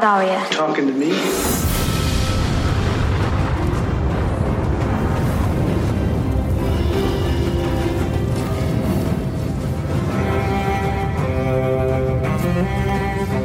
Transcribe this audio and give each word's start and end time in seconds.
Daria. 0.00 0.46
Talking 0.50 0.86
to 0.86 0.92
me? 0.92 1.12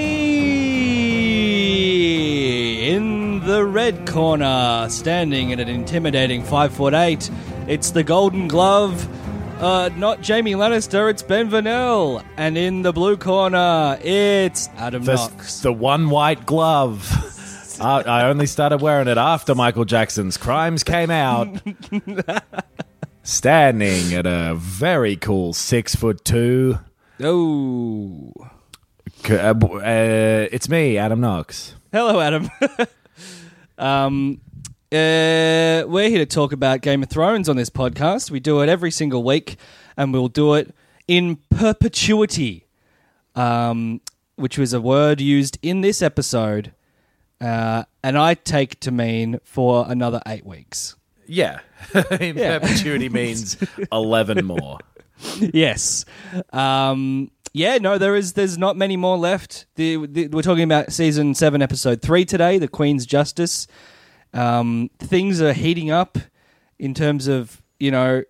In 2.90 3.42
the 3.46 3.66
red 3.66 4.08
corner, 4.08 4.88
standing 4.90 5.52
at 5.52 5.60
an 5.60 5.68
intimidating 5.68 6.44
five 6.44 6.74
foot 6.74 6.94
eight, 6.94 7.30
it's 7.68 7.92
the 7.92 8.04
Golden 8.04 8.48
Glove. 8.48 9.08
Uh, 9.60 9.90
not 9.96 10.26
Jaime 10.26 10.52
Lannister, 10.54 11.10
it's 11.10 11.24
Ben 11.24 11.50
Vanel. 11.50 12.24
And 12.38 12.56
in 12.58 12.84
the 12.84 12.94
blue 12.94 13.18
corner, 13.18 13.98
it's 14.04 14.70
Adam 14.78 15.04
The, 15.04 15.16
Knox. 15.16 15.62
the 15.62 15.74
one 15.74 16.12
white 16.12 16.46
glove. 16.46 17.12
I, 17.82 18.02
I 18.06 18.30
only 18.30 18.46
started 18.46 18.82
wearing 18.82 19.08
it 19.08 19.18
after 19.18 19.56
Michael 19.56 19.86
Jackson's 19.86 20.38
Crimes 20.38 20.84
came 20.84 21.10
out. 21.10 21.60
Standing 23.24 24.14
at 24.14 24.28
a 24.28 24.54
very 24.56 25.16
cool 25.16 25.54
six 25.54 25.96
foot 25.96 26.24
two. 26.24 26.78
Oh. 27.20 28.32
Uh, 29.28 29.34
uh, 29.34 30.48
it's 30.52 30.70
me, 30.70 31.00
Adam 31.00 31.20
Knox. 31.20 31.74
Hello, 31.92 32.20
Adam. 32.20 32.50
um, 33.80 34.40
uh, 34.92 35.84
we're 35.88 36.10
here 36.10 36.20
to 36.20 36.26
talk 36.26 36.54
about 36.54 36.82
Game 36.82 37.04
of 37.04 37.10
Thrones 37.10 37.50
on 37.50 37.58
this 37.58 37.70
podcast. 37.70 38.32
We 38.32 38.40
do 38.40 38.62
it 38.62 38.70
every 38.70 38.92
single 38.92 39.22
week, 39.22 39.58
and 39.98 40.14
we'll 40.14 40.30
do 40.30 40.54
it 40.54 40.74
in 41.10 41.38
perpetuity, 41.50 42.68
um, 43.36 44.00
which 44.38 44.58
was 44.58 44.72
a 44.72 44.80
word 44.80 45.20
used 45.20 45.58
in 45.62 45.82
this 45.82 46.02
episode, 46.02 46.74
uh, 47.42 47.84
and 48.02 48.18
I 48.18 48.34
take 48.36 48.80
to 48.80 48.92
mean 48.92 49.40
for 49.44 49.86
another 49.90 50.22
eight 50.26 50.46
weeks. 50.46 50.96
Yeah. 51.26 51.60
In 51.94 52.36
perpetuity 52.36 53.10
means 53.10 53.58
11 53.92 54.46
more. 54.46 54.80
yes. 55.40 56.06
Um, 56.54 57.30
yeah, 57.52 57.78
no, 57.80 57.98
there 57.98 58.16
is. 58.16 58.34
There's 58.34 58.58
not 58.58 58.78
many 58.78 58.96
more 58.96 59.18
left. 59.18 59.66
The, 59.76 60.06
the, 60.08 60.28
we're 60.30 60.42
talking 60.42 60.64
about 60.64 60.94
season 60.94 61.36
seven, 61.36 61.62
episode 61.62 62.02
three 62.02 62.24
today. 62.24 62.58
The 62.58 62.68
Queen's 62.70 63.06
Justice. 63.06 63.68
Um, 64.38 64.90
things 65.00 65.42
are 65.42 65.54
heating 65.54 65.90
up 65.90 66.18
in 66.78 66.94
terms 66.94 67.28
of 67.28 67.62
you 67.80 67.92
know 67.92 68.24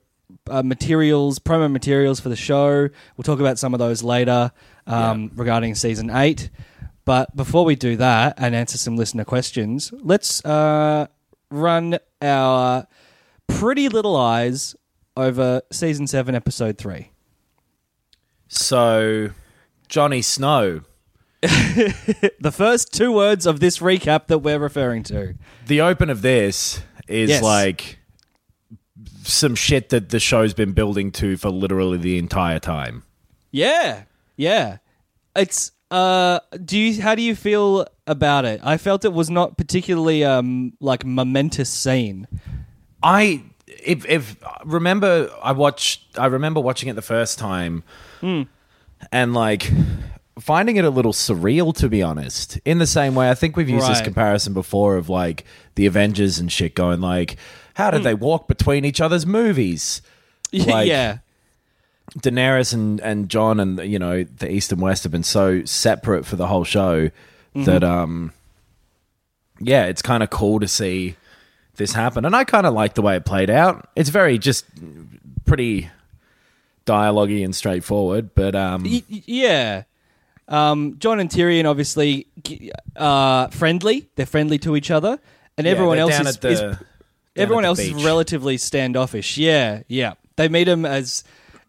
uh, 0.50 0.64
materials, 0.64 1.40
promo 1.40 1.72
materials 1.72 2.20
for 2.20 2.30
the 2.30 2.36
show. 2.36 2.90
We'll 3.16 3.24
talk 3.24 3.40
about 3.40 3.60
some 3.60 3.74
of 3.74 3.80
those 3.80 4.04
later 4.04 4.52
um, 4.86 5.32
regarding 5.36 5.76
season 5.76 6.10
eight. 6.10 6.50
But 7.06 7.36
before 7.36 7.64
we 7.64 7.76
do 7.76 7.96
that 7.98 8.34
and 8.38 8.54
answer 8.54 8.78
some 8.78 8.98
listener 8.98 9.24
questions, 9.24 9.94
let's 9.94 10.44
uh, 10.44 11.08
run 11.50 12.00
our 12.22 12.88
pretty 13.48 13.88
little 13.88 14.18
eyes 14.18 14.76
over 15.16 15.62
season 15.72 16.06
seven, 16.08 16.36
episode 16.36 16.78
three. 16.78 17.12
So, 18.50 19.30
Johnny 19.88 20.22
Snow. 20.22 20.82
The 22.40 22.52
first 22.52 22.94
two 22.94 23.12
words 23.12 23.46
of 23.46 23.60
this 23.60 23.80
recap 23.80 24.28
that 24.28 24.40
we're 24.40 24.60
referring 24.60 25.04
to. 25.04 25.36
The 25.68 25.82
open 25.82 26.10
of 26.10 26.22
this 26.22 26.82
is 27.08 27.30
Yes. 27.30 27.44
like 27.44 28.00
some 29.24 29.56
shit 29.56 29.90
that 29.90 30.10
the 30.10 30.20
show's 30.20 30.54
been 30.54 30.72
building 30.74 31.12
to 31.14 31.38
for 31.38 31.50
literally 31.50 31.98
the 31.98 32.18
entire 32.18 32.60
time. 32.60 33.04
Yeah, 33.52 34.04
yeah. 34.36 34.78
It's 35.36 35.72
uh, 35.92 36.40
do 36.66 36.78
you 36.78 37.02
how 37.02 37.16
do 37.16 37.22
you 37.22 37.36
feel 37.36 37.88
about 38.08 38.44
it? 38.46 38.60
I 38.64 38.78
felt 38.78 39.06
it 39.06 39.14
was 39.14 39.30
not 39.30 39.58
particularly 39.58 40.24
um 40.24 40.74
like 40.80 41.06
momentous 41.06 41.70
scene. 41.70 42.28
I 43.04 43.44
if 43.68 44.06
if 44.10 44.36
remember 44.66 45.30
I 45.44 45.52
watched 45.52 46.18
I 46.18 46.26
remember 46.26 46.60
watching 46.60 46.90
it 46.90 46.94
the 46.96 47.02
first 47.02 47.38
time 47.38 47.84
and 49.12 49.34
like 49.34 49.72
finding 50.40 50.76
it 50.78 50.86
a 50.86 50.90
little 50.90 51.14
surreal 51.14 51.74
to 51.78 51.90
be 51.90 52.02
honest. 52.04 52.60
In 52.66 52.78
the 52.80 52.88
same 52.88 53.16
way 53.16 53.30
I 53.30 53.34
think 53.36 53.56
we've 53.56 53.70
used 53.70 53.88
this 53.88 54.00
comparison 54.06 54.54
before 54.54 54.96
of 54.98 55.10
like 55.10 55.46
the 55.76 55.86
Avengers 55.86 56.40
and 56.40 56.52
shit 56.52 56.76
going 56.76 57.02
like 57.02 57.38
how 57.76 57.92
did 57.92 58.04
they 58.04 58.14
walk 58.14 58.48
between 58.48 58.86
each 58.86 59.02
other's 59.02 59.26
movies? 59.26 60.02
Like- 60.54 60.88
yeah, 60.88 61.18
Daenerys 62.20 62.74
and, 62.74 63.02
and 63.02 63.30
Jon 63.30 63.60
and 63.60 63.80
you 63.80 64.00
know 64.00 64.24
the 64.24 64.50
East 64.50 64.72
and 64.72 64.82
West 64.82 65.04
have 65.04 65.12
been 65.12 65.24
so 65.24 65.66
separate 65.66 66.26
for 66.26 66.38
the 66.38 66.48
whole 66.48 66.64
show 66.64 67.10
that 67.56 67.84
um 67.84 68.32
yeah 69.60 69.86
it's 69.86 70.02
kind 70.02 70.22
of 70.24 70.30
cool 70.30 70.60
to 70.60 70.68
see 70.68 71.16
this 71.76 71.94
happen 71.94 72.24
and 72.24 72.36
I 72.36 72.44
kind 72.46 72.66
of 72.66 72.74
like 72.74 72.94
the 72.94 73.02
way 73.02 73.16
it 73.18 73.26
played 73.26 73.50
out 73.50 73.90
it's 73.96 74.10
very 74.10 74.38
just 74.38 74.66
pretty 75.46 75.90
dialogue 76.86 77.32
and 77.32 77.56
straightforward 77.56 78.34
but 78.36 78.56
um 78.56 78.84
y- 78.84 79.04
yeah. 79.10 79.84
Um, 80.48 80.96
Jon 81.00 81.20
and 81.20 81.30
Tyrion 81.30 81.66
obviously 81.70 82.28
uh 82.96 83.48
friendly. 83.48 84.10
They're 84.16 84.26
friendly 84.26 84.58
to 84.60 84.76
each 84.76 84.92
other, 84.92 85.20
and 85.58 85.66
yeah, 85.66 85.72
everyone 85.72 85.98
else 86.00 86.20
is, 86.20 86.38
the- 86.38 86.50
is 86.50 86.78
everyone 87.36 87.66
else 87.66 87.80
the 87.80 87.92
is 87.92 88.04
relatively 88.06 88.58
standoffish. 88.58 89.38
Yeah, 89.38 89.84
yeah. 89.88 90.14
They 90.38 90.48
meet 90.50 90.68
him 90.68 90.86
as 90.86 91.24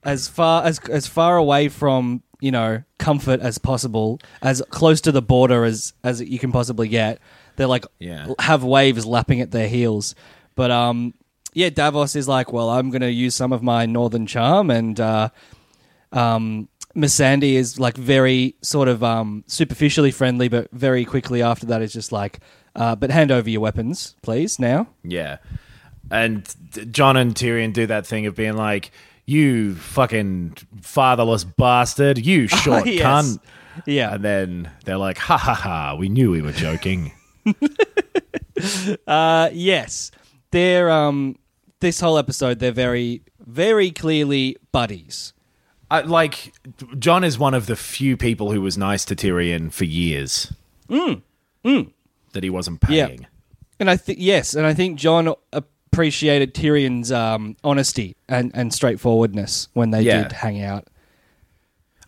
as 0.05 0.29
far 0.29 0.65
as 0.65 0.79
as 0.91 1.07
far 1.07 1.37
away 1.37 1.69
from 1.69 2.23
you 2.41 2.53
know 2.53 2.83
comfort 2.99 3.41
as 3.41 3.59
possible, 3.59 4.21
as 4.43 4.63
close 4.71 5.01
to 5.03 5.13
the 5.13 5.23
border 5.23 5.65
as 5.65 5.93
as 6.05 6.21
you 6.23 6.39
can 6.39 6.53
possibly 6.53 6.87
get. 6.89 7.19
They're 7.57 7.67
like 7.67 7.85
Yeah. 7.99 8.29
have 8.39 8.63
waves 8.63 9.05
lapping 9.05 9.41
at 9.41 9.51
their 9.51 9.69
heels, 9.69 10.15
but 10.55 10.71
um 10.71 11.15
yeah, 11.55 11.71
Davos 11.71 12.15
is 12.15 12.29
like, 12.29 12.53
well, 12.53 12.69
I'm 12.71 12.91
going 12.91 13.01
to 13.01 13.11
use 13.11 13.35
some 13.35 13.53
of 13.53 13.63
my 13.63 13.87
northern 13.87 14.27
charm 14.27 14.71
and. 14.71 15.01
uh 15.01 15.31
um, 16.13 16.69
Missandei 16.99 17.53
is 17.55 17.79
like 17.79 17.97
very 17.97 18.57
sort 18.63 18.89
of 18.89 19.03
um, 19.05 19.45
superficially 19.47 20.11
friendly, 20.11 20.49
but 20.49 20.69
very 20.73 21.05
quickly 21.05 21.41
after 21.43 21.65
that 21.67 21.81
is 21.81 21.93
just 21.93 22.11
like, 22.13 22.41
uh, 22.75 22.95
but 22.97 23.11
hand 23.11 23.31
over 23.31 23.49
your 23.49 23.61
weapons, 23.61 24.17
please, 24.23 24.59
now. 24.59 24.89
yeah 25.05 25.39
and 26.11 26.55
Jon 26.91 27.19
and 27.19 27.35
Tyrion 27.35 27.75
do 27.75 27.87
that 27.87 28.07
thing 28.07 28.25
of 28.25 28.35
being 28.35 28.57
like 28.57 28.91
you 29.27 29.75
fucking 29.75 30.57
fatherless 30.81 31.45
bastard 31.45 32.17
you 32.17 32.49
short 32.63 32.87
Yes. 32.87 33.03
cunt 33.05 33.39
Yeah. 33.85 34.15
and 34.15 34.25
then 34.25 34.71
they're 34.87 34.97
like 34.97 35.19
ha 35.19 35.37
ha 35.37 35.53
ha 35.53 35.97
we 35.99 36.09
knew 36.09 36.31
we 36.31 36.41
were 36.41 36.53
joking 36.53 37.13
Uh, 39.07 39.51
yes. 39.53 40.11
They're, 40.51 40.91
um, 40.91 41.37
this 41.81 42.01
whole 42.01 42.19
episode, 42.19 42.59
they're 42.59 42.73
very, 42.73 43.23
very 43.47 43.91
clearly 43.91 44.57
buddies. 44.73 45.33
I, 45.91 46.01
like 46.03 46.53
Jon 46.99 47.25
is 47.25 47.39
one 47.39 47.55
of 47.55 47.67
the 47.67 47.77
few 47.77 48.17
people 48.17 48.53
who 48.53 48.61
was 48.61 48.77
nice 48.77 49.05
to 49.07 49.17
Tyrion 49.17 49.73
for 49.73 49.85
years. 49.85 50.53
That 50.89 52.43
he 52.43 52.51
wasn't 52.51 52.81
Yeah. 52.89 53.07
paying. 53.07 53.27
And 53.81 53.89
I 53.91 53.97
think, 53.97 54.19
yes, 54.21 54.55
and 54.55 54.67
I 54.67 54.75
think 54.75 54.99
Jon 54.99 55.33
appreciated 55.53 56.55
Tyrion's 56.55 57.11
um, 57.13 57.57
honesty 57.65 58.17
and, 58.29 58.51
and 58.55 58.73
straightforwardness 58.75 59.69
when 59.73 59.91
they 59.91 60.03
Yeah. 60.03 60.25
did 60.25 60.33
hang 60.33 60.63
out. 60.63 60.87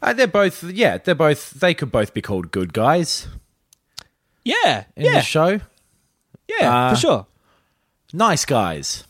Uh, 0.03 0.13
they're 0.13 0.27
both, 0.27 0.63
yeah, 0.65 0.99
they're 0.99 1.15
both. 1.15 1.51
They 1.61 1.75
could 1.75 1.91
both 1.93 2.13
be 2.15 2.21
called 2.23 2.51
good 2.51 2.73
guys 2.73 3.29
Yeah. 4.45 4.85
in 4.97 5.07
yeah. 5.07 5.13
the 5.15 5.21
show. 5.23 5.61
yeah, 6.49 6.87
Uh, 6.87 6.91
for 6.95 7.01
sure. 7.01 7.27
Nice 8.13 8.45
guys, 8.45 9.05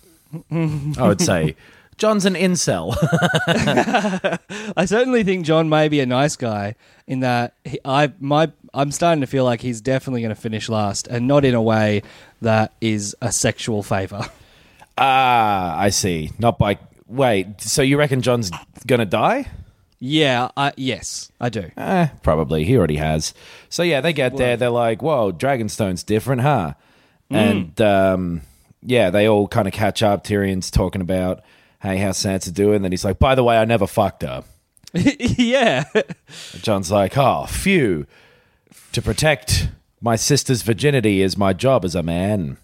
I 0.53 1.09
would 1.09 1.21
say. 1.21 1.57
Jon's 2.01 2.25
an 2.25 2.35
incel. 2.35 2.97
I 4.77 4.85
certainly 4.87 5.23
think 5.23 5.47
Jon 5.47 5.69
may 5.69 5.89
be 5.89 6.01
a 6.01 6.07
nice 6.07 6.35
guy 6.35 6.75
in 7.07 7.21
that 7.21 7.55
he, 7.65 7.79
I 7.85 8.13
my 8.19 8.51
I'm 8.75 8.91
starting 8.91 9.21
to 9.21 9.27
feel 9.29 9.45
like 9.45 9.61
he's 9.61 9.81
definitely 9.81 10.23
going 10.23 10.35
to 10.35 10.41
finish 10.41 10.69
last, 10.69 11.07
and 11.07 11.29
not 11.29 11.45
in 11.45 11.55
a 11.55 11.63
way 11.63 12.03
that 12.41 12.73
is 12.81 13.15
a 13.21 13.31
sexual 13.31 13.83
favor. 13.83 14.27
Ah, 14.99 15.79
I 15.79 15.91
see. 15.91 16.31
Not 16.39 16.59
by 16.59 16.79
Wait, 17.11 17.61
so 17.61 17.83
you 17.83 17.99
reckon 17.99 18.23
Jon's 18.23 18.53
gonna 18.87 19.05
die? 19.05 19.49
Yeah, 19.99 20.51
I, 20.57 20.73
yes, 20.77 21.31
I 21.41 21.49
do. 21.49 21.71
Eh, 21.77 22.07
probably. 22.23 22.65
He 22.65 22.79
already 22.79 22.97
has. 22.97 23.35
So 23.69 23.83
yeah, 23.83 24.01
they 24.01 24.13
get 24.13 24.37
there. 24.37 24.57
They're 24.57 24.71
like, 24.71 25.03
"Whoa, 25.03 25.33
Dragonstone's 25.33 26.05
different, 26.05 26.43
huh?" 26.43 26.75
And 27.29 27.79
um, 27.81 28.43
yeah, 28.83 29.11
they 29.11 29.29
all 29.29 29.49
kind 29.49 29.67
of 29.67 29.75
catch 29.75 30.03
up. 30.03 30.23
Tyrion's 30.25 30.71
talking 30.71 31.01
about, 31.01 31.43
"Hey, 31.81 31.99
how's 31.99 32.19
Sansa 32.19 32.53
doing?" 32.53 32.83
Then 32.83 32.93
he's 32.93 33.05
like, 33.05 33.19
"By 33.19 33.35
the 33.35 33.45
way, 33.45 33.59
I 33.59 33.65
never 33.65 33.87
fucked 33.87 34.23
her." 34.23 34.45
yeah. 34.95 35.85
Jon's 36.61 36.91
like, 36.91 37.17
"Oh, 37.17 37.47
phew. 37.47 38.07
To 38.93 39.03
protect 39.03 39.69
my 40.01 40.17
sister's 40.17 40.63
virginity 40.63 41.23
is 41.23 41.37
my 41.37 41.53
job 41.53 41.85
as 41.85 41.95
a 41.95 42.03
man." 42.03 42.57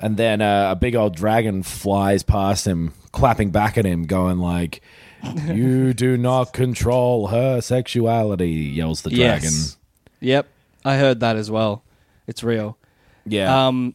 And 0.00 0.16
then 0.16 0.40
uh, 0.40 0.72
a 0.72 0.76
big 0.76 0.94
old 0.94 1.16
dragon 1.16 1.62
flies 1.62 2.22
past 2.22 2.66
him, 2.66 2.92
clapping 3.12 3.50
back 3.50 3.76
at 3.78 3.84
him, 3.84 4.04
going 4.04 4.38
like, 4.38 4.80
"You 5.46 5.92
do 5.94 6.16
not 6.16 6.52
control 6.52 7.28
her 7.28 7.60
sexuality," 7.60 8.50
yells 8.50 9.02
the 9.02 9.10
dragon. 9.10 9.50
Yes. 9.50 9.76
Yep. 10.20 10.48
I 10.84 10.96
heard 10.96 11.20
that 11.20 11.36
as 11.36 11.50
well. 11.50 11.82
It's 12.26 12.42
real. 12.42 12.78
Yeah. 13.26 13.66
Um, 13.68 13.94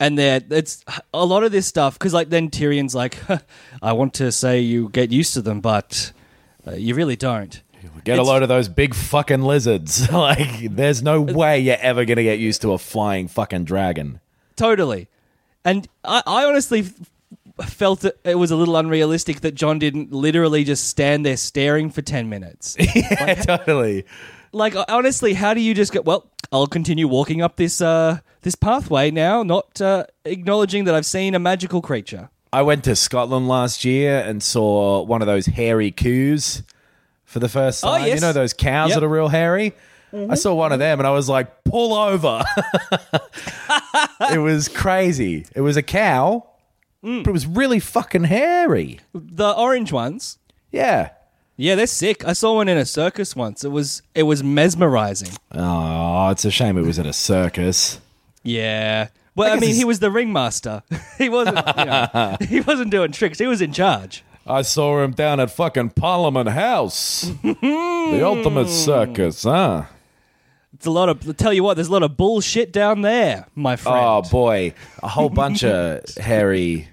and 0.00 0.18
there, 0.18 0.40
it's 0.50 0.84
a 1.12 1.24
lot 1.24 1.44
of 1.44 1.52
this 1.52 1.66
stuff 1.66 1.98
because, 1.98 2.14
like, 2.14 2.28
then 2.30 2.50
Tyrion's 2.50 2.94
like, 2.94 3.18
"I 3.82 3.92
want 3.92 4.14
to 4.14 4.30
say 4.32 4.60
you 4.60 4.88
get 4.90 5.10
used 5.10 5.34
to 5.34 5.42
them, 5.42 5.60
but 5.60 6.12
uh, 6.66 6.72
you 6.72 6.94
really 6.94 7.16
don't." 7.16 7.62
Get 8.04 8.18
a 8.18 8.22
load 8.22 8.42
of 8.42 8.48
those 8.48 8.68
big 8.68 8.94
fucking 8.94 9.42
lizards. 9.42 10.10
like, 10.12 10.74
there's 10.74 11.02
no 11.02 11.20
way 11.20 11.60
you're 11.60 11.76
ever 11.78 12.04
going 12.04 12.16
to 12.16 12.22
get 12.22 12.38
used 12.38 12.62
to 12.62 12.72
a 12.72 12.78
flying 12.78 13.28
fucking 13.28 13.64
dragon. 13.64 14.20
Totally. 14.56 15.08
And 15.64 15.86
I, 16.04 16.22
I 16.26 16.44
honestly 16.44 16.88
f- 17.60 17.70
felt 17.70 18.04
it, 18.04 18.18
it 18.24 18.36
was 18.36 18.50
a 18.50 18.56
little 18.56 18.76
unrealistic 18.76 19.40
that 19.40 19.54
Jon 19.54 19.78
didn't 19.78 20.12
literally 20.12 20.64
just 20.64 20.88
stand 20.88 21.26
there 21.26 21.36
staring 21.36 21.90
for 21.90 22.02
10 22.02 22.28
minutes. 22.28 22.76
yeah, 22.94 23.34
totally. 23.34 24.04
Like, 24.52 24.74
honestly, 24.88 25.34
how 25.34 25.54
do 25.54 25.60
you 25.60 25.74
just 25.74 25.92
go, 25.92 26.00
well, 26.00 26.30
I'll 26.52 26.66
continue 26.66 27.06
walking 27.08 27.42
up 27.42 27.56
this, 27.56 27.80
uh, 27.80 28.18
this 28.42 28.54
pathway 28.54 29.10
now, 29.10 29.42
not 29.42 29.80
uh, 29.80 30.04
acknowledging 30.24 30.84
that 30.84 30.94
I've 30.94 31.06
seen 31.06 31.34
a 31.34 31.38
magical 31.38 31.82
creature? 31.82 32.30
I 32.52 32.62
went 32.62 32.84
to 32.84 32.96
Scotland 32.96 33.46
last 33.48 33.84
year 33.84 34.20
and 34.20 34.42
saw 34.42 35.02
one 35.02 35.20
of 35.20 35.26
those 35.26 35.46
hairy 35.46 35.90
coos 35.90 36.62
for 37.24 37.40
the 37.40 37.48
first 37.48 37.84
Oh, 37.84 37.88
time. 37.98 38.06
You 38.08 38.20
know 38.20 38.32
those 38.32 38.54
cows 38.54 38.90
Yep. 38.90 39.00
that 39.00 39.04
are 39.04 39.08
real 39.10 39.28
hairy? 39.28 39.74
I 40.30 40.36
saw 40.36 40.54
one 40.54 40.72
of 40.72 40.78
them 40.78 40.98
and 41.00 41.06
I 41.06 41.10
was 41.10 41.28
like, 41.28 41.64
pull 41.64 41.92
over. 41.92 42.42
it 44.32 44.38
was 44.38 44.68
crazy. 44.68 45.46
It 45.54 45.60
was 45.60 45.76
a 45.76 45.82
cow, 45.82 46.44
Mm. 47.04 47.22
but 47.22 47.30
it 47.30 47.32
was 47.32 47.46
really 47.46 47.78
fucking 47.78 48.24
hairy. 48.24 48.98
The 49.14 49.52
orange 49.52 49.92
ones. 49.92 50.38
Yeah. 50.72 51.10
Yeah, 51.60 51.74
they're 51.74 51.88
sick. 51.88 52.24
I 52.24 52.34
saw 52.34 52.54
one 52.54 52.68
in 52.68 52.78
a 52.78 52.86
circus 52.86 53.34
once. 53.34 53.64
It 53.64 53.72
was 53.72 54.00
it 54.14 54.22
was 54.22 54.44
mesmerizing. 54.44 55.36
Oh, 55.50 56.30
it's 56.30 56.44
a 56.44 56.52
shame 56.52 56.78
it 56.78 56.82
was 56.82 57.00
at 57.00 57.06
a 57.06 57.12
circus. 57.12 58.00
Yeah. 58.44 59.08
Well, 59.34 59.48
I, 59.48 59.54
guess 59.54 59.60
mean, 59.60 59.70
it's- 59.70 59.78
he 59.78 59.84
was 59.84 59.98
the 59.98 60.10
ringmaster. 60.12 60.84
he 61.18 61.28
wasn't. 61.28 61.58
You 61.76 61.84
know, 61.84 62.36
he 62.48 62.60
wasn't 62.60 62.92
doing 62.92 63.10
tricks. 63.10 63.40
He 63.40 63.48
was 63.48 63.60
in 63.60 63.72
charge. 63.72 64.22
I 64.46 64.62
saw 64.62 65.02
him 65.02 65.10
down 65.10 65.40
at 65.40 65.50
fucking 65.50 65.90
Parliament 65.90 66.48
House. 66.50 67.22
the 67.42 68.22
ultimate 68.24 68.68
circus, 68.68 69.42
huh? 69.42 69.86
It's 70.74 70.86
a 70.86 70.92
lot 70.92 71.08
of. 71.08 71.36
Tell 71.36 71.52
you 71.52 71.64
what, 71.64 71.74
there's 71.74 71.88
a 71.88 71.92
lot 71.92 72.04
of 72.04 72.16
bullshit 72.16 72.72
down 72.72 73.02
there, 73.02 73.48
my 73.56 73.72
oh, 73.72 73.76
friend. 73.76 73.98
Oh 73.98 74.22
boy, 74.30 74.74
a 75.02 75.08
whole 75.08 75.28
bunch 75.28 75.64
of 75.64 76.04
hairy 76.16 76.88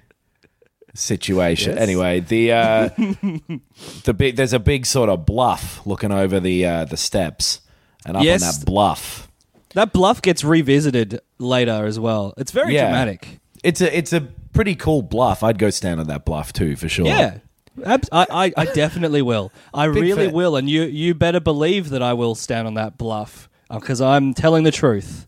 situation. 0.95 1.73
Yes. 1.73 1.81
Anyway, 1.81 2.19
the 2.21 2.51
uh, 2.51 2.89
the 4.05 4.13
big 4.15 4.35
there's 4.35 4.53
a 4.53 4.59
big 4.59 4.85
sort 4.85 5.09
of 5.09 5.25
bluff 5.25 5.85
looking 5.85 6.11
over 6.11 6.39
the 6.39 6.65
uh, 6.65 6.85
the 6.85 6.97
steps, 6.97 7.61
and 8.05 8.17
up 8.17 8.23
Yes. 8.23 8.41
on 8.43 8.59
that 8.59 8.65
bluff, 8.65 9.27
That 9.73 9.93
bluff 9.93 10.21
gets 10.21 10.43
revisited 10.43 11.19
later 11.37 11.85
as 11.85 11.99
well. 11.99 12.33
It's 12.37 12.51
very 12.51 12.73
Yeah. 12.73 12.85
dramatic. 12.89 13.39
it's 13.63 13.81
a 13.81 13.95
it's 13.97 14.13
a 14.13 14.21
pretty 14.53 14.75
cool 14.75 15.01
bluff. 15.01 15.43
I'd 15.43 15.59
go 15.59 15.69
stand 15.69 15.99
on 15.99 16.07
that 16.07 16.25
bluff 16.25 16.51
too 16.53 16.75
for 16.75 16.87
sure. 16.89 17.05
Yeah. 17.07 17.37
I, 17.85 17.99
I, 18.11 18.53
I 18.55 18.65
definitely 18.67 19.21
will. 19.21 19.51
I 19.73 19.83
really 19.85 20.27
fan. 20.27 20.33
will, 20.33 20.55
and 20.55 20.69
you 20.69 20.83
you 20.83 21.13
better 21.13 21.41
believe 21.41 21.89
that 21.89 22.01
I 22.01 22.13
will 22.13 22.33
stand 22.33 22.67
on 22.67 22.75
that 22.75 22.97
bluff 22.97 23.49
because 23.69 23.99
I'm 23.99 24.33
telling 24.33 24.63
the 24.63 24.71
truth. 24.71 25.27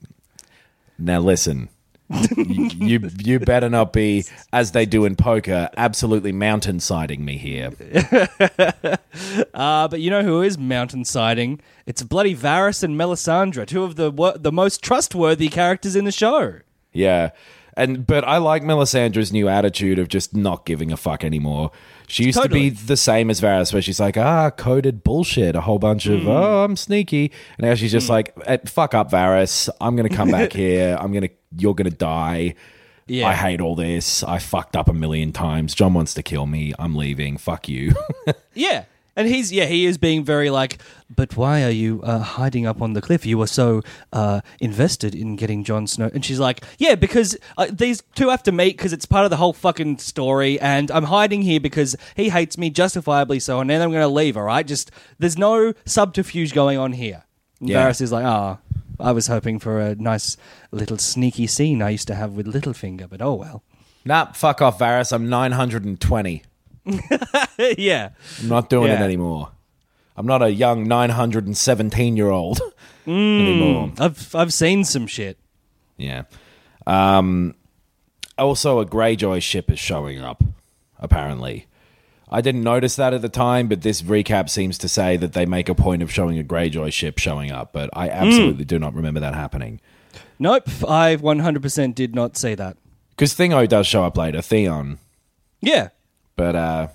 Now 0.98 1.20
listen. 1.20 1.68
You, 2.10 2.70
you 2.76 3.10
you 3.20 3.40
better 3.40 3.70
not 3.70 3.92
be 3.92 4.24
as 4.54 4.72
they 4.72 4.86
do 4.86 5.04
in 5.04 5.16
poker 5.16 5.70
absolutely 5.76 6.32
mountain 6.32 6.80
siding 6.80 7.26
me 7.26 7.38
here 7.38 7.72
Uh, 9.54 9.88
but 9.88 10.00
you 10.00 10.10
know 10.10 10.24
who 10.24 10.42
is 10.42 10.58
mountain 10.58 11.04
siding? 11.04 11.60
It's 11.86 12.04
bloody 12.04 12.36
Varys 12.36 12.84
and 12.84 13.00
Melisandre, 13.00 13.66
two 13.66 13.84
of 13.84 13.96
the 13.96 14.12
the 14.40 14.52
most 14.52 14.84
trustworthy 14.84 15.50
characters 15.50 15.96
in 15.96 16.06
the 16.06 16.12
show. 16.12 16.60
Yeah. 16.94 17.32
And 17.78 18.06
but 18.08 18.26
I 18.28 18.38
like 18.40 18.64
Melisandre's 18.64 19.32
new 19.32 19.48
attitude 19.48 20.00
of 20.00 20.08
just 20.10 20.36
not 20.36 20.66
giving 20.66 20.92
a 20.92 20.98
fuck 20.98 21.24
anymore. 21.24 21.72
She 22.08 22.24
used 22.24 22.38
Totally. 22.38 22.72
to 22.72 22.76
be 22.76 22.82
the 22.88 22.98
same 22.98 23.30
as 23.30 23.40
Varys, 23.40 23.72
where 23.72 23.82
she's 23.82 24.00
like, 24.00 24.18
ah, 24.18 24.50
coded 24.50 25.04
bullshit, 25.04 25.56
a 25.56 25.62
whole 25.62 25.78
bunch 25.78 26.08
of, 26.08 26.22
Hmm. 26.24 26.28
oh, 26.30 26.64
I'm 26.64 26.76
sneaky. 26.76 27.32
And 27.58 27.68
now 27.68 27.76
she's 27.76 27.92
just 27.92 28.10
like, 28.10 28.34
eh, 28.46 28.58
fuck 28.66 28.94
up, 28.94 29.12
Varys. 29.12 29.70
I'm 29.80 29.96
gonna 29.96 30.10
come 30.10 30.32
back 30.32 30.54
here. 30.64 30.98
I'm 31.00 31.14
gonna, 31.14 31.30
you're 31.58 31.76
gonna 31.76 31.90
die. 31.92 32.56
Yeah. 33.08 33.28
I 33.28 33.34
hate 33.36 33.62
all 33.62 33.76
this. 33.76 34.22
I 34.24 34.40
fucked 34.40 34.76
up 34.76 34.90
a 34.90 34.94
million 34.94 35.32
times. 35.32 35.74
Jon 35.76 35.94
wants 35.94 36.14
to 36.16 36.24
kill 36.24 36.46
me. 36.46 36.74
I'm 36.80 36.96
leaving. 36.96 37.38
Fuck 37.38 37.70
you. 37.70 37.94
Yeah. 38.54 38.86
And 39.18 39.28
he's 39.28 39.52
yeah 39.52 39.66
he 39.66 39.88
is 39.88 39.98
being 39.98 40.24
very 40.24 40.52
like, 40.52 40.78
but 41.14 41.36
why 41.36 41.64
are 41.64 41.72
you 41.72 42.02
uh, 42.04 42.20
hiding 42.20 42.68
up 42.68 42.82
on 42.82 42.94
the 42.94 43.02
cliff? 43.02 43.26
You 43.26 43.40
were 43.40 43.48
so 43.48 43.82
uh, 44.14 44.42
invested 44.62 45.16
in 45.16 45.36
getting 45.36 45.64
Jon 45.64 45.88
Snow, 45.88 46.12
and 46.14 46.24
she's 46.24 46.40
like, 46.40 46.64
yeah, 46.78 46.94
because 46.94 47.36
uh, 47.58 47.66
these 47.72 48.04
two 48.14 48.30
have 48.30 48.44
to 48.44 48.52
meet 48.52 48.78
because 48.78 48.94
it's 48.94 49.08
part 49.08 49.26
of 49.26 49.32
the 49.32 49.38
whole 49.38 49.54
fucking 49.54 49.98
story, 49.98 50.60
and 50.62 50.92
I'm 50.92 51.06
hiding 51.06 51.42
here 51.42 51.60
because 51.60 51.96
he 52.16 52.30
hates 52.30 52.60
me 52.60 52.70
justifiably 52.70 53.40
so, 53.40 53.60
and 53.60 53.70
then 53.70 53.82
I'm 53.82 53.90
going 53.90 54.04
to 54.04 54.08
leave. 54.08 54.38
All 54.38 54.44
right, 54.44 54.66
just 54.66 54.92
there's 55.18 55.38
no 55.38 55.74
subterfuge 55.86 56.54
going 56.54 56.78
on 56.78 56.94
here. 56.94 57.24
And 57.60 57.70
Yeah. 57.70 57.90
Varys 57.90 58.02
is 58.02 58.12
like, 58.12 58.24
ah, 58.24 58.60
I 59.00 59.14
was 59.14 59.26
hoping 59.26 59.58
for 59.58 59.80
a 59.80 59.96
nice 59.96 60.38
little 60.72 61.00
sneaky 61.00 61.48
scene 61.48 61.82
I 61.82 61.90
used 61.90 62.08
to 62.08 62.16
have 62.16 62.34
with 62.34 62.46
Littlefinger, 62.46 63.10
but 63.10 63.22
oh 63.24 63.34
well. 63.34 63.64
nah, 64.06 64.32
fuck 64.34 64.62
off, 64.62 64.78
Varys. 64.78 65.12
I'm 65.12 65.28
920. 65.28 66.44
yeah. 67.78 68.10
I'm 68.42 68.48
not 68.50 68.70
doing 68.70 68.92
it 68.92 69.00
Yeah. 69.00 69.04
anymore. 69.04 69.52
I'm 70.16 70.26
not 70.26 70.42
a 70.42 70.52
young 70.52 70.88
917 70.88 72.18
year 72.18 72.30
old 72.30 72.60
anymore. 73.08 73.92
I've 74.00 74.34
I've 74.36 74.54
seen 74.54 74.84
some 74.84 75.06
shit. 75.08 75.38
Yeah. 75.98 76.24
Um, 76.86 77.56
also, 78.38 78.80
a 78.80 78.86
Greyjoy 78.86 79.42
ship 79.42 79.70
is 79.72 79.80
showing 79.80 80.20
up, 80.20 80.44
apparently. 81.00 81.66
I 82.30 82.42
didn't 82.42 82.64
notice 82.64 82.96
that 82.98 83.14
at 83.14 83.22
the 83.22 83.30
time, 83.30 83.68
but 83.68 83.82
this 83.84 84.02
recap 84.02 84.50
seems 84.50 84.78
to 84.80 84.90
say 84.90 85.16
that 85.18 85.34
they 85.34 85.46
make 85.46 85.70
a 85.70 85.76
point 85.76 86.02
of 86.04 86.12
showing 86.12 86.38
a 86.38 86.44
Greyjoy 86.44 86.92
ship 86.94 87.18
showing 87.20 87.52
up, 87.52 87.72
but 87.74 87.90
I 87.94 88.10
absolutely 88.10 88.66
do 88.66 88.78
not 88.80 88.94
remember 88.94 89.20
that 89.22 89.34
happening. 89.34 89.80
Nope, 90.40 90.68
I 90.88 91.16
100% 91.16 91.96
did 91.96 92.14
not 92.14 92.38
see 92.38 92.54
that. 92.56 92.78
Because 93.12 93.34
Thingo 93.34 93.68
does 93.68 93.88
show 93.88 94.04
up 94.04 94.18
later, 94.18 94.42
Theon, 94.42 95.00
Yeah. 95.62 95.90
But 96.38 96.56
uh, 96.56 96.88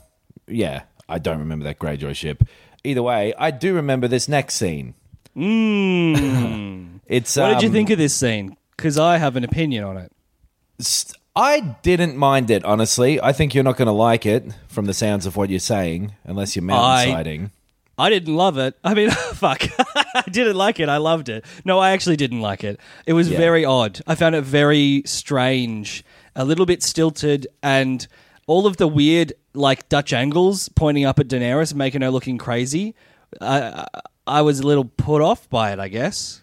yeah, 0.46 0.84
I 1.08 1.18
don't 1.18 1.38
remember 1.40 1.64
that 1.64 1.78
Greyjoy 1.78 2.16
ship. 2.16 2.44
Either 2.84 3.02
way, 3.02 3.34
I 3.38 3.50
do 3.50 3.75
remember 3.75 4.08
this 4.08 4.26
next 4.28 4.54
scene. 4.54 4.94
Mm. 5.37 6.88
It's 7.08 7.37
what 7.37 7.49
did 7.54 7.62
you 7.62 7.68
um, 7.68 7.75
think 7.75 7.90
of 7.90 7.99
this 7.99 8.14
scene? 8.14 8.56
Because 8.75 8.96
I 8.96 9.18
have 9.18 9.37
an 9.37 9.44
opinion 9.44 9.84
on 9.84 9.99
it. 9.99 10.11
St- 10.78 11.18
I 11.37 11.76
didn't 11.82 12.16
mind 12.16 12.50
it, 12.50 12.64
honestly. 12.64 13.20
I 13.20 13.32
think 13.34 13.54
you're 13.54 13.64
not 13.64 13.76
going 13.76 13.87
to 13.87 13.92
like 13.92 14.25
it 14.25 14.44
from 14.68 14.87
the 14.87 14.94
sounds 14.94 15.26
of 15.26 15.37
what 15.37 15.50
you're 15.50 15.58
saying, 15.58 16.14
unless 16.25 16.56
you're 16.56 16.62
mountain 16.62 16.84
I- 17.11 17.12
siding. 17.16 17.50
I 17.99 18.08
didn't 18.08 18.34
love 18.34 18.56
it. 18.56 18.78
I 18.82 18.94
mean, 18.94 19.11
fuck. 19.34 19.62
I 20.14 20.22
didn't 20.30 20.56
like 20.56 20.80
it. 20.80 20.88
I 20.88 20.96
loved 20.96 21.28
it. 21.28 21.44
No, 21.66 21.78
I 21.78 21.90
actually 21.90 22.16
didn't 22.16 22.40
like 22.40 22.64
it. 22.64 22.80
It 23.06 23.12
was 23.12 23.28
Yeah. 23.28 23.37
very 23.37 23.64
odd. 23.66 24.00
I 24.06 24.14
found 24.14 24.34
it 24.34 24.42
very 24.42 25.02
strange, 25.04 26.02
a 26.34 26.46
little 26.46 26.64
bit 26.64 26.82
stilted, 26.82 27.46
and 27.62 28.06
all 28.46 28.66
of 28.66 28.76
the 28.76 28.88
weird, 28.88 29.32
like, 29.54 29.88
Dutch 29.88 30.12
angles 30.12 30.68
pointing 30.70 31.04
up 31.04 31.18
at 31.18 31.28
Daenerys, 31.28 31.75
making 31.75 32.02
her 32.02 32.11
looking 32.11 32.38
crazy. 32.38 32.94
I, 33.40 33.87
I, 34.26 34.42
was 34.42 34.61
a 34.61 34.66
little 34.66 34.84
put 34.84 35.22
off 35.22 35.49
by 35.49 35.72
it, 35.72 35.78
I 35.78 35.88
guess. 35.88 36.42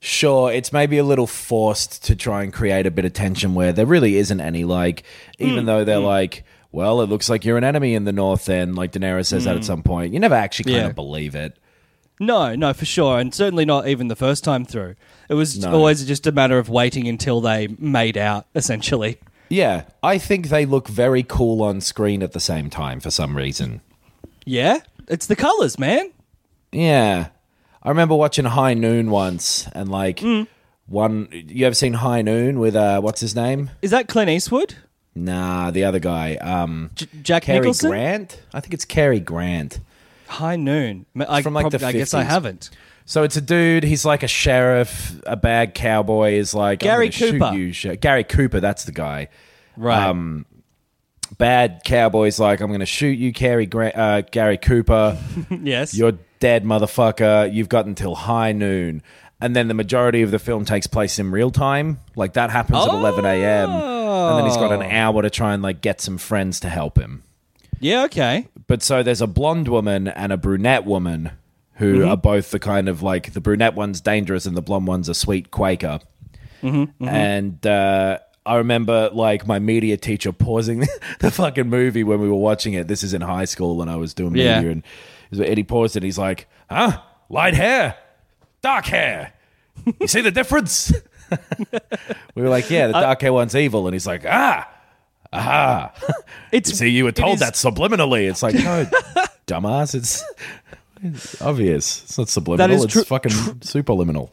Sure, 0.00 0.52
it's 0.52 0.72
maybe 0.72 0.98
a 0.98 1.04
little 1.04 1.26
forced 1.26 2.04
to 2.04 2.14
try 2.14 2.42
and 2.42 2.52
create 2.52 2.86
a 2.86 2.90
bit 2.90 3.04
of 3.04 3.12
tension 3.12 3.54
where 3.54 3.72
there 3.72 3.86
really 3.86 4.16
isn't 4.16 4.40
any. 4.40 4.64
Like, 4.64 5.04
even 5.38 5.64
mm, 5.64 5.66
though 5.66 5.84
they're 5.84 5.98
mm. 5.98 6.04
like, 6.04 6.44
well, 6.70 7.00
it 7.00 7.08
looks 7.08 7.28
like 7.28 7.44
you're 7.44 7.58
an 7.58 7.64
enemy 7.64 7.94
in 7.94 8.04
the 8.04 8.12
north, 8.12 8.44
then, 8.44 8.74
like 8.74 8.92
Daenerys 8.92 9.26
says 9.26 9.44
that 9.44 9.56
at 9.56 9.62
mm. 9.62 9.66
some 9.66 9.82
point. 9.82 10.12
You 10.12 10.20
never 10.20 10.34
actually 10.34 10.64
kind 10.72 10.76
Yeah. 10.76 10.86
of 10.88 10.94
believe 10.94 11.34
it. 11.34 11.56
No, 12.20 12.54
no, 12.54 12.72
for 12.72 12.84
sure, 12.84 13.18
and 13.18 13.32
certainly 13.32 13.64
not 13.64 13.86
even 13.86 14.08
the 14.08 14.16
first 14.16 14.42
time 14.42 14.64
through. 14.64 14.96
It 15.28 15.34
was 15.34 15.58
No. 15.58 15.72
always 15.72 16.04
just 16.04 16.26
a 16.26 16.32
matter 16.32 16.58
of 16.58 16.68
waiting 16.68 17.06
until 17.06 17.40
they 17.40 17.68
made 17.78 18.18
out, 18.18 18.46
essentially. 18.54 19.18
Yeah, 19.48 19.84
I 20.02 20.18
think 20.18 20.48
they 20.48 20.66
look 20.66 20.88
very 20.88 21.22
cool 21.22 21.62
on 21.62 21.80
screen 21.80 22.22
at 22.22 22.32
the 22.32 22.40
same 22.40 22.68
time 22.70 23.00
for 23.00 23.10
some 23.10 23.36
reason. 23.36 23.80
Yeah, 24.44 24.80
it's 25.08 25.26
the 25.26 25.36
colors, 25.36 25.78
man. 25.78 26.10
Yeah. 26.72 27.28
I 27.82 27.88
remember 27.88 28.14
watching 28.14 28.44
High 28.44 28.74
Noon 28.74 29.10
once 29.10 29.66
and 29.72 29.88
like 29.88 30.20
Hmm. 30.20 30.42
one 30.86 31.28
you 31.32 31.64
ever 31.66 31.74
seen 31.74 31.94
High 31.94 32.22
Noon 32.22 32.58
with 32.58 32.76
uh 32.76 33.00
what's 33.00 33.20
his 33.20 33.34
name? 33.34 33.70
Is 33.82 33.90
that 33.92 34.08
Clint 34.08 34.28
Eastwood? 34.30 34.74
Nah, 35.14 35.70
the 35.70 35.84
other 35.84 35.98
guy. 35.98 36.34
Um 36.36 36.90
J- 36.94 37.06
Jack 37.22 37.42
Cary 37.44 37.60
Nicholson? 37.60 37.90
Grant? 37.90 38.42
I 38.52 38.60
think 38.60 38.74
it's 38.74 38.84
Cary 38.84 39.20
Grant. 39.20 39.80
High 40.26 40.56
Noon. 40.56 41.06
I, 41.26 41.40
From, 41.40 41.54
like, 41.54 41.70
the 41.70 41.86
I 41.86 41.92
guess 41.92 42.12
I 42.12 42.22
haven't. 42.22 42.68
So 43.08 43.22
it's 43.22 43.38
a 43.38 43.40
dude, 43.40 43.84
he's 43.84 44.04
like 44.04 44.22
a 44.22 44.28
sheriff, 44.28 45.18
a 45.26 45.34
bad 45.34 45.72
cowboy 45.72 46.32
is 46.34 46.52
like 46.52 46.80
Gary 46.80 47.08
Cooper. 47.08 47.52
you, 47.54 47.72
sh- 47.72 47.86
Gary 48.02 48.22
Cooper, 48.22 48.60
that's 48.60 48.84
the 48.84 48.92
guy. 48.92 49.28
Right. 49.78 50.08
Um, 50.08 50.44
bad 51.38 51.80
cowboy's 51.86 52.38
like, 52.38 52.60
I'm 52.60 52.68
going 52.68 52.80
to 52.80 52.86
shoot 52.86 53.18
you, 53.18 53.32
Cary 53.32 53.64
Gra- 53.64 53.92
uh, 53.94 54.20
Gary 54.30 54.58
Cooper. 54.58 55.16
yes. 55.50 55.94
You're 55.94 56.18
dead, 56.38 56.64
motherfucker. 56.64 57.50
You've 57.52 57.70
got 57.70 57.86
until 57.86 58.14
high 58.14 58.52
noon. 58.52 59.02
And 59.40 59.56
then 59.56 59.68
the 59.68 59.74
majority 59.74 60.20
of 60.20 60.30
the 60.30 60.38
film 60.38 60.66
takes 60.66 60.86
place 60.86 61.18
in 61.18 61.30
real 61.30 61.50
time. 61.50 62.00
Like 62.14 62.34
that 62.34 62.50
happens 62.50 62.78
at 62.78 62.88
11 62.90 63.24
a.m. 63.24 63.70
And 63.70 64.38
then 64.38 64.44
he's 64.44 64.56
got 64.58 64.70
an 64.72 64.82
Oh. 64.82 64.90
hour 64.90 65.22
to 65.22 65.30
try 65.30 65.54
and 65.54 65.62
like 65.62 65.80
get 65.80 66.02
some 66.02 66.18
friends 66.18 66.60
to 66.60 66.68
help 66.68 66.98
him. 66.98 67.22
yeah. 67.80 68.04
Okay. 68.04 68.48
But 68.66 68.82
so 68.82 69.02
there's 69.02 69.22
a 69.22 69.26
blonde 69.26 69.68
woman 69.68 70.08
and 70.08 70.30
a 70.30 70.36
brunette 70.36 70.84
woman 70.84 71.30
who 71.78 72.00
Mm-hmm. 72.00 72.08
are 72.10 72.16
both 72.16 72.50
the 72.50 72.58
kind 72.58 72.88
of 72.88 73.02
like 73.02 73.32
the 73.32 73.40
brunette 73.40 73.74
one's 73.74 74.00
dangerous 74.00 74.46
and 74.46 74.56
the 74.56 74.62
blonde 74.62 74.86
one's 74.86 75.08
a 75.08 75.14
sweet 75.14 75.50
Quaker. 75.50 76.00
Mm-hmm, 76.62 77.06
And 77.08 77.64
uh, 77.66 78.18
I 78.44 78.56
remember 78.56 79.10
like 79.12 79.46
my 79.46 79.58
media 79.60 79.96
teacher 79.96 80.32
pausing 80.32 80.80
the 81.20 81.30
fucking 81.30 81.68
movie 81.68 82.02
when 82.04 82.20
we 82.20 82.28
were 82.28 82.34
watching 82.34 82.72
it. 82.74 82.88
This 82.88 83.02
is 83.02 83.14
in 83.14 83.20
high 83.20 83.44
school 83.44 83.80
and 83.82 83.90
I 83.90 83.96
was 83.96 84.12
doing 84.14 84.34
Yeah. 84.36 84.56
media 84.60 84.70
and 84.72 84.82
Eddie 85.40 85.62
paused 85.62 85.96
it. 85.96 86.02
He's 86.02 86.18
like, 86.18 86.48
"Huh? 86.70 87.00
Light 87.28 87.54
hair, 87.54 87.94
dark 88.62 88.86
hair. 88.86 89.32
You 90.00 90.08
see 90.08 90.20
the 90.22 90.30
difference?" 90.32 90.92
we 92.34 92.42
were 92.42 92.48
like, 92.48 92.70
"Yeah, 92.70 92.88
the 92.88 92.96
Uh, 92.96 93.00
dark 93.02 93.20
hair 93.20 93.32
one's 93.32 93.54
evil," 93.54 93.86
and 93.86 93.94
he's 93.94 94.06
like, 94.06 94.24
"Ah." 94.26 94.68
Aha! 95.30 95.92
It's 96.52 96.72
See, 96.78 96.88
you 96.88 97.04
were 97.04 97.12
told 97.12 97.34
is- 97.34 97.40
that 97.40 97.52
subliminally. 97.52 98.30
It's 98.30 98.42
like, 98.42 98.54
no, 98.54 98.88
dumbass. 99.46 99.94
It's, 99.94 100.24
it's 101.02 101.40
obvious. 101.42 102.02
It's 102.04 102.18
not 102.18 102.28
subliminal. 102.28 102.76
is 102.76 102.84
it's 102.84 103.04
fucking 103.08 103.32
superliminal. 103.60 104.30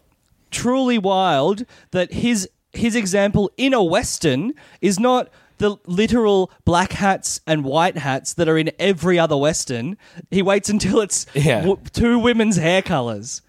truly 0.52 0.98
wild 0.98 1.66
that 1.92 2.12
his 2.14 2.48
his 2.74 2.96
example 2.96 3.52
in 3.58 3.74
a 3.74 3.82
western 3.84 4.54
is 4.82 5.00
not 5.00 5.30
the 5.58 5.78
literal 5.86 6.52
black 6.66 6.92
hats 6.92 7.40
and 7.48 7.64
white 7.64 7.98
hats 7.98 8.34
that 8.34 8.50
are 8.50 8.58
in 8.58 8.72
every 8.78 9.18
other 9.18 9.38
western. 9.38 9.98
He 10.30 10.42
waits 10.42 10.70
until 10.70 11.00
it's 11.00 11.26
Yeah. 11.34 11.62
w- 11.62 11.78
two 11.94 12.20
women's 12.20 12.58
hair 12.58 12.82
colors. 12.82 13.42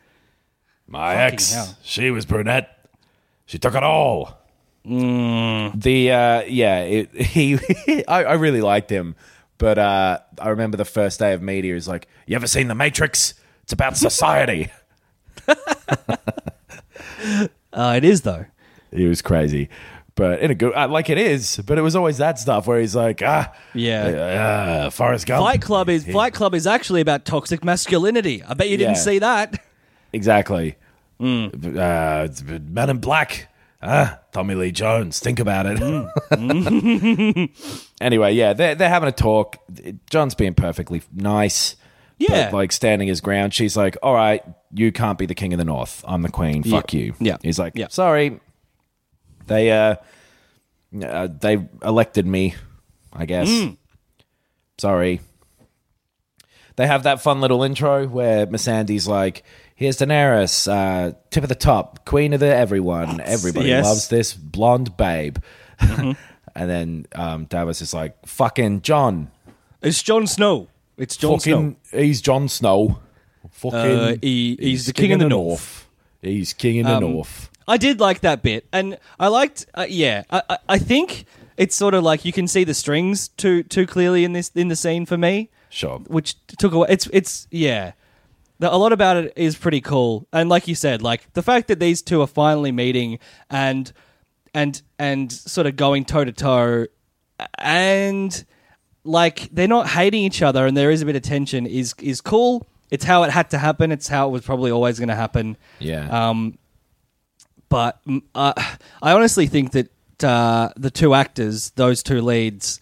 My 0.86 1.14
Fucking 1.14 1.32
ex, 1.34 1.52
hell. 1.52 1.76
she 1.82 2.12
was 2.12 2.24
brunette. 2.24 2.68
She 3.46 3.58
took 3.58 3.74
it 3.74 3.82
all. 3.82 4.38
The 4.84 6.10
uh, 6.12 6.42
yeah, 6.46 6.78
it, 6.82 7.14
he. 7.20 7.58
I, 8.06 8.22
I 8.24 8.32
really 8.34 8.60
liked 8.60 8.88
him, 8.88 9.16
but 9.58 9.78
uh, 9.78 10.18
I 10.40 10.48
remember 10.48 10.76
the 10.76 10.84
first 10.84 11.18
day 11.18 11.32
of 11.32 11.42
media. 11.42 11.74
He's 11.74 11.88
like, 11.88 12.08
"You 12.26 12.36
ever 12.36 12.46
seen 12.46 12.68
The 12.68 12.74
Matrix? 12.74 13.34
It's 13.64 13.72
about 13.72 13.96
society." 13.96 14.70
Uh, 17.72 17.94
it 17.96 18.04
is 18.04 18.22
though. 18.22 18.46
he 18.90 19.04
was 19.06 19.20
crazy, 19.20 19.68
but 20.14 20.40
in 20.40 20.50
a 20.50 20.54
good 20.54 20.72
uh, 20.74 20.88
like 20.88 21.10
it 21.10 21.18
is. 21.18 21.60
But 21.66 21.76
it 21.76 21.82
was 21.82 21.94
always 21.94 22.16
that 22.18 22.38
stuff 22.38 22.66
where 22.66 22.80
he's 22.80 22.94
like, 22.96 23.20
"Ah, 23.22 23.52
Yeah. 23.74 24.04
uh, 24.86 24.90
Forrest 24.90 25.26
Gump." 25.26 25.44
Fight 25.44 25.60
Club 25.60 25.88
is 25.90 26.06
Fight 26.06 26.32
Club 26.32 26.54
is 26.54 26.66
actually 26.66 27.02
about 27.02 27.24
toxic 27.26 27.62
masculinity. 27.64 28.42
I 28.42 28.54
bet 28.54 28.70
you 28.70 28.76
didn't 28.78 28.94
Yeah. 28.94 29.00
see 29.00 29.18
that. 29.18 29.62
Exactly. 30.12 30.76
Uh, 31.20 32.28
Men 32.38 32.90
in 32.90 32.98
Black. 32.98 33.48
Ah, 33.88 34.18
Tommy 34.32 34.54
Lee 34.56 34.72
Jones. 34.72 35.20
Think 35.20 35.38
about 35.38 35.66
it. 35.68 37.50
anyway, 38.00 38.32
yeah, 38.34 38.52
they're, 38.52 38.74
they're 38.74 38.88
having 38.88 39.08
a 39.08 39.12
talk. 39.12 39.58
John's 40.10 40.34
being 40.34 40.54
perfectly 40.54 41.02
nice. 41.12 41.76
Yeah. 42.18 42.50
But, 42.50 42.56
like, 42.56 42.72
standing 42.72 43.08
his 43.08 43.20
ground. 43.20 43.54
She's 43.54 43.76
like, 43.76 43.96
all 44.02 44.14
right, 44.14 44.42
you 44.72 44.90
can't 44.90 45.18
be 45.18 45.26
the 45.26 45.34
king 45.34 45.52
of 45.52 45.58
the 45.58 45.64
north. 45.64 46.04
I'm 46.08 46.22
the 46.22 46.30
queen. 46.30 46.62
Fuck 46.62 46.92
you. 46.94 47.14
Yeah. 47.20 47.36
He's 47.42 47.58
like, 47.58 47.74
Yeah. 47.76 47.88
sorry. 47.88 48.40
They, 49.46 49.70
uh, 49.70 49.96
uh, 51.02 51.28
they 51.40 51.68
elected 51.84 52.26
me, 52.26 52.54
I 53.12 53.26
guess. 53.26 53.48
Mm. 53.48 53.76
Sorry. 54.78 55.20
They 56.76 56.86
have 56.86 57.04
that 57.04 57.22
fun 57.22 57.40
little 57.40 57.62
intro 57.62 58.06
where 58.08 58.46
Missandei's 58.46 59.06
like, 59.06 59.44
"Here's 59.76 59.98
Daenerys, 59.98 60.66
uh, 60.66 61.12
tip 61.30 61.44
of 61.44 61.48
the 61.48 61.54
top, 61.54 62.04
queen 62.04 62.32
of 62.32 62.40
the 62.40 62.52
everyone. 62.54 63.20
Everybody 63.20 63.68
Yes. 63.68 63.84
loves 63.84 64.08
this 64.08 64.34
blonde 64.34 64.96
babe." 64.96 65.38
Mm-hmm. 65.80 66.12
and 66.56 66.70
then 66.70 67.06
um, 67.14 67.44
Davos 67.44 67.80
is 67.82 67.94
like, 67.94 68.16
"Fucking 68.26 68.82
Jon, 68.82 69.30
It's 69.82 70.02
Jon 70.02 70.26
Snow. 70.26 70.68
It's 70.96 71.16
Jon 71.16 71.38
Snow. 71.38 71.76
he's 71.92 72.20
Jon 72.20 72.48
Snow. 72.48 72.98
Fucking, 73.50 73.78
Uh, 73.78 74.16
he- 74.20 74.56
he's 74.58 74.86
the 74.86 74.92
king 74.92 75.12
of 75.12 75.20
the 75.20 75.28
north." 75.28 75.82
Um, 76.24 76.30
He's 76.30 76.52
king 76.54 76.76
in 76.76 76.86
the 76.86 76.98
north." 76.98 77.50
I 77.68 77.76
did 77.76 78.00
like 78.00 78.20
that 78.20 78.42
bit, 78.42 78.66
and 78.72 78.96
I 79.20 79.28
liked. 79.28 79.66
Uh, 79.74 79.86
yeah, 79.88 80.22
I, 80.30 80.42
I, 80.48 80.58
I 80.70 80.78
think 80.78 81.26
it's 81.56 81.74
sort 81.76 81.94
of 81.94 82.02
like 82.04 82.24
you 82.24 82.32
can 82.32 82.46
see 82.48 82.64
the 82.64 82.74
strings 82.74 83.28
too 83.28 83.62
too 83.64 83.86
clearly 83.86 84.24
in 84.24 84.32
this 84.32 84.50
in 84.54 84.68
the 84.68 84.76
scene 84.76 85.04
for 85.04 85.18
me, 85.18 85.50
Sure. 85.68 85.98
which 86.06 86.36
took 86.46 86.72
away. 86.72 86.86
It's 86.90 87.08
it's 87.12 87.46
yeah. 87.50 87.92
The, 88.58 88.72
a 88.72 88.76
lot 88.76 88.92
about 88.92 89.16
it 89.18 89.32
is 89.36 89.56
pretty 89.56 89.80
cool, 89.80 90.26
and 90.32 90.48
like 90.48 90.66
you 90.66 90.74
said, 90.74 91.02
like 91.02 91.32
the 91.34 91.42
fact 91.42 91.68
that 91.68 91.78
these 91.78 92.02
two 92.02 92.22
are 92.22 92.26
finally 92.26 92.72
meeting 92.72 93.18
and 93.50 93.92
and 94.54 94.80
and 94.98 95.30
sort 95.30 95.66
of 95.66 95.76
going 95.76 96.04
toe 96.04 96.24
to 96.24 96.32
toe, 96.32 96.86
and 97.58 98.44
like 99.04 99.48
they're 99.52 99.68
not 99.68 99.88
hating 99.88 100.22
each 100.22 100.42
other, 100.42 100.66
and 100.66 100.76
there 100.76 100.90
is 100.90 101.02
a 101.02 101.06
bit 101.06 101.16
of 101.16 101.22
tension 101.22 101.66
is 101.66 101.94
is 102.00 102.20
cool. 102.20 102.66
It's 102.90 103.04
how 103.04 103.24
it 103.24 103.30
had 103.30 103.50
to 103.50 103.58
happen. 103.58 103.92
It's 103.92 104.08
how 104.08 104.28
it 104.28 104.30
was 104.30 104.42
probably 104.42 104.70
always 104.70 104.98
going 104.98 105.08
to 105.08 105.16
happen 105.16 105.56
Yeah. 105.80 106.28
Um, 106.28 106.56
but 107.68 108.00
mm, 108.06 108.22
uh, 108.34 108.52
I 109.02 109.12
honestly 109.12 109.46
think 109.46 109.72
that 109.72 109.90
uh, 110.24 110.70
the 110.76 110.90
two 110.90 111.14
actors, 111.14 111.70
those 111.70 112.02
two 112.02 112.20
leads, 112.20 112.80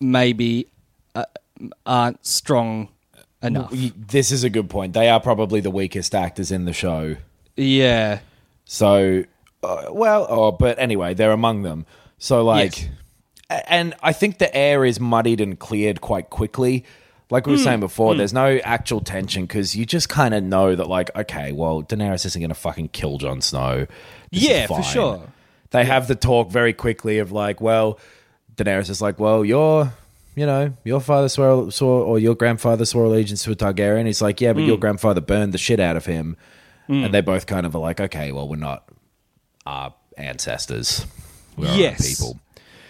maybe 0.00 0.68
uh, 1.14 1.24
aren't 1.84 2.24
strong 2.24 2.88
enough. 3.46 3.70
This 3.72 4.30
is 4.32 4.44
a 4.44 4.50
good 4.50 4.68
point. 4.70 4.92
They 4.92 5.08
are 5.08 5.20
probably 5.20 5.60
the 5.60 5.70
weakest 5.70 6.14
actors 6.14 6.50
in 6.52 6.64
the 6.64 6.72
show. 6.72 7.16
Yeah, 7.56 8.18
So, 8.64 9.24
uh, 9.62 9.84
well, 9.90 10.26
oh, 10.28 10.52
but 10.52 10.78
anyway, 10.78 11.14
they're 11.14 11.32
among 11.32 11.62
them. 11.62 11.86
So, 12.18 12.44
like, 12.44 12.82
Yes. 13.48 13.62
and 13.68 13.94
I 14.02 14.12
think 14.12 14.38
the 14.38 14.54
air 14.54 14.84
is 14.84 14.98
muddied 15.00 15.40
and 15.40 15.58
cleared 15.58 16.00
quite 16.00 16.28
quickly. 16.30 16.84
Like 17.30 17.46
we 17.46 17.52
were 17.52 17.58
saying 17.58 17.80
before, 17.80 18.14
there's 18.14 18.32
no 18.32 18.58
actual 18.62 19.00
tension 19.00 19.46
because 19.46 19.74
you 19.74 19.84
just 19.84 20.08
kind 20.08 20.32
of 20.32 20.44
know 20.44 20.76
that, 20.76 20.86
like, 20.88 21.10
okay, 21.16 21.50
well, 21.50 21.82
Daenerys 21.82 22.24
isn't 22.24 22.40
going 22.40 22.50
to 22.50 22.54
fucking 22.54 22.88
kill 22.90 23.18
Jon 23.18 23.40
Snow. 23.40 23.86
This 24.30 24.48
Yeah, 24.48 24.66
for 24.68 24.82
sure. 24.82 25.22
They 25.70 25.84
have 25.84 26.06
the 26.06 26.14
talk 26.14 26.50
very 26.52 26.72
quickly 26.72 27.18
of 27.18 27.32
like, 27.32 27.60
well, 27.60 27.98
Daenerys 28.56 28.90
is 28.90 29.00
like, 29.02 29.18
well, 29.18 29.44
your, 29.44 29.92
you 30.36 30.46
know, 30.46 30.72
your 30.84 31.00
father 31.00 31.28
swore, 31.28 31.72
swore 31.72 32.02
or 32.04 32.18
your 32.20 32.34
grandfather 32.36 32.84
swore 32.84 33.06
allegiance 33.06 33.42
to 33.44 33.50
a 33.52 33.56
Targaryen. 33.56 34.06
He's 34.06 34.22
like, 34.22 34.40
yeah, 34.40 34.52
but 34.52 34.62
Hmm. 34.62 34.68
your 34.68 34.76
grandfather 34.78 35.20
burned 35.20 35.52
the 35.54 35.58
shit 35.58 35.80
out 35.80 35.96
of 35.96 36.06
him. 36.06 36.36
And 36.88 37.12
they 37.12 37.20
both 37.20 37.46
kind 37.46 37.66
of 37.66 37.74
are 37.74 37.80
like, 37.80 38.00
okay, 38.00 38.30
well, 38.30 38.46
we're 38.48 38.54
not 38.56 38.88
our 39.66 39.92
ancestors. 40.16 41.04
We're 41.56 41.66
our 41.68 41.76
Yes. 41.76 42.06
people. 42.20 42.38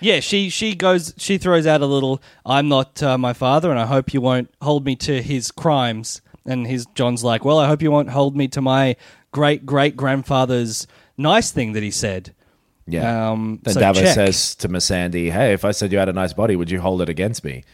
yeah. 0.00 0.20
She 0.20 0.50
she 0.50 0.74
goes. 0.74 1.14
She 1.16 1.38
throws 1.38 1.66
out 1.66 1.80
a 1.80 1.86
little. 1.86 2.20
I'm 2.44 2.68
not 2.68 3.02
uh, 3.02 3.16
my 3.16 3.32
father, 3.32 3.70
and 3.70 3.80
I 3.80 3.86
hope 3.86 4.12
you 4.12 4.20
won't 4.20 4.50
hold 4.60 4.84
me 4.84 4.96
to 4.96 5.22
his 5.22 5.50
crimes. 5.50 6.20
And 6.44 6.66
his 6.66 6.84
Jon's 6.94 7.24
like, 7.24 7.44
well, 7.44 7.58
I 7.58 7.66
hope 7.68 7.80
you 7.80 7.90
won't 7.90 8.10
hold 8.10 8.36
me 8.36 8.48
to 8.48 8.60
my 8.60 8.96
great 9.32 9.64
great 9.64 9.96
grandfather's 9.96 10.86
nice 11.16 11.50
thing 11.50 11.72
that 11.72 11.82
he 11.82 11.90
said. 11.90 12.34
Yeah. 12.86 13.30
Um, 13.30 13.60
then 13.62 13.74
so 13.74 13.80
Davos 13.80 14.02
check. 14.02 14.14
says 14.14 14.54
to 14.56 14.68
Missandei, 14.68 15.30
hey, 15.30 15.52
if 15.52 15.64
I 15.64 15.72
said 15.72 15.92
you 15.92 15.98
had 15.98 16.08
a 16.08 16.12
nice 16.12 16.32
body, 16.32 16.56
would 16.56 16.70
you 16.70 16.80
hold 16.80 17.02
it 17.02 17.08
against 17.08 17.44
me? 17.44 17.64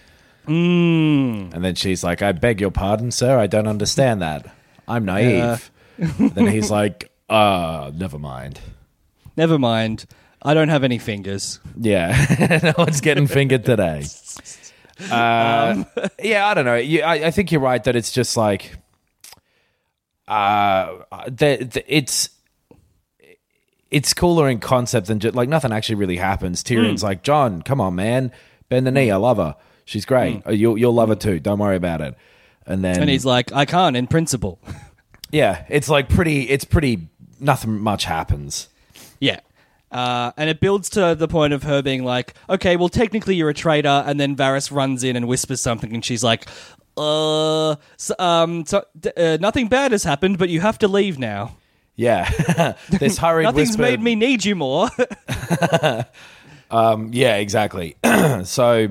Mm. 0.47 1.55
And 1.55 1.65
then 1.65 1.75
she's 1.75 2.03
like, 2.03 2.23
I 2.23 2.33
beg 2.33 2.61
your 2.61 2.71
pardon, 2.71 3.11
sir. 3.11 3.39
I 3.39 3.47
don't 3.47 3.67
understand 3.67 4.23
that. 4.23 4.53
I'm 4.89 5.05
naive. 5.05 5.71
then 5.99 6.47
he's 6.47 6.71
like, 6.71 7.13
uh, 7.29 7.93
never 7.95 8.19
mind. 8.19 8.61
Never 9.37 9.59
mind. 9.59 10.07
I 10.43 10.55
don't 10.55 10.69
have 10.69 10.83
any 10.83 10.99
fingers. 10.99 11.61
Yeah, 11.79 12.61
no 12.63 12.73
one's 12.77 13.01
getting 13.01 13.27
fingered 13.27 13.65
today. 13.65 14.05
Uh, 15.11 15.83
yeah, 16.23 16.47
I 16.47 16.55
don't 16.55 16.65
know. 16.65 16.77
You, 16.77 17.03
I, 17.03 17.15
I 17.27 17.31
think 17.33 17.51
you're 17.51 17.63
right 17.63 17.83
that 17.85 17.97
it's 17.97 18.13
just 18.13 18.37
like, 18.37 18.77
uh, 20.29 20.99
the, 21.27 21.69
the, 21.73 21.85
it's 21.89 22.29
it's 23.93 24.13
cooler 24.15 24.49
in 24.49 24.59
concept 24.59 25.07
than 25.07 25.21
just 25.21 25.35
like 25.37 25.49
nothing 25.49 25.71
actually 25.73 25.95
really 25.97 26.17
happens. 26.17 26.65
Tyrion's 26.65 27.03
like, 27.05 27.23
Jon, 27.23 27.63
come 27.63 27.81
on, 27.81 27.95
man, 27.95 28.33
bend 28.69 28.87
the 28.87 28.91
knee. 28.91 29.11
I 29.11 29.17
love 29.17 29.37
her. 29.37 29.55
She's 29.85 30.05
great. 30.05 30.43
Uh, 30.47 30.51
You'll 30.53 30.77
you'll 30.79 30.95
love 30.95 31.09
her 31.11 31.15
too. 31.15 31.39
Don't 31.39 31.59
worry 31.59 31.77
about 31.77 32.01
it. 32.01 32.15
And 32.67 32.83
then 32.85 33.01
And 33.01 33.11
he's 33.11 33.25
like, 33.25 33.53
I 33.53 33.65
can't 33.65 33.97
in 33.97 34.07
principle. 34.07 34.59
yeah, 35.33 35.65
it's 35.69 35.89
like 35.89 36.09
pretty. 36.09 36.49
It's 36.49 36.65
pretty. 36.65 37.09
Nothing 37.41 37.81
much 37.81 38.05
happens. 38.05 38.69
yeah. 39.21 39.41
Uh, 39.91 40.33
and 40.39 40.49
it 40.49 40.59
builds 40.59 40.89
to 40.89 41.15
the 41.15 41.29
point 41.29 41.53
of 41.53 41.65
her 41.65 41.83
being 41.83 42.03
like, 42.03 42.33
okay, 42.49 42.77
well, 42.77 42.89
technically 42.89 43.35
you're 43.37 43.51
a 43.51 43.55
traitor. 43.55 44.03
And 44.07 44.19
then 44.19 44.35
Varys 44.37 44.73
runs 44.75 45.05
in 45.05 45.17
and 45.17 45.29
whispers 45.29 45.61
something, 45.61 45.93
and 45.93 46.03
she's 46.03 46.25
like, 46.25 46.47
uh, 46.97 47.77
so, 47.99 48.15
um, 48.19 48.65
so, 48.65 48.85
d- 48.99 49.11
uh, 49.17 49.37
nothing 49.41 49.69
bad 49.69 49.93
has 49.93 50.05
happened, 50.05 50.39
but 50.39 50.49
you 50.49 50.61
have 50.61 50.79
to 50.79 50.89
leave 50.89 51.19
now. 51.19 51.57
Yeah, 51.97 52.75
this 52.91 53.19
hurried 53.19 53.45
Nothing's 53.45 53.71
whisper. 53.71 53.83
made 53.83 54.01
me 54.01 54.15
need 54.15 54.45
you 54.45 54.55
more. 54.55 54.89
Yeah, 56.73 57.37
exactly. 57.37 57.97
so 58.45 58.89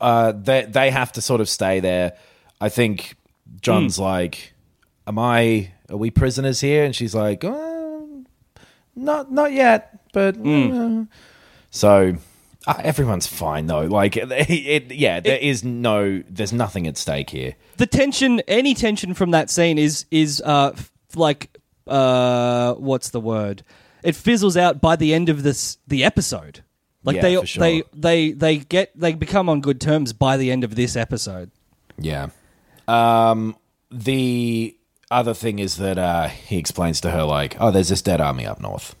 uh, 0.00 0.32
they 0.32 0.64
they 0.64 0.90
have 0.90 1.12
to 1.12 1.20
sort 1.22 1.40
of 1.40 1.48
stay 1.48 1.80
there. 1.80 2.14
I 2.60 2.68
think 2.68 3.16
Jon's 3.60 3.98
like, 3.98 4.54
"Am 5.06 5.18
I? 5.18 5.72
Are 5.88 5.96
we 5.96 6.10
prisoners 6.10 6.60
here?" 6.60 6.84
And 6.84 6.94
she's 6.96 7.14
like, 7.14 7.44
oh, 7.44 8.24
"Not 8.96 9.30
not 9.30 9.52
yet, 9.52 10.00
but." 10.12 10.36
uh." 10.44 11.04
So 11.70 12.16
uh, 12.66 12.74
everyone's 12.80 13.26
fine 13.26 13.66
though. 13.66 13.86
Like 13.86 14.16
it, 14.16 14.30
it 14.32 14.92
yeah, 14.92 15.20
there 15.20 15.38
is 15.38 15.64
no, 15.64 16.22
there's 16.28 16.52
nothing 16.52 16.86
at 16.86 16.96
stake 16.96 17.30
here. 17.30 17.54
the 17.76 17.86
tension, 17.86 18.40
any 18.48 18.74
tension 18.74 19.14
from 19.14 19.30
that 19.30 19.48
scene 19.48 19.78
is 19.78 20.06
is 20.10 20.42
uh 20.44 20.72
f- 20.74 20.90
like 21.14 21.56
uh 21.86 22.74
what's 22.74 23.10
the 23.10 23.20
word? 23.20 23.62
It 24.02 24.16
fizzles 24.16 24.56
out 24.56 24.80
by 24.80 24.96
the 24.96 25.14
end 25.14 25.28
of 25.28 25.42
this 25.42 25.78
the 25.86 26.04
episode. 26.04 26.62
Like 27.04 27.16
Yeah, 27.16 27.22
they 27.22 27.36
for 27.36 27.46
sure. 27.46 27.60
they 27.60 27.82
they 27.92 28.32
they 28.32 28.56
get 28.58 28.92
they 28.98 29.14
become 29.14 29.48
on 29.48 29.60
good 29.60 29.80
terms 29.80 30.12
by 30.12 30.36
the 30.36 30.50
end 30.50 30.64
of 30.64 30.74
this 30.74 30.96
episode. 30.96 31.50
Yeah. 31.98 32.28
Um, 32.88 33.56
the 33.90 34.76
other 35.10 35.34
thing 35.34 35.58
is 35.58 35.76
that 35.76 35.98
uh, 35.98 36.28
he 36.28 36.58
explains 36.58 37.00
to 37.02 37.10
her 37.10 37.24
like, 37.24 37.56
"Oh, 37.60 37.70
there's 37.70 37.88
this 37.90 38.02
dead 38.02 38.20
army 38.20 38.46
up 38.46 38.60
north." 38.60 38.96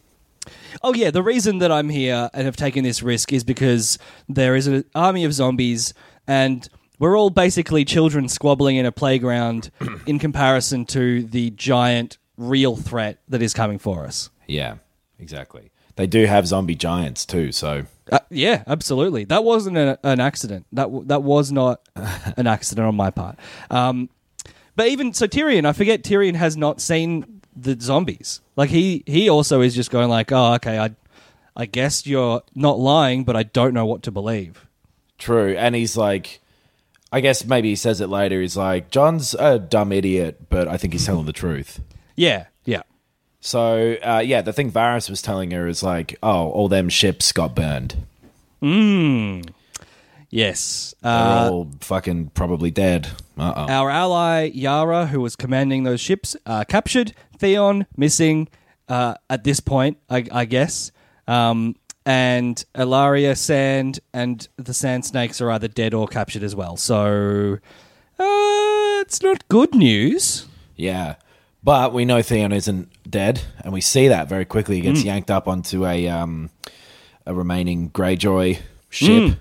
Oh 0.82 0.94
yeah, 0.94 1.10
the 1.10 1.22
reason 1.22 1.58
that 1.58 1.70
I'm 1.70 1.88
here 1.88 2.30
and 2.32 2.44
have 2.44 2.56
taken 2.56 2.84
this 2.84 3.02
risk 3.02 3.32
is 3.32 3.44
because 3.44 3.98
there 4.28 4.56
is 4.56 4.66
an 4.66 4.84
army 4.94 5.24
of 5.24 5.32
zombies 5.32 5.94
and 6.26 6.68
we're 6.98 7.16
all 7.16 7.30
basically 7.30 7.84
children 7.84 8.28
squabbling 8.28 8.76
in 8.76 8.86
a 8.86 8.92
playground 8.92 9.70
in 10.06 10.18
comparison 10.18 10.86
to 10.86 11.22
the 11.24 11.50
giant 11.50 12.18
real 12.42 12.76
threat 12.76 13.18
that 13.28 13.42
is 13.42 13.54
coming 13.54 13.78
for 13.78 14.04
us. 14.04 14.30
Yeah, 14.46 14.76
exactly. 15.18 15.70
They 15.96 16.06
do 16.06 16.24
have 16.26 16.46
zombie 16.46 16.74
giants 16.74 17.24
too, 17.26 17.52
so 17.52 17.84
Uh, 18.10 18.18
yeah, 18.30 18.64
absolutely. 18.66 19.24
That 19.24 19.44
wasn't 19.44 19.76
an, 19.76 19.96
an 20.02 20.20
accident. 20.20 20.66
That 20.72 20.84
w- 20.84 21.04
that 21.06 21.22
was 21.22 21.52
not 21.52 21.80
an 22.36 22.46
accident 22.46 22.86
on 22.86 22.94
my 22.94 23.10
part. 23.10 23.38
Um, 23.70 24.08
but 24.74 24.88
even 24.88 25.12
so, 25.12 25.26
Tyrion, 25.26 25.66
I 25.66 25.72
forget 25.72 26.02
Tyrion 26.02 26.34
has 26.34 26.56
not 26.56 26.80
seen 26.80 27.42
the 27.54 27.76
zombies. 27.78 28.40
Like 28.56 28.70
he 28.70 29.04
he 29.06 29.28
also 29.28 29.60
is 29.60 29.74
just 29.74 29.90
going 29.90 30.08
like, 30.08 30.32
oh, 30.32 30.54
okay, 30.54 30.78
I 30.78 30.94
I 31.54 31.66
guess 31.66 32.06
you're 32.06 32.42
not 32.54 32.78
lying, 32.80 33.24
but 33.24 33.36
I 33.36 33.42
don't 33.42 33.74
know 33.74 33.84
what 33.84 34.02
to 34.04 34.10
believe. 34.10 34.66
true. 35.18 35.54
And 35.56 35.74
he's 35.74 35.94
like, 35.96 36.40
I 37.12 37.20
guess 37.20 37.44
maybe 37.44 37.68
he 37.68 37.76
says 37.76 38.00
it 38.00 38.08
later. 38.08 38.40
He's 38.40 38.56
like, 38.56 38.90
Jon's 38.90 39.34
a 39.34 39.58
dumb 39.58 39.92
idiot, 39.92 40.48
but 40.48 40.66
I 40.66 40.78
think 40.78 40.94
he's 40.94 41.04
telling 41.04 41.26
the 41.26 41.32
truth. 41.34 41.80
Yeah, 42.16 42.46
yeah, 42.64 42.82
So 43.40 43.96
uh, 44.02 44.22
yeah, 44.24 44.42
the 44.42 44.52
thing 44.52 44.70
Varys 44.70 45.08
was 45.10 45.22
telling 45.22 45.50
her 45.52 45.66
is 45.66 45.82
like, 45.82 46.16
oh, 46.22 46.50
all 46.50 46.68
them 46.68 46.88
ships 46.88 47.32
got 47.32 47.54
burned. 47.54 47.96
yes. 50.30 50.94
They're 51.02 51.10
Uh, 51.12 51.48
all 51.50 51.70
fucking 51.80 52.30
probably 52.34 52.70
dead. 52.70 53.08
Uh 53.38 53.52
oh. 53.56 53.66
our 53.68 53.90
ally 53.90 54.50
Yara, 54.54 55.06
who 55.06 55.20
was 55.20 55.36
commanding 55.36 55.84
those 55.84 56.00
ships, 56.00 56.36
uh, 56.46 56.64
captured. 56.64 57.14
Theon 57.38 57.86
missing 57.96 58.48
uh, 58.88 59.14
at 59.28 59.42
this 59.44 59.58
point, 59.60 59.98
I, 60.08 60.24
I 60.30 60.44
guess. 60.44 60.92
Um, 61.26 61.74
and 62.06 62.64
Ellaria, 62.74 63.36
Sand, 63.36 64.00
and 64.12 64.46
the 64.56 64.74
Sand 64.74 65.04
Snakes 65.04 65.40
are 65.40 65.50
either 65.50 65.68
dead 65.68 65.94
or 65.94 66.06
captured 66.06 66.42
as 66.44 66.54
well. 66.54 66.76
So 66.76 67.58
uh, 68.18 69.00
it's 69.00 69.22
not 69.22 69.48
good 69.48 69.74
news. 69.74 70.46
Yeah. 70.76 71.16
But 71.64 71.92
we 71.92 72.04
know 72.04 72.22
Theon 72.22 72.52
isn't 72.52 72.88
dead, 73.08 73.40
and 73.62 73.72
we 73.72 73.80
see 73.80 74.08
that 74.08 74.28
very 74.28 74.44
quickly. 74.44 74.76
He 74.76 74.82
gets 74.82 75.04
yanked 75.04 75.30
up 75.30 75.46
onto 75.46 75.86
a 75.86 76.08
um, 76.08 76.50
a 77.24 77.32
remaining 77.32 77.90
Greyjoy 77.90 78.58
ship, 78.90 79.38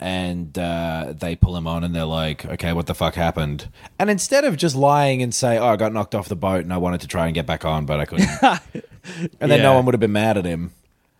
and 0.00 0.56
uh, 0.58 1.12
they 1.16 1.36
pull 1.36 1.54
him 1.56 1.66
on, 1.66 1.84
and 1.84 1.94
they're 1.94 2.04
like, 2.06 2.46
"Okay, 2.46 2.72
what 2.72 2.86
the 2.86 2.94
fuck 2.94 3.14
happened?" 3.14 3.68
And 3.98 4.08
instead 4.08 4.44
of 4.44 4.56
just 4.56 4.74
lying 4.74 5.22
and 5.22 5.34
say, 5.34 5.58
"Oh, 5.58 5.66
I 5.66 5.76
got 5.76 5.92
knocked 5.92 6.14
off 6.14 6.28
the 6.30 6.36
boat, 6.36 6.64
and 6.64 6.72
I 6.72 6.78
wanted 6.78 7.02
to 7.02 7.08
try 7.08 7.26
and 7.26 7.34
get 7.34 7.44
back 7.46 7.66
on, 7.66 7.84
but 7.84 8.00
I 8.00 8.06
couldn't," 8.06 8.30
and 9.40 9.50
then 9.50 9.60
no 9.62 9.74
one 9.74 9.84
would 9.84 9.94
have 9.94 10.00
been 10.00 10.12
mad 10.12 10.38
at 10.38 10.46
him. 10.46 10.72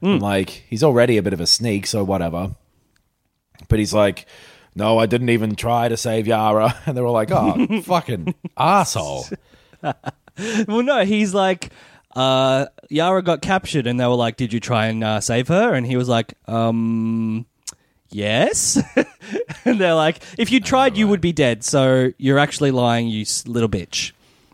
I'm 0.03 0.19
Like 0.21 0.49
he's 0.71 0.83
already 0.83 1.19
a 1.19 1.23
bit 1.23 1.35
of 1.35 1.41
a 1.41 1.47
sneak, 1.47 1.87
so 1.87 2.03
whatever. 2.03 2.55
But 3.69 3.79
he's 3.79 3.93
like, 3.93 4.27
"No, 4.75 4.99
I 4.99 5.05
didn't 5.05 5.29
even 5.29 5.55
try 5.55 5.89
to 5.89 5.99
save 5.99 6.27
Yara," 6.27 6.77
and 6.87 6.97
they're 6.97 7.07
all 7.07 7.13
like, 7.13 7.31
"Oh, 7.31 7.81
fucking 7.83 8.35
asshole." 8.57 9.27
Well, 10.67 10.83
no, 10.83 11.05
he's 11.05 11.35
like, 11.35 11.71
uh, 12.17 12.67
Yara 12.89 13.23
got 13.23 13.43
captured, 13.43 13.87
and 13.87 14.01
they 14.01 14.07
were 14.07 14.15
like, 14.15 14.37
"Did 14.37 14.53
you 14.53 14.61
try 14.61 14.87
and 14.87 15.05
uh, 15.05 15.21
save 15.21 15.49
her?" 15.49 15.75
And 15.75 15.87
he 15.87 15.97
was 15.97 16.09
like, 16.09 16.35
"Um, 16.49 17.45
yes." 18.11 18.83
and 19.65 19.79
they're 19.81 19.95
like, 19.95 20.23
"If 20.39 20.51
you 20.51 20.61
tried, 20.61 20.97
you 20.97 21.07
would 21.09 21.21
be 21.21 21.33
dead. 21.33 21.65
So 21.65 22.13
you're 22.17 22.39
actually 22.39 22.71
lying, 22.71 23.09
you 23.09 23.23
s- 23.23 23.47
little 23.47 23.69
bitch." 23.69 24.13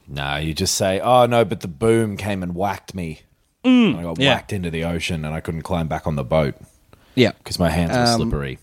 No, 0.08 0.36
you 0.36 0.52
just 0.54 0.74
say, 0.74 0.98
"Oh 1.00 1.26
no," 1.26 1.44
but 1.44 1.60
the 1.60 1.68
boom 1.68 2.16
came 2.16 2.42
and 2.42 2.54
whacked 2.54 2.94
me. 2.94 3.20
And 3.64 3.96
I 3.98 4.02
got 4.02 4.16
Mm. 4.16 4.22
yeah. 4.22 4.34
whacked 4.34 4.52
into 4.52 4.70
the 4.70 4.84
ocean, 4.84 5.24
and 5.24 5.34
I 5.34 5.40
couldn't 5.40 5.62
climb 5.62 5.86
back 5.88 6.06
on 6.06 6.16
the 6.16 6.24
boat 6.24 6.54
Yeah, 7.14 7.32
because 7.38 7.58
my 7.58 7.70
hands 7.70 7.92
were 7.92 8.02
Um, 8.04 8.20
slippery. 8.22 8.58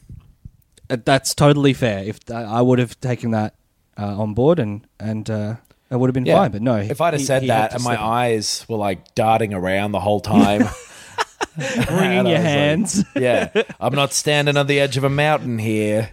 Uh, 0.90 0.98
that's 1.04 1.34
totally 1.36 1.74
fair. 1.74 2.04
If 2.04 2.20
I 2.32 2.44
I 2.44 2.62
would 2.62 2.80
have 2.80 3.00
taken 3.00 3.32
that 3.32 3.54
uh, 3.98 4.20
on 4.22 4.34
board, 4.34 4.60
and 4.60 4.86
and 5.00 5.30
uh, 5.30 5.56
it 5.90 5.96
would 5.98 6.08
have 6.10 6.14
been 6.14 6.26
Yeah, 6.26 6.38
fine. 6.38 6.52
But 6.52 6.62
no, 6.62 6.78
if 6.78 7.00
I'd 7.02 7.14
have 7.14 7.20
he- 7.20 7.26
said 7.26 7.42
he 7.44 7.48
had 7.50 7.58
that 7.64 7.70
to 7.72 7.76
and 7.76 7.84
my 7.84 7.92
slip. 7.96 8.02
eyes 8.02 8.66
were 8.68 8.78
like 8.78 9.14
darting 9.16 9.54
around 9.54 9.92
the 9.92 10.00
whole 10.00 10.20
time, 10.20 10.62
wringing 11.58 12.20
and 12.20 12.28
I 12.28 12.32
your 12.32 12.34
was 12.34 12.34
like- 12.34 12.42
hands. 12.42 13.04
yeah, 13.16 13.50
I'm 13.80 13.96
not 13.96 14.12
standing 14.14 14.58
on 14.58 14.68
the 14.68 14.80
edge 14.80 14.98
of 14.98 15.04
a 15.04 15.10
mountain 15.10 15.60
here. 15.60 16.10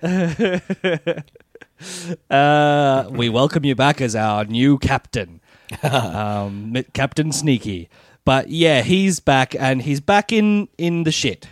Uh, 2.31 3.09
we 3.11 3.29
welcome 3.29 3.65
you 3.65 3.75
back 3.75 4.01
as 4.01 4.15
our 4.15 4.45
new 4.45 4.79
captain, 4.79 5.41
um, 5.83 6.75
Captain 6.93 7.33
Sneaky. 7.33 7.89
But 8.25 8.51
yeah, 8.51 8.83
he's 8.83 9.19
back, 9.19 9.55
and 9.57 9.83
he's 9.83 10.01
back 10.01 10.33
in 10.33 10.69
in 10.79 11.03
the 11.03 11.11
shit. 11.11 11.49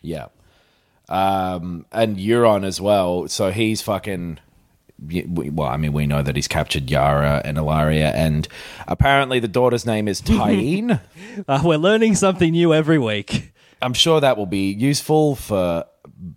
Yeah, 0.00 0.26
um, 1.08 1.86
and 1.90 2.16
Euron 2.18 2.64
as 2.64 2.80
well. 2.80 3.26
So 3.28 3.50
he's 3.50 3.82
fucking. 3.82 4.38
Well, 4.98 5.68
I 5.68 5.76
mean, 5.76 5.92
we 5.92 6.06
know 6.06 6.22
that 6.22 6.36
he's 6.36 6.48
captured 6.48 6.88
Yara 6.88 7.42
and 7.44 7.58
Ellaria, 7.58 8.14
and 8.14 8.46
apparently 8.86 9.40
the 9.40 9.48
daughter's 9.48 9.84
name 9.84 10.08
is 10.08 10.20
Tyene. 10.22 11.00
Uh, 11.48 11.60
we're 11.64 11.76
learning 11.76 12.14
something 12.14 12.52
new 12.52 12.72
every 12.72 12.96
week. 12.96 13.52
I'm 13.82 13.92
sure 13.92 14.20
that 14.20 14.36
will 14.36 14.46
be 14.46 14.70
useful 14.70 15.34
for 15.34 15.84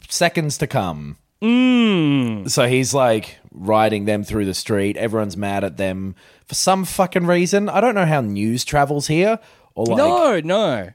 seconds 0.10 0.58
to 0.58 0.66
come. 0.66 1.18
Mm. 1.42 2.50
So 2.50 2.68
he's 2.68 2.96
like 2.96 3.38
riding 3.52 4.06
them 4.06 4.24
through 4.24 4.46
the 4.46 4.54
street. 4.54 4.98
Everyone's 4.98 5.38
mad 5.38 5.64
at 5.64 5.78
them 5.78 6.16
for 6.48 6.56
some 6.56 6.84
fucking 6.84 7.28
reason. 7.28 7.70
I 7.70 7.80
don't 7.80 7.96
know 7.96 8.06
how 8.06 8.22
news 8.22 8.66
travels 8.66 9.08
here, 9.08 9.40
or 9.76 9.86
like 9.86 9.98
no, 9.98 10.40
no. 10.40 10.90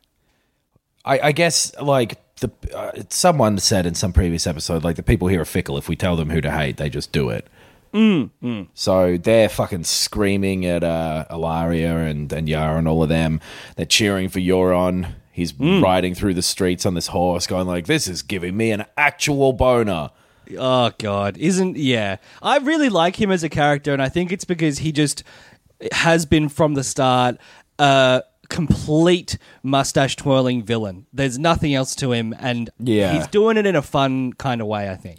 I, 1.04 1.20
I 1.20 1.32
guess 1.32 1.74
like 1.80 2.18
the 2.42 2.76
uh, 2.76 3.02
someone 3.08 3.58
said 3.58 3.86
in 3.86 3.94
some 3.94 4.12
previous 4.12 4.46
episode, 4.46 4.84
like 4.84 4.96
the 4.96 5.02
people 5.02 5.28
here 5.28 5.40
are 5.40 5.46
fickle. 5.46 5.78
If 5.78 5.88
we 5.88 5.96
tell 5.96 6.16
them 6.16 6.30
who 6.30 6.40
to 6.40 6.50
hate, 6.50 6.76
they 6.76 6.90
just 6.90 7.12
do 7.12 7.30
it. 7.30 7.46
Mm. 7.94 8.68
So 8.72 9.18
they're 9.18 9.48
fucking 9.48 9.84
screaming 9.84 10.64
at 10.64 10.82
uh, 10.82 11.26
Ellaria 11.30 12.08
and 12.08 12.32
and 12.32 12.48
Yara 12.48 12.78
and 12.78 12.88
all 12.88 13.02
of 13.02 13.08
them. 13.08 13.40
They're 13.76 13.86
cheering 13.86 14.28
for 14.28 14.38
Euron. 14.38 15.14
He's 15.30 15.54
riding 15.58 16.14
through 16.14 16.34
the 16.34 16.42
streets 16.42 16.84
on 16.84 16.94
this 16.94 17.08
horse, 17.08 17.46
going 17.46 17.66
like, 17.66 17.86
"This 17.86 18.06
is 18.06 18.22
giving 18.22 18.56
me 18.56 18.70
an 18.70 18.84
actual 18.96 19.52
boner." 19.52 20.10
Oh 20.58 20.92
god, 20.98 21.38
isn't 21.38 21.76
yeah. 21.76 22.16
I 22.42 22.58
really 22.58 22.88
like 22.88 23.20
him 23.20 23.30
as 23.30 23.42
a 23.42 23.48
character 23.48 23.92
and 23.92 24.02
I 24.02 24.08
think 24.08 24.32
it's 24.32 24.44
because 24.44 24.78
he 24.78 24.92
just 24.92 25.22
has 25.92 26.26
been 26.26 26.48
from 26.48 26.74
the 26.74 26.84
start 26.84 27.38
a 27.78 28.22
complete 28.52 29.38
mustache 29.62 30.14
twirling 30.16 30.62
villain. 30.62 31.06
There's 31.12 31.38
nothing 31.38 31.74
else 31.74 31.94
to 31.96 32.12
him 32.12 32.34
and 32.38 32.70
Yeah. 32.78 33.14
he's 33.14 33.26
doing 33.28 33.56
it 33.56 33.66
in 33.66 33.74
a 33.74 33.82
fun 33.82 34.34
kind 34.34 34.60
of 34.60 34.66
way, 34.66 34.90
I 34.90 34.94
think. 34.96 35.18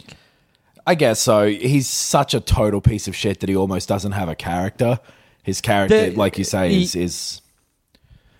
I 0.86 0.94
guess 0.94 1.18
so. 1.20 1.48
He's 1.48 1.88
such 1.88 2.32
a 2.34 2.40
total 2.40 2.80
piece 2.80 3.08
of 3.08 3.16
shit 3.16 3.40
that 3.40 3.48
he 3.48 3.56
almost 3.56 3.88
doesn't 3.88 4.12
have 4.12 4.28
a 4.28 4.34
character. 4.34 5.00
His 5.42 5.60
character, 5.60 6.10
The- 6.10 6.16
like 6.16 6.38
you 6.38 6.44
say, 6.44 6.70
he- 6.70 6.82
is 6.84 6.94
is. 6.94 7.40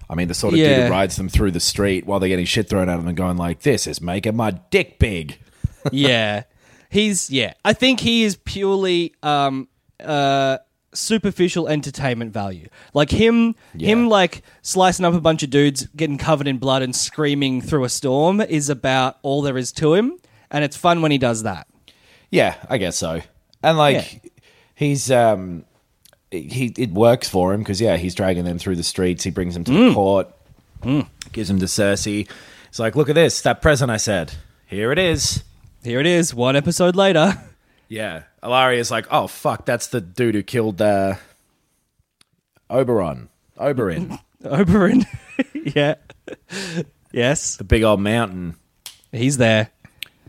I 0.08 0.14
mean, 0.14 0.28
the 0.28 0.34
sort 0.34 0.52
of 0.52 0.58
dude 0.58 0.68
Yeah. 0.68 0.86
who 0.86 0.92
rides 0.92 1.16
them 1.16 1.28
through 1.30 1.50
the 1.52 1.60
street 1.60 2.06
while 2.06 2.20
they're 2.20 2.28
getting 2.28 2.44
shit 2.44 2.68
thrown 2.68 2.88
at 2.90 2.96
them 2.98 3.08
and 3.08 3.16
going 3.16 3.36
like, 3.38 3.60
"This 3.62 3.86
is 3.86 4.00
making 4.02 4.36
my 4.36 4.50
dick 4.70 4.98
big." 4.98 5.38
yeah. 5.92 6.42
He's 6.90 7.30
yeah. 7.30 7.54
I 7.64 7.72
think 7.72 8.00
he 8.00 8.22
is 8.24 8.36
purely 8.36 9.14
um 9.22 9.68
uh 10.04 10.58
superficial 10.94 11.68
entertainment 11.68 12.32
value. 12.32 12.68
Like 12.92 13.10
him 13.10 13.54
him 13.76 14.08
like 14.08 14.42
slicing 14.62 15.04
up 15.04 15.14
a 15.14 15.20
bunch 15.20 15.42
of 15.42 15.50
dudes, 15.50 15.86
getting 15.96 16.18
covered 16.18 16.48
in 16.48 16.58
blood 16.58 16.82
and 16.82 16.94
screaming 16.94 17.60
through 17.60 17.84
a 17.84 17.88
storm 17.88 18.40
is 18.40 18.68
about 18.68 19.18
all 19.22 19.42
there 19.42 19.58
is 19.58 19.72
to 19.72 19.94
him. 19.94 20.18
And 20.50 20.64
it's 20.64 20.76
fun 20.76 21.02
when 21.02 21.10
he 21.10 21.18
does 21.18 21.42
that. 21.42 21.66
Yeah, 22.30 22.56
I 22.68 22.78
guess 22.78 22.96
so. 22.96 23.20
And 23.62 23.78
like, 23.78 24.32
he's 24.74 25.10
um, 25.10 25.64
he 26.30 26.72
it 26.76 26.90
works 26.90 27.28
for 27.28 27.54
him 27.54 27.60
because 27.60 27.80
yeah, 27.80 27.96
he's 27.96 28.14
dragging 28.14 28.44
them 28.44 28.58
through 28.58 28.76
the 28.76 28.82
streets. 28.82 29.24
He 29.24 29.30
brings 29.30 29.54
them 29.54 29.64
to 29.64 29.72
the 29.72 29.94
court, 29.94 30.28
mm. 30.82 31.08
gives 31.32 31.48
them 31.48 31.58
to 31.60 31.66
Cersei. 31.66 32.28
It's 32.68 32.78
like, 32.78 32.96
look 32.96 33.08
at 33.08 33.14
this, 33.14 33.40
that 33.42 33.62
present 33.62 33.90
I 33.90 33.98
said. 33.98 34.34
Here 34.66 34.90
it 34.90 34.98
is. 34.98 35.44
Here 35.84 36.00
it 36.00 36.06
is, 36.06 36.34
one 36.34 36.56
episode 36.56 36.96
later. 36.96 37.40
Yeah, 37.94 38.24
Ellaria's 38.42 38.90
like, 38.90 39.06
oh 39.12 39.28
fuck, 39.28 39.64
that's 39.64 39.86
the 39.86 40.00
dude 40.00 40.34
who 40.34 40.42
killed 40.42 40.82
uh, 40.82 41.14
Oberon, 42.68 43.28
Oberyn, 43.56 44.18
Oberyn. 44.42 45.06
yeah. 45.76 45.94
yes. 47.12 47.54
the 47.54 47.62
big 47.62 47.84
old 47.84 48.00
mountain. 48.00 48.56
He's 49.12 49.36
there. 49.36 49.70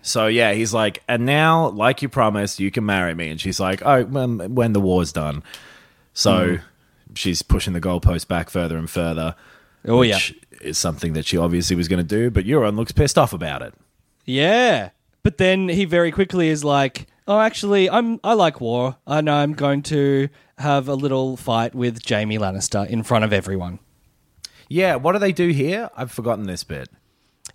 So 0.03 0.27
yeah, 0.27 0.53
he's 0.53 0.75
like, 0.75 1.01
and 1.07 1.25
now, 1.25 1.69
like 1.69 2.03
you 2.03 2.09
promised, 2.09 2.59
you 2.59 2.69
can 2.69 2.85
marry 2.85 3.15
me. 3.15 3.29
And 3.31 3.41
she's 3.41 3.59
like, 3.59 3.81
oh, 3.83 4.03
when, 4.03 4.53
when 4.53 4.73
the 4.73 4.79
war's 4.79 5.11
done. 5.11 5.41
So 6.13 6.59
she's 7.15 7.41
pushing 7.41 7.73
the 7.73 7.81
goalpost 7.81 8.27
back 8.27 8.51
further 8.51 8.77
and 8.77 8.87
further. 8.87 9.35
Oh, 9.87 10.03
yeah. 10.03 10.17
which 10.17 10.35
is 10.61 10.77
something 10.77 11.13
that 11.13 11.25
she 11.25 11.35
obviously 11.35 11.75
was 11.75 11.87
going 11.87 11.97
to 11.97 12.03
do, 12.03 12.29
but 12.29 12.45
Euron 12.45 12.75
looks 12.75 12.91
pissed 12.91 13.17
off 13.17 13.33
about 13.33 13.63
it. 13.63 13.73
Yeah. 14.23 14.91
But 15.23 15.39
then 15.39 15.67
he 15.67 15.85
very 15.85 16.11
quickly 16.11 16.49
is 16.49 16.63
like, 16.63 17.07
"Oh, 17.27 17.39
actually, 17.39 17.89
I'm 17.89 18.19
I 18.23 18.33
like 18.33 18.61
war, 18.61 18.97
and 19.07 19.29
I'm 19.29 19.53
going 19.53 19.81
to 19.83 20.29
have 20.57 20.87
a 20.87 20.93
little 20.95 21.37
fight 21.37 21.73
with 21.75 22.07
Jaime 22.07 22.37
Lannister 22.37 22.87
in 22.87 23.03
front 23.03 23.25
of 23.25 23.33
everyone." 23.33 23.79
Yeah, 24.67 24.95
what 24.95 25.11
do 25.13 25.19
they 25.19 25.31
do 25.31 25.49
here? 25.49 25.89
I've 25.95 26.11
forgotten 26.11 26.47
this 26.47 26.63
bit. 26.63 26.89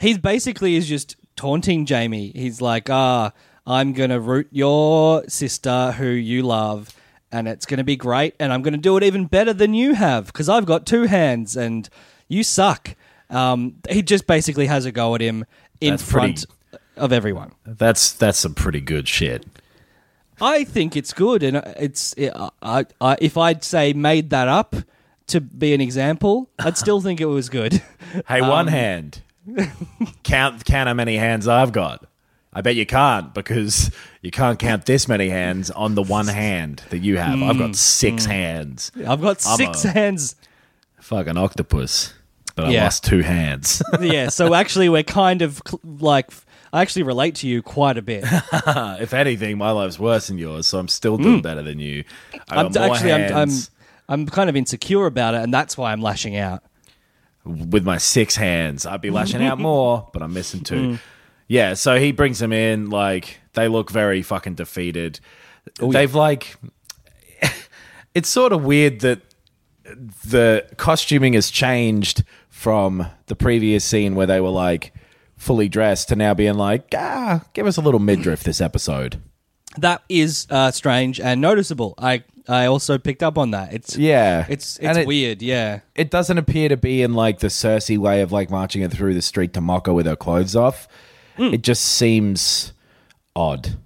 He 0.00 0.16
basically 0.16 0.76
is 0.76 0.88
just 0.88 1.16
taunting 1.37 1.87
Jaime. 1.87 2.33
He's 2.35 2.61
like, 2.61 2.88
"Ah, 2.90 3.33
I'm 3.66 3.92
going 3.92 4.11
to 4.11 4.20
root 4.20 4.48
your 4.50 5.24
sister 5.28 5.92
who 5.92 6.06
you 6.09 6.42
love." 6.42 6.94
And 7.33 7.46
it's 7.46 7.64
going 7.64 7.78
to 7.78 7.85
be 7.85 7.94
great, 7.94 8.35
and 8.40 8.52
I'm 8.52 8.61
going 8.62 8.72
to 8.74 8.78
do 8.80 8.96
it 8.96 9.04
even 9.04 9.26
better 9.26 9.52
than 9.52 9.72
you 9.72 9.94
have 9.94 10.26
because 10.26 10.48
I've 10.48 10.66
got 10.66 10.85
two 10.85 11.04
hands 11.04 11.56
and 11.56 11.88
you 12.26 12.42
suck. 12.42 12.96
Um, 13.28 13.76
he 13.88 14.02
just 14.02 14.26
basically 14.26 14.66
has 14.66 14.85
a 14.85 14.90
go 14.90 15.14
at 15.14 15.20
him 15.20 15.44
in 15.80 15.90
That's 15.90 16.02
pretty- 16.11 16.26
front 16.35 16.44
of 16.96 17.12
everyone. 17.12 17.52
That's 17.64 18.11
that's 18.12 18.38
some 18.38 18.54
pretty 18.54 18.80
good 18.80 19.06
shit. 19.06 19.46
I 20.40 20.64
think 20.64 20.96
it's 20.96 21.12
good, 21.12 21.42
and 21.42 21.57
uh, 21.57 21.62
it's 21.79 22.16
uh, 22.18 22.50
I, 22.62 22.87
I, 23.00 23.16
if 23.20 23.37
I'd 23.37 23.64
say 23.64 23.92
made 23.92 24.31
that 24.31 24.48
up 24.48 24.74
to 25.29 25.40
be 25.40 25.74
an 25.74 25.81
example, 25.81 26.50
I'd 26.59 26.79
still 26.79 27.00
think 27.00 27.20
it 27.20 27.26
was 27.26 27.48
good. 27.48 27.83
Hey, 28.26 28.40
one 28.40 28.66
um, 28.66 28.68
hand. 28.68 29.22
count 30.22 30.64
count 30.64 30.88
how 30.88 30.94
many 30.94 31.16
hands 31.16 31.48
I've 31.48 31.72
got. 31.72 32.07
I 32.53 32.62
bet 32.62 32.74
you 32.74 32.87
can't 32.87 33.33
because 33.33 33.90
you 34.22 34.31
can't 34.31 34.59
count 34.59 34.85
this 34.85 35.07
many 35.07 35.29
hands 35.29 35.70
on 35.70 35.94
the 35.94 36.03
one 36.03 36.26
hand 36.26 36.83
that 36.90 36.98
you 36.98 37.16
have. 37.16 37.40
I've 37.42 37.59
got 37.59 37.76
six 37.76 38.24
hmm. 38.24 38.31
hands. 38.31 38.92
I've 38.96 39.20
got 39.20 39.44
I'm 39.46 39.57
six 39.57 39.83
hands. 39.85 40.35
Fucking 41.00 41.37
octopus. 41.37 42.12
But 42.57 42.66
I 42.66 42.83
lost 42.83 43.05
two 43.05 43.20
hands. 43.20 43.83
Yeah, 44.00 44.29
so 44.29 44.55
actually, 44.61 44.88
we're 44.88 45.03
kind 45.03 45.42
of 45.42 45.62
cl- 45.66 45.81
like 45.85 46.31
I 46.72 46.83
actually 46.83 47.02
relate 47.02 47.35
to 47.37 47.48
you 47.48 47.62
quite 47.62 47.98
a 47.98 48.02
bit. 48.02 48.24
if 48.52 49.12
anything, 49.12 49.59
my 49.59 49.70
life's 49.72 49.98
worse 49.98 50.28
than 50.28 50.38
yours, 50.38 50.66
so 50.66 50.78
I'm 50.78 50.88
still 50.88 51.16
doing 51.16 51.42
better 51.42 51.62
than 51.62 51.78
you. 51.80 52.04
I 52.48 52.61
I'm 52.61 52.70
got 52.70 52.90
actually 52.90 53.12
I'm, 53.12 53.35
I'm 53.35 53.48
I'm 54.09 54.26
kind 54.26 54.48
of 54.48 54.56
insecure 54.56 55.06
about 55.06 55.35
it, 55.35 55.42
and 55.42 55.52
that's 55.52 55.76
why 55.76 55.92
I'm 55.92 56.00
lashing 56.00 56.37
out. 56.37 56.62
with 57.44 57.85
my 57.85 57.98
six 57.98 58.37
hands. 58.37 58.87
I'd 58.87 59.00
be 59.00 59.11
lashing 59.11 59.42
out 59.42 59.59
more, 59.61 60.09
but 60.12 60.22
I'm 60.22 60.33
missing 60.33 60.62
two. 60.62 60.74
Mm. 60.74 61.00
Yeah, 61.48 61.74
so 61.74 61.98
he 61.98 62.12
brings 62.12 62.38
them 62.38 62.52
in. 62.52 62.90
Like 62.90 63.40
they 63.54 63.66
look 63.68 63.90
very 63.90 64.22
fucking 64.22 64.54
defeated. 64.54 65.18
Oh, 65.80 65.90
They've 65.90 66.14
like, 66.14 66.56
it's 68.14 68.28
sort 68.28 68.52
of 68.52 68.64
weird 68.64 69.00
that 69.00 69.22
the 70.24 70.66
costuming 70.76 71.33
has 71.33 71.50
changed 71.50 72.22
from 72.48 73.06
the 73.26 73.35
previous 73.35 73.85
scene 73.85 74.14
where 74.14 74.26
they 74.26 74.40
were 74.40 74.50
like 74.50 74.92
fully 75.40 75.68
dressed 75.68 76.09
to 76.11 76.16
now 76.16 76.35
being 76.35 76.55
like, 76.55 76.94
ah, 76.94 77.42
give 77.55 77.66
us 77.66 77.76
a 77.79 77.81
little 77.81 77.98
midriff 77.98 78.44
this 78.44 78.61
episode. 78.61 79.20
That 79.79 80.03
is 80.09 80.46
uh, 80.50 80.70
strange 80.70 81.18
and 81.18 81.40
noticeable. 81.40 81.94
I 81.98 82.24
I 82.48 82.66
also 82.66 82.98
picked 82.98 83.22
up 83.22 83.38
on 83.38 83.53
that. 83.53 83.72
It's 83.72 83.96
Yeah, 83.96 84.44
it's 84.48 84.79
it's 84.81 84.98
it- 84.98 85.07
weird. 85.07 85.40
Yeah. 85.42 85.81
it 85.94 86.11
doesn't 86.11 86.37
appear 86.38 86.68
to 86.68 86.76
be 86.76 87.03
in 87.03 87.14
like 87.14 87.38
the 87.38 87.46
Cersei 87.48 87.96
way 87.96 88.20
of 88.20 88.33
like 88.33 88.50
marching 88.50 88.83
it 88.83 88.90
through 88.92 89.14
the 89.14 89.22
street 89.22 89.53
to 89.55 89.61
mock 89.61 89.87
her 89.87 89.94
with 89.94 90.07
her 90.07 90.16
clothes 90.16 90.55
off. 90.57 90.87
Hmm. 91.37 91.55
It 91.55 91.62
just 91.62 91.83
seems 91.83 92.72
odd. 93.35 93.76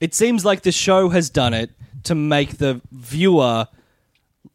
It 0.00 0.14
seems 0.14 0.44
like 0.44 0.62
the 0.62 0.72
show 0.72 1.08
has 1.10 1.28
done 1.30 1.52
it 1.54 1.70
to 2.04 2.14
make 2.14 2.58
the 2.58 2.80
viewer 2.92 3.66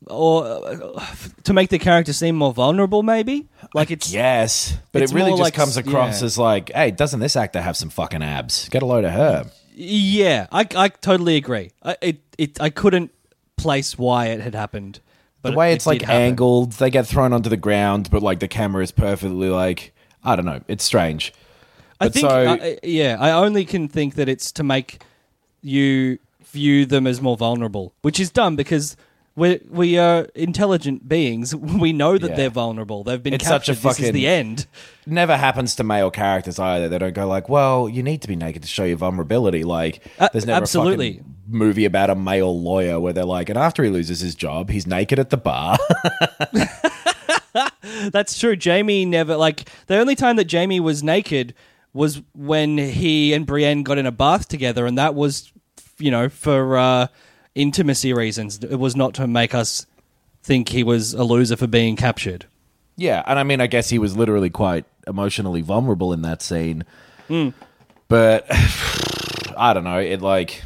or 0.08 0.46
uh, 0.46 1.06
to 1.44 1.54
make 1.54 1.70
the 1.70 1.78
character 1.80 2.14
seem 2.14 2.36
more 2.36 2.54
vulnerable 2.54 3.04
maybe 3.04 3.48
like 3.74 3.92
it's 3.92 4.12
Yes, 4.14 4.78
but 4.92 5.02
it 5.02 5.12
really 5.12 5.32
just 5.32 5.42
like- 5.42 5.54
comes 5.54 5.76
across 5.78 6.22
yeah. 6.22 6.26
as 6.26 6.38
like, 6.38 6.72
hey, 6.74 6.92
doesn't 6.92 7.20
this 7.20 7.36
actor 7.36 7.62
have 7.62 7.76
some 7.76 7.90
fucking 7.90 8.24
abs? 8.24 8.70
Get 8.70 8.82
a 8.82 8.86
load 8.86 9.04
of 9.06 9.12
her. 9.12 9.46
yeah 9.74 10.48
I, 10.52 10.66
I 10.76 10.88
totally 10.90 11.36
agree 11.36 11.72
I, 11.84 11.98
it, 12.02 12.18
it 12.38 12.62
I 12.62 12.70
couldn't 12.70 13.12
place 13.58 13.98
why 13.98 14.28
it 14.28 14.40
had 14.42 14.56
happened 14.56 15.00
but 15.42 15.52
The 15.52 15.58
way 15.58 15.72
it 15.72 15.76
it's 15.76 15.88
like 15.88 16.00
did 16.00 16.08
happen. 16.08 16.22
angled, 16.24 16.72
they 16.74 16.90
get 16.90 17.08
thrown 17.08 17.32
onto 17.32 17.50
the 17.50 17.56
ground, 17.58 18.10
but 18.12 18.22
like 18.22 18.40
the 18.40 18.48
camera 18.50 18.84
is 18.84 18.92
perfectly 18.92 19.48
like, 19.50 19.94
I 20.22 20.36
don't 20.36 20.44
know, 20.46 20.62
it's 20.68 20.84
strange. 20.84 21.34
I 22.02 22.10
think 22.10 22.30
so- 22.30 22.30
uh, 22.30 22.76
yeah 22.84 23.18
I 23.20 23.32
only 23.32 23.66
can 23.66 23.88
think 23.90 24.16
that 24.16 24.28
it's 24.30 24.52
to 24.54 24.64
make 24.64 25.04
you 25.62 26.20
view 26.46 26.86
them 26.86 27.06
as 27.06 27.22
more 27.22 27.36
vulnerable 27.38 27.94
which 28.02 28.20
is 28.20 28.32
dumb 28.32 28.56
because 28.56 28.96
we 29.36 29.60
we 29.70 29.98
are 29.98 30.28
intelligent 30.36 31.08
beings 31.08 31.56
we 31.86 31.94
know 31.94 32.18
that 32.18 32.32
Yeah. 32.32 32.36
they're 32.36 32.50
vulnerable 32.50 33.04
they've 33.04 33.22
been 33.22 33.34
It's 33.34 33.46
such 33.46 33.68
captured 33.68 33.72
a 33.72 33.76
this 33.76 33.92
is 33.94 33.98
fucking- 34.06 34.14
the 34.14 34.28
end 34.28 34.68
Never 35.06 35.38
happens 35.38 35.74
to 35.78 35.84
male 35.84 36.12
characters 36.12 36.60
either. 36.60 36.88
They 36.88 37.00
don't 37.00 37.16
go 37.16 37.26
like, 37.28 37.50
well, 37.50 37.90
you 37.90 38.04
need 38.04 38.22
to 38.22 38.28
be 38.28 38.36
naked 38.36 38.62
to 38.62 38.68
show 38.68 38.84
your 38.84 38.98
vulnerability. 38.98 39.64
Like, 39.64 40.06
Uh, 40.20 40.30
there's 40.32 40.46
never 40.46 40.62
absolutely. 40.62 41.08
a 41.10 41.14
fucking 41.14 41.36
movie 41.48 41.86
about 41.86 42.12
a 42.12 42.16
male 42.16 42.62
lawyer 42.62 43.00
where 43.00 43.12
they're 43.12 43.26
like, 43.26 43.50
and 43.50 43.58
after 43.58 43.84
he 43.84 43.90
loses 43.90 44.20
his 44.20 44.36
job, 44.36 44.70
he's 44.70 44.86
naked 44.86 45.18
at 45.18 45.32
the 45.32 45.38
bar. 45.38 45.80
That's 48.12 48.38
true. 48.38 48.56
Jaime 48.62 49.06
never 49.06 49.36
like 49.36 49.68
the 49.88 49.98
only 49.98 50.16
time 50.16 50.36
that 50.36 50.52
Jaime 50.52 50.80
was 50.80 51.02
naked 51.04 51.54
was 51.94 52.22
when 52.36 52.78
he 52.78 53.34
and 53.34 53.46
Brienne 53.48 53.82
got 53.84 53.98
in 53.98 54.06
a 54.06 54.12
bath 54.12 54.48
together, 54.48 54.86
and 54.86 54.98
that 54.98 55.16
was, 55.16 55.52
you 55.98 56.12
know, 56.12 56.30
for 56.30 56.78
uh, 56.78 57.08
intimacy 57.56 58.14
reasons. 58.14 58.60
It 58.64 58.78
was 58.78 58.96
not 58.96 59.14
to 59.16 59.28
make 59.28 59.54
us 59.54 59.86
think 60.44 60.70
he 60.70 60.84
was 60.84 61.14
a 61.14 61.24
loser 61.24 61.58
for 61.58 61.68
being 61.68 61.96
captured. 61.96 62.46
Yeah, 62.96 63.24
and 63.26 63.40
I 63.40 63.44
mean, 63.44 63.62
I 63.62 63.68
guess 63.68 63.90
he 63.90 64.00
was 64.00 64.18
literally 64.18 64.50
quite 64.50 64.86
emotionally 65.08 65.62
vulnerable 65.62 66.12
in 66.12 66.22
that 66.24 66.42
scene. 66.42 66.84
Hmm. 67.28 67.50
But 68.08 68.46
I 69.58 69.74
don't 69.74 69.84
know. 69.86 70.00
It 70.00 70.22
like, 70.22 70.64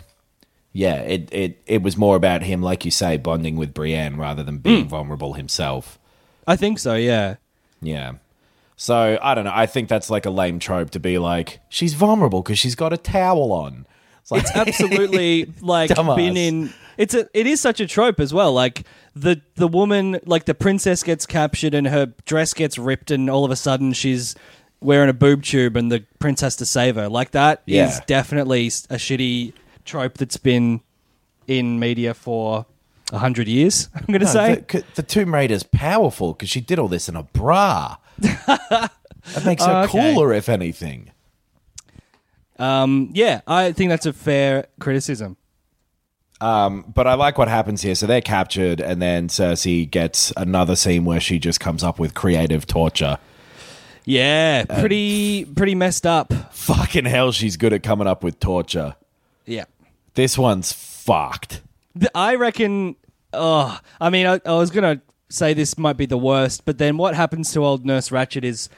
yeah, 0.72 0.96
it, 1.02 1.30
it 1.32 1.62
it 1.67 1.82
was 1.84 1.98
more 1.98 2.15
about 2.15 2.41
him, 2.41 2.62
like 2.62 2.86
you 2.86 2.91
say, 2.91 3.17
bonding 3.17 3.56
with 3.56 3.74
Brienne 3.74 4.17
rather 4.17 4.43
than 4.43 4.58
being 4.58 4.88
vulnerable 4.88 5.34
himself. 5.34 6.00
I 6.48 6.56
think 6.56 6.80
so. 6.80 6.96
Yeah. 6.96 7.36
Yeah. 7.82 8.13
So 8.76 9.19
I 9.22 9.36
don't 9.36 9.46
know. 9.46 9.54
I 9.54 9.65
think 9.65 9.88
that's 9.88 10.10
like 10.10 10.26
a 10.26 10.32
lame 10.32 10.60
trope 10.60 10.89
to 10.91 11.00
be 11.00 11.17
like 11.17 11.60
she's 11.69 11.93
vulnerable 11.93 12.41
because 12.41 12.58
she's 12.60 12.76
got 12.76 12.93
a 12.93 12.98
towel 12.98 13.52
on. 13.52 13.86
It's 14.24 14.32
like 14.32 14.42
It's 14.42 14.52
absolutely 14.56 15.54
like 15.62 15.92
Dumbass. 15.92 16.16
been 16.16 16.36
in. 16.38 16.74
It's 16.98 17.14
a. 17.14 17.28
It 17.34 17.46
is 17.48 17.62
such 17.62 17.80
a 17.80 17.88
trope 17.88 18.20
as 18.20 18.34
well. 18.34 18.52
Like 18.54 18.86
the 19.16 19.42
the 19.56 19.68
woman, 19.68 20.20
like 20.26 20.46
the 20.46 20.54
princess 20.56 21.04
gets 21.04 21.26
captured 21.26 21.74
and 21.74 21.88
her 21.88 22.08
dress 22.26 22.54
gets 22.54 22.78
ripped, 22.78 23.12
and 23.12 23.30
all 23.30 23.46
of 23.46 23.52
a 23.52 23.56
sudden 23.56 23.94
she's 23.94 24.36
wearing 24.82 25.10
a 25.10 25.14
boob 25.14 25.44
tube, 25.44 25.76
and 25.78 25.92
the 25.92 26.04
prince 26.20 26.42
has 26.42 26.56
to 26.58 26.66
save 26.66 26.96
her. 26.96 27.08
Like 27.10 27.32
that 27.32 27.64
is 27.68 27.74
Yeah. 27.76 28.00
definitely 28.06 28.68
a 28.68 28.96
shitty 28.98 29.54
trope 29.86 30.18
that's 30.18 30.38
been 30.38 30.82
in 31.48 31.80
media 31.80 32.14
for 32.14 32.66
a 33.12 33.18
hundred 33.18 33.48
years. 33.48 33.90
I'm 33.96 34.06
going 34.08 34.20
to 34.20 34.26
No, 34.26 34.32
say. 34.32 34.64
the, 34.70 34.84
the 34.96 35.04
Tomb 35.04 35.34
Raider's 35.34 35.64
powerful 35.64 36.34
because 36.34 36.50
she 36.50 36.62
did 36.62 36.80
all 36.80 36.88
this 36.88 37.10
in 37.10 37.16
a 37.16 37.24
bra. 37.24 37.98
that 38.20 38.92
makes 39.46 39.64
her 39.66 39.72
oh, 39.72 39.82
Okay. 39.84 40.14
cooler, 40.14 40.34
if 40.34 40.48
anything. 40.50 41.12
Um, 42.60 43.10
yeah, 43.13 43.42
I 43.48 43.72
think 43.72 43.89
that's 43.89 44.06
a 44.06 44.13
fair 44.13 44.68
criticism. 44.80 45.38
Um, 46.42 46.84
but 46.94 47.08
I 47.08 47.13
like 47.13 47.38
what 47.38 47.48
happens 47.48 47.82
here. 47.82 47.96
So 47.96 48.06
they're 48.06 48.22
captured, 48.22 48.82
and 48.82 49.02
then 49.02 49.30
Cersei 49.30 49.89
gets 49.89 50.34
another 50.36 50.76
scene 50.76 51.06
where 51.06 51.20
she 51.20 51.39
just 51.39 51.60
comes 51.60 51.84
up 51.84 52.00
with 52.00 52.13
creative 52.13 52.68
torture. 52.68 53.18
Yeah, 54.06 54.66
pretty 54.66 55.46
pretty 55.46 55.76
messed 55.76 56.06
up. 56.06 56.34
Fucking 56.54 57.06
hell, 57.06 57.32
she's 57.32 57.56
good 57.56 57.72
at 57.72 57.84
coming 57.84 58.08
up 58.08 58.24
with 58.24 58.39
torture. 58.39 58.96
Yeah. 59.46 59.66
This 60.16 60.38
one's 60.38 60.74
fucked. 60.74 61.62
I 62.13 62.36
reckon. 62.36 62.98
Oh, 63.32 63.80
I 64.00 64.10
mean, 64.10 64.28
I, 64.28 64.39
I 64.46 64.54
was 64.54 64.70
gonna 64.70 65.02
say 65.30 65.54
this 65.54 65.78
might 65.78 65.98
be 65.98 66.06
the 66.06 66.18
worst, 66.18 66.66
but 66.66 66.78
then 66.78 66.98
what 66.98 67.16
happens 67.16 67.52
to 67.54 67.66
old 67.66 67.86
Nurse 67.86 68.10
Ratched 68.10 68.44
is 68.44 68.70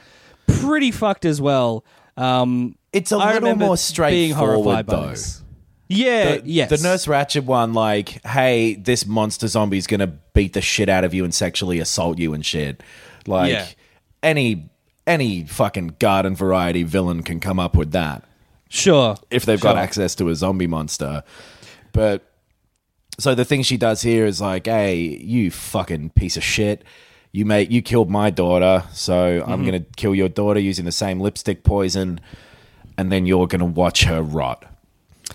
pretty 0.46 0.90
fucked 0.90 1.24
as 1.24 1.40
well. 1.40 1.84
Um, 2.16 2.76
It's 2.96 3.12
a 3.12 3.16
I 3.16 3.26
little 3.26 3.40
remember 3.40 3.64
more 3.66 3.68
being 3.74 3.76
straightforward, 3.76 4.54
horrified 4.64 4.86
by 4.86 4.96
though. 4.96 5.08
this. 5.10 5.42
Yeah, 5.88 6.36
The, 6.36 6.48
yes. 6.48 6.70
the 6.70 6.88
Nurse 6.88 7.06
Ratched 7.06 7.44
one, 7.44 7.72
like, 7.72 8.24
hey, 8.26 8.74
this 8.74 9.06
monster 9.06 9.46
zombie's 9.46 9.86
gonna 9.86 10.08
beat 10.34 10.52
the 10.54 10.60
shit 10.60 10.88
out 10.88 11.04
of 11.04 11.14
you 11.14 11.22
and 11.22 11.32
sexually 11.32 11.78
assault 11.78 12.18
you 12.18 12.34
and 12.34 12.44
shit. 12.44 12.82
Like, 13.26 13.52
Yeah. 13.52 13.66
any 14.22 14.70
any 15.06 15.44
fucking 15.44 15.94
garden 16.00 16.34
variety 16.34 16.82
villain 16.82 17.22
can 17.22 17.38
come 17.38 17.60
up 17.60 17.76
with 17.76 17.92
that. 17.92 18.24
Sure. 18.68 19.14
if 19.30 19.44
they've 19.44 19.60
got 19.60 19.74
Sure. 19.74 19.78
access 19.78 20.16
to 20.16 20.28
a 20.28 20.34
zombie 20.34 20.66
monster. 20.66 21.22
But 21.92 22.22
so 23.18 23.34
the 23.34 23.44
thing 23.44 23.62
she 23.62 23.76
does 23.76 24.02
here 24.02 24.26
is 24.26 24.40
like, 24.40 24.66
hey, 24.66 24.96
you 24.96 25.52
fucking 25.52 26.10
piece 26.10 26.36
of 26.36 26.42
shit. 26.42 26.82
You 27.32 27.44
made 27.44 27.70
you 27.70 27.80
killed 27.82 28.10
my 28.10 28.30
daughter, 28.30 28.82
so 28.92 29.44
I'm 29.46 29.58
mm-hmm. 29.58 29.64
gonna 29.66 29.84
kill 29.96 30.14
your 30.14 30.28
daughter 30.28 30.58
using 30.58 30.84
the 30.84 30.92
same 30.92 31.20
lipstick 31.20 31.62
poison, 31.62 32.18
and 32.98 33.10
then 33.12 33.26
you're 33.26 33.46
gonna 33.46 33.64
watch 33.64 34.04
her 34.04 34.22
rot. 34.22 34.64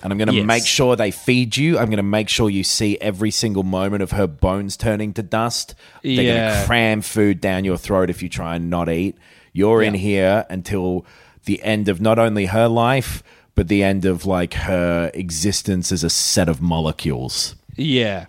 And 0.03 0.11
I'm 0.11 0.17
gonna 0.17 0.33
Yes. 0.33 0.45
make 0.45 0.65
sure 0.65 0.95
they 0.95 1.11
feed 1.11 1.57
you. 1.57 1.77
I'm 1.77 1.89
gonna 1.89 2.01
make 2.03 2.29
sure 2.29 2.49
you 2.49 2.63
see 2.63 2.97
every 2.99 3.29
single 3.31 3.63
moment 3.63 4.01
of 4.01 4.11
her 4.11 4.25
bones 4.27 4.77
turning 4.77 5.13
to 5.13 5.21
dust. 5.23 5.75
They're 6.01 6.11
Yeah. 6.23 6.53
gonna 6.53 6.65
cram 6.65 7.01
food 7.01 7.41
down 7.41 7.65
your 7.65 7.77
throat 7.77 8.09
if 8.09 8.23
you 8.23 8.29
try 8.29 8.55
and 8.55 8.69
not 8.69 8.89
eat. 8.89 9.15
You're 9.53 9.81
in 9.83 9.95
here 9.95 10.45
until 10.49 11.05
the 11.45 11.61
end 11.61 11.89
of 11.89 11.99
not 11.99 12.17
only 12.17 12.45
her 12.45 12.67
life, 12.67 13.21
but 13.53 13.67
the 13.67 13.83
end 13.83 14.05
of 14.05 14.25
like 14.25 14.53
her 14.53 15.11
existence 15.13 15.91
as 15.91 16.03
a 16.03 16.09
set 16.09 16.47
of 16.47 16.61
molecules. 16.61 17.55
Yeah. 17.75 18.25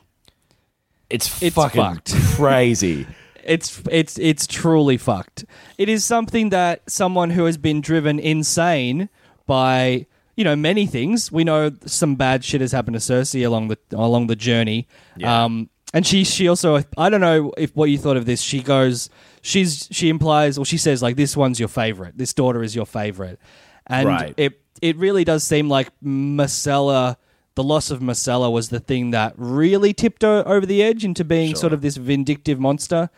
It's, 1.08 1.42
It's 1.42 1.54
fucking 1.54 1.80
fucked. 1.80 2.14
crazy. 2.36 3.06
It's 3.44 3.82
it's 3.90 4.20
it's 4.20 4.46
truly 4.46 4.96
fucked. 4.96 5.44
It 5.76 5.88
is 5.88 6.04
something 6.04 6.50
that 6.50 6.80
someone 6.88 7.30
who 7.30 7.46
has 7.46 7.56
been 7.56 7.80
driven 7.80 8.20
insane 8.20 9.08
by 9.46 10.06
you 10.36 10.44
know 10.44 10.56
many 10.56 10.86
things. 10.86 11.30
We 11.30 11.44
know 11.44 11.70
some 11.86 12.16
bad 12.16 12.44
shit 12.44 12.60
has 12.60 12.72
happened 12.72 12.94
to 12.94 13.00
Cersei 13.00 13.46
along 13.46 13.68
the 13.68 13.78
along 13.92 14.26
the 14.28 14.36
journey. 14.36 14.88
Yeah. 15.16 15.44
Um, 15.44 15.68
and 15.94 16.06
she 16.06 16.24
she 16.24 16.48
also 16.48 16.82
I 16.96 17.10
don't 17.10 17.20
know 17.20 17.52
if 17.58 17.74
what 17.76 17.90
you 17.90 17.98
thought 17.98 18.16
of 18.16 18.24
this. 18.26 18.40
She 18.40 18.62
goes 18.62 19.10
she's 19.42 19.88
she 19.90 20.08
implies 20.08 20.56
or 20.56 20.64
she 20.64 20.78
says 20.78 21.02
like 21.02 21.16
this 21.16 21.36
one's 21.36 21.58
your 21.60 21.68
favorite. 21.68 22.16
This 22.16 22.32
daughter 22.32 22.62
is 22.62 22.74
your 22.74 22.86
favorite, 22.86 23.38
and 23.86 24.08
Right. 24.08 24.34
it 24.38 24.60
it 24.80 24.96
really 24.96 25.22
does 25.24 25.44
seem 25.44 25.68
like 25.68 25.90
Myrcella. 26.02 27.16
The 27.54 27.62
loss 27.62 27.90
of 27.90 28.00
Myrcella 28.00 28.50
was 28.50 28.70
the 28.70 28.80
thing 28.80 29.10
that 29.10 29.34
really 29.36 29.92
tipped 29.92 30.22
her 30.22 30.42
over 30.46 30.64
the 30.64 30.82
edge 30.82 31.04
into 31.04 31.22
being 31.24 31.54
sort 31.54 31.74
of 31.74 31.82
this 31.82 31.98
vindictive 31.98 32.58
monster. 32.58 33.10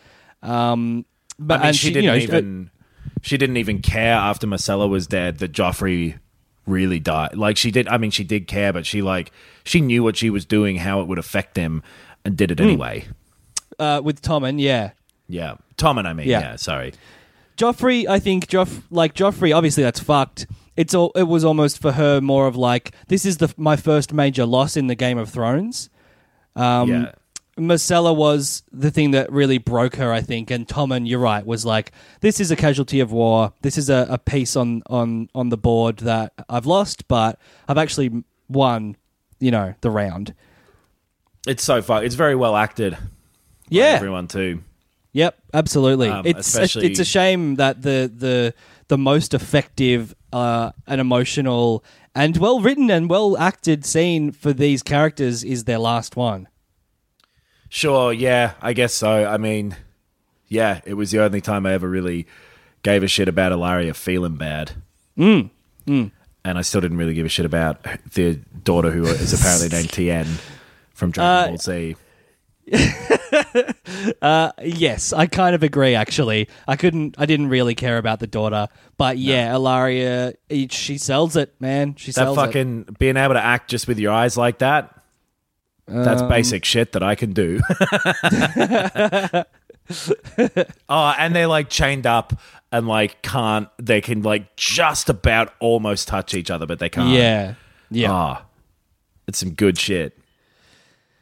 Um, 0.42 1.06
but 1.38 1.54
I 1.54 1.58
mean, 1.58 1.66
and 1.68 1.76
she, 1.76 1.88
you 1.88 1.94
didn't 1.94 2.06
know, 2.06 2.16
even 2.16 2.70
she 2.73 2.73
didn't 3.36 3.56
even 3.56 3.80
care 3.80 4.14
after 4.14 4.46
Myrcella 4.46 4.88
was 4.88 5.06
dead 5.06 5.38
that 5.38 5.52
Joffrey 5.52 6.18
really 6.66 6.98
died. 7.00 7.36
Like 7.36 7.56
she 7.56 7.70
did. 7.70 7.88
I 7.88 7.96
mean, 7.98 8.10
she 8.10 8.24
did 8.24 8.46
care, 8.46 8.72
but 8.72 8.86
she 8.86 9.02
like 9.02 9.32
she 9.64 9.80
knew 9.80 10.02
what 10.02 10.16
she 10.16 10.30
was 10.30 10.44
doing, 10.44 10.76
how 10.76 11.00
it 11.00 11.08
would 11.08 11.18
affect 11.18 11.56
him, 11.56 11.82
and 12.24 12.36
did 12.36 12.50
it 12.50 12.58
Hmm. 12.58 12.64
anyway. 12.66 13.06
uh, 13.78 14.00
with 14.04 14.22
Tommen, 14.22 14.60
yeah. 14.60 14.90
Yeah, 15.28 15.54
Tommen. 15.76 16.06
I 16.06 16.12
mean, 16.12 16.28
Yeah. 16.28 16.40
yeah. 16.40 16.56
sorry. 16.56 16.92
Joffrey, 17.56 18.06
I 18.08 18.18
think 18.18 18.46
Joff 18.46 18.82
like 18.90 19.14
Joffrey. 19.14 19.54
Obviously, 19.56 19.82
that's 19.82 20.00
fucked. 20.00 20.46
It's 20.76 20.92
all. 20.94 21.12
It 21.14 21.24
was 21.28 21.44
almost 21.44 21.78
for 21.80 21.92
her 21.92 22.20
more 22.20 22.46
of 22.46 22.56
like 22.56 22.92
this 23.08 23.24
is 23.24 23.36
the 23.38 23.52
my 23.56 23.76
first 23.76 24.12
major 24.12 24.44
loss 24.44 24.76
in 24.76 24.86
the 24.88 24.94
Game 24.94 25.18
of 25.18 25.30
Thrones. 25.30 25.88
Um, 26.56 26.88
yeah, 26.90 27.12
Myrcella 27.56 28.14
was 28.14 28.62
the 28.72 28.90
thing 28.90 29.12
that 29.12 29.30
really 29.30 29.58
broke 29.58 29.96
her, 29.96 30.12
I 30.12 30.20
think, 30.22 30.50
and 30.50 30.66
Tommen, 30.66 31.08
you're 31.08 31.20
right, 31.20 31.44
was 31.46 31.64
like, 31.64 31.92
this 32.20 32.40
is 32.40 32.50
a 32.50 32.56
casualty 32.56 33.00
of 33.00 33.12
war. 33.12 33.52
This 33.62 33.78
is 33.78 33.88
a, 33.88 34.06
a 34.10 34.18
piece 34.18 34.56
on, 34.56 34.82
on, 34.88 35.28
on 35.34 35.50
the 35.50 35.56
board 35.56 35.98
that 35.98 36.32
I've 36.48 36.66
lost, 36.66 37.06
but 37.06 37.38
I've 37.68 37.78
actually 37.78 38.24
won, 38.48 38.96
you 39.38 39.50
know, 39.52 39.74
the 39.82 39.90
round. 39.90 40.34
it's 41.46 41.62
so 41.62 41.80
fun. 41.82 42.04
It's 42.04 42.14
very 42.16 42.34
well 42.34 42.56
acted. 42.56 42.96
Yeah. 43.68 43.84
everyone 43.96 44.28
too. 44.28 44.62
Yep, 45.12 45.38
absolutely. 45.52 46.08
Um, 46.08 46.26
it's 46.26 46.48
especially- 46.48 46.86
it's 46.88 46.98
a 46.98 47.04
shame 47.04 47.54
that 47.56 47.82
the 47.82 48.10
the 48.14 48.54
the 48.88 48.98
most 48.98 49.32
effective 49.32 50.14
uh, 50.32 50.72
and 50.88 51.00
emotional 51.00 51.84
and 52.14 52.36
well 52.36 52.60
written 52.60 52.90
and 52.90 53.08
well 53.08 53.36
acted 53.38 53.84
scene 53.84 54.32
for 54.32 54.52
these 54.52 54.82
characters 54.82 55.44
is 55.44 55.64
their 55.64 55.78
last 55.78 56.16
one. 56.16 56.48
Sure, 57.74 58.12
yeah, 58.12 58.52
I 58.62 58.72
guess 58.72 58.94
so. 58.94 59.26
I 59.26 59.36
mean, 59.36 59.74
yeah, 60.46 60.80
it 60.84 60.94
was 60.94 61.10
the 61.10 61.20
only 61.20 61.40
time 61.40 61.66
I 61.66 61.72
ever 61.72 61.88
really 61.88 62.28
gave 62.84 63.02
a 63.02 63.08
shit 63.08 63.26
about 63.26 63.50
Ellaria 63.50 63.96
feeling 63.96 64.36
bad. 64.36 64.70
Mm. 65.18 65.50
mm. 65.84 66.12
And 66.44 66.56
I 66.56 66.60
still 66.62 66.80
didn't 66.80 66.98
really 66.98 67.14
give 67.14 67.26
a 67.26 67.28
shit 67.28 67.44
about 67.44 67.84
the 68.12 68.34
daughter 68.62 68.92
who 68.92 69.04
is 69.06 69.32
apparently 69.32 69.70
named 69.76 69.90
Tien 69.92 70.24
from 70.92 71.10
Dragon 71.10 71.46
uh, 71.46 71.48
Ball 71.48 71.58
Z. 71.58 71.96
Uh, 74.22 74.52
yes, 74.62 75.12
I 75.12 75.26
kind 75.26 75.54
of 75.54 75.62
agree. 75.62 75.94
Actually, 75.96 76.48
I 76.68 76.76
couldn't. 76.76 77.16
I 77.18 77.26
didn't 77.26 77.48
really 77.48 77.74
care 77.74 77.98
about 77.98 78.20
the 78.20 78.26
daughter, 78.26 78.68
but 78.96 79.18
yeah, 79.18 79.52
Ellaria, 79.52 80.34
it- 80.48 80.72
she 80.72 80.98
sells 80.98 81.36
it, 81.36 81.54
man. 81.60 81.96
She 81.96 82.12
That 82.12 82.14
sells 82.14 82.38
it. 82.38 82.40
fucking 82.40 82.96
being 82.98 83.16
able 83.16 83.34
to 83.34 83.42
act 83.44 83.68
just 83.70 83.88
with 83.88 83.98
your 83.98 84.12
eyes 84.12 84.36
like 84.36 84.58
that. 84.58 84.94
That's 85.86 86.22
Um, 86.22 86.28
basic 86.28 86.64
shit 86.64 86.92
that 86.92 87.02
I 87.02 87.14
can 87.14 87.32
do. 87.32 87.60
oh, 90.88 91.14
and 91.18 91.34
they're 91.36 91.46
like 91.46 91.68
chained 91.68 92.06
up 92.06 92.32
and 92.72 92.86
like 92.88 93.20
can't. 93.22 93.68
They 93.78 94.00
can 94.00 94.22
like 94.22 94.56
just 94.56 95.08
about 95.08 95.52
almost 95.60 96.08
touch 96.08 96.34
each 96.34 96.50
other, 96.50 96.66
but 96.66 96.78
they 96.78 96.88
can't. 96.88 97.10
Yeah, 97.10 97.54
yeah. 97.90 98.10
Ah, 98.10 98.42
it's 99.26 99.38
some 99.38 99.50
good 99.52 99.78
shit. 99.78 100.16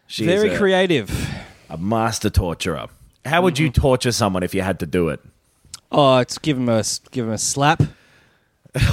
She 0.06 0.24
Very 0.26 0.50
a, 0.54 0.58
creative. 0.58 1.10
a 1.70 1.76
master 1.78 2.30
torturer. 2.30 2.86
How 3.24 3.42
would 3.42 3.58
you 3.58 3.68
Mm-hmm. 3.70 3.80
torture 3.80 4.12
someone 4.12 4.42
if 4.42 4.54
you 4.54 4.62
had 4.62 4.78
to 4.80 4.86
do 4.86 5.08
it? 5.08 5.20
Oh, 5.90 6.18
it's 6.18 6.38
give 6.38 6.56
him 6.56 6.68
a 6.68 6.82
give 7.10 7.26
him 7.26 7.32
a 7.32 7.38
slap. 7.38 7.82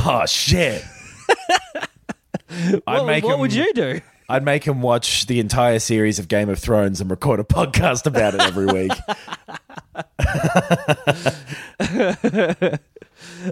Oh 0.06 0.26
shit! 0.26 0.84
I'd 2.50 2.82
What, 2.86 3.06
make 3.06 3.24
what 3.24 3.36
him, 3.36 3.40
would 3.40 3.54
you 3.54 3.72
do? 3.74 4.02
I'd 4.30 4.46
make 4.46 4.64
him 4.64 4.82
watch 4.82 5.26
the 5.26 5.40
entire 5.40 5.80
series 5.80 6.20
of 6.20 6.28
Game 6.28 6.50
of 6.50 6.60
Thrones 6.60 7.02
and 7.02 7.10
record 7.10 7.40
a 7.40 7.44
podcast 7.44 8.06
about 8.06 8.36
it 8.36 8.42
every 8.42 8.68
week. 8.68 8.92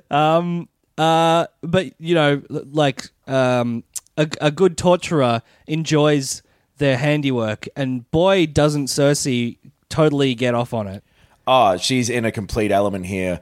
um, 0.12 0.70
Uh, 0.98 1.46
but 1.62 1.94
you 2.00 2.16
know, 2.16 2.42
like 2.50 3.10
um, 3.28 3.84
a, 4.18 4.28
a 4.42 4.50
good 4.52 4.78
torturer 4.78 5.42
enjoys 5.68 6.42
their 6.78 6.98
handiwork, 6.98 7.68
and 7.76 8.10
boy, 8.10 8.48
doesn't 8.48 8.86
Cersei 8.88 9.58
totally 9.90 10.34
get 10.36 10.56
off 10.56 10.74
on 10.74 10.88
it. 10.88 11.04
oh, 11.46 11.78
she's 11.78 12.10
in 12.10 12.26
a 12.26 12.32
complete 12.32 12.72
element 12.72 13.06
here. 13.06 13.40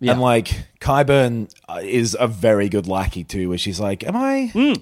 Yeah. 0.00 0.12
And 0.12 0.20
like 0.20 0.66
Qyburn 0.80 1.50
uh, 1.68 1.80
is 1.82 2.16
a 2.18 2.26
very 2.26 2.68
good 2.68 2.86
lackey 2.88 3.22
too, 3.24 3.48
where 3.50 3.58
she's 3.58 3.78
like, 3.80 4.02
"Am 4.04 4.16
I? 4.16 4.48
Hmm. 4.52 4.72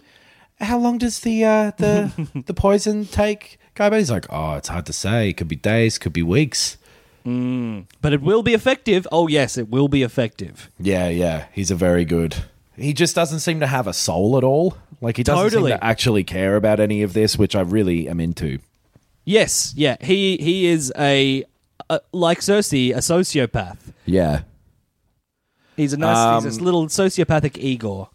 How 0.61 0.79
long 0.79 0.99
does 0.99 1.21
the 1.21 1.45
uh, 1.45 1.73
the 1.77 2.13
the 2.47 2.55
poison 2.55 3.07
take?" 3.07 3.59
Qyburn, 3.77 3.99
he's 3.99 4.11
like, 4.11 4.27
"Oh, 4.31 4.55
it's 4.55 4.69
hard 4.69 4.87
to 4.87 4.93
say. 4.93 5.31
It 5.31 5.37
could 5.37 5.49
be 5.49 5.57
days, 5.57 5.99
could 5.99 6.13
be 6.13 6.23
weeks." 6.23 6.77
But 7.25 8.13
it 8.13 8.21
will 8.21 8.43
be 8.43 8.53
effective. 8.53 9.07
Oh 9.11 9.29
yes, 9.29 9.57
it 9.57 9.71
will 9.71 9.89
be 9.89 10.03
effective. 10.03 10.71
Yeah, 10.79 11.09
yeah, 11.09 11.47
he's 11.53 11.71
a 11.71 11.75
very 11.75 12.05
good. 12.05 12.37
He 12.77 12.93
just 12.93 13.15
doesn't 13.15 13.41
seem 13.41 13.61
to 13.61 13.67
have 13.67 13.87
a 13.87 13.93
soul 13.95 14.37
at 14.37 14.45
all. 14.45 14.77
Like 15.01 15.17
he 15.17 15.23
doesn't 15.23 15.43
Totally. 15.45 15.71
seem 15.71 15.79
to 15.79 15.85
actually 15.85 16.25
care 16.25 16.55
about 16.57 16.81
any 16.81 17.03
of 17.03 17.13
this, 17.15 17.39
which 17.39 17.57
I 17.57 17.61
really 17.63 18.09
am 18.09 18.21
into. 18.21 18.59
Yes, 19.25 19.73
yeah. 19.77 19.97
He 20.03 20.37
he 20.37 20.67
is 20.67 20.93
a, 20.99 21.45
a 21.89 22.01
like 22.13 22.41
Cersei, 22.41 22.93
a 22.93 22.99
sociopath. 22.99 23.79
Yeah, 24.05 24.43
He's 25.77 25.93
a 25.95 25.97
nice, 25.97 26.45
he's 26.45 26.57
a 26.57 26.61
Um, 26.61 26.65
little 26.65 26.87
sociopathic 26.89 27.57
Igor. 27.57 28.11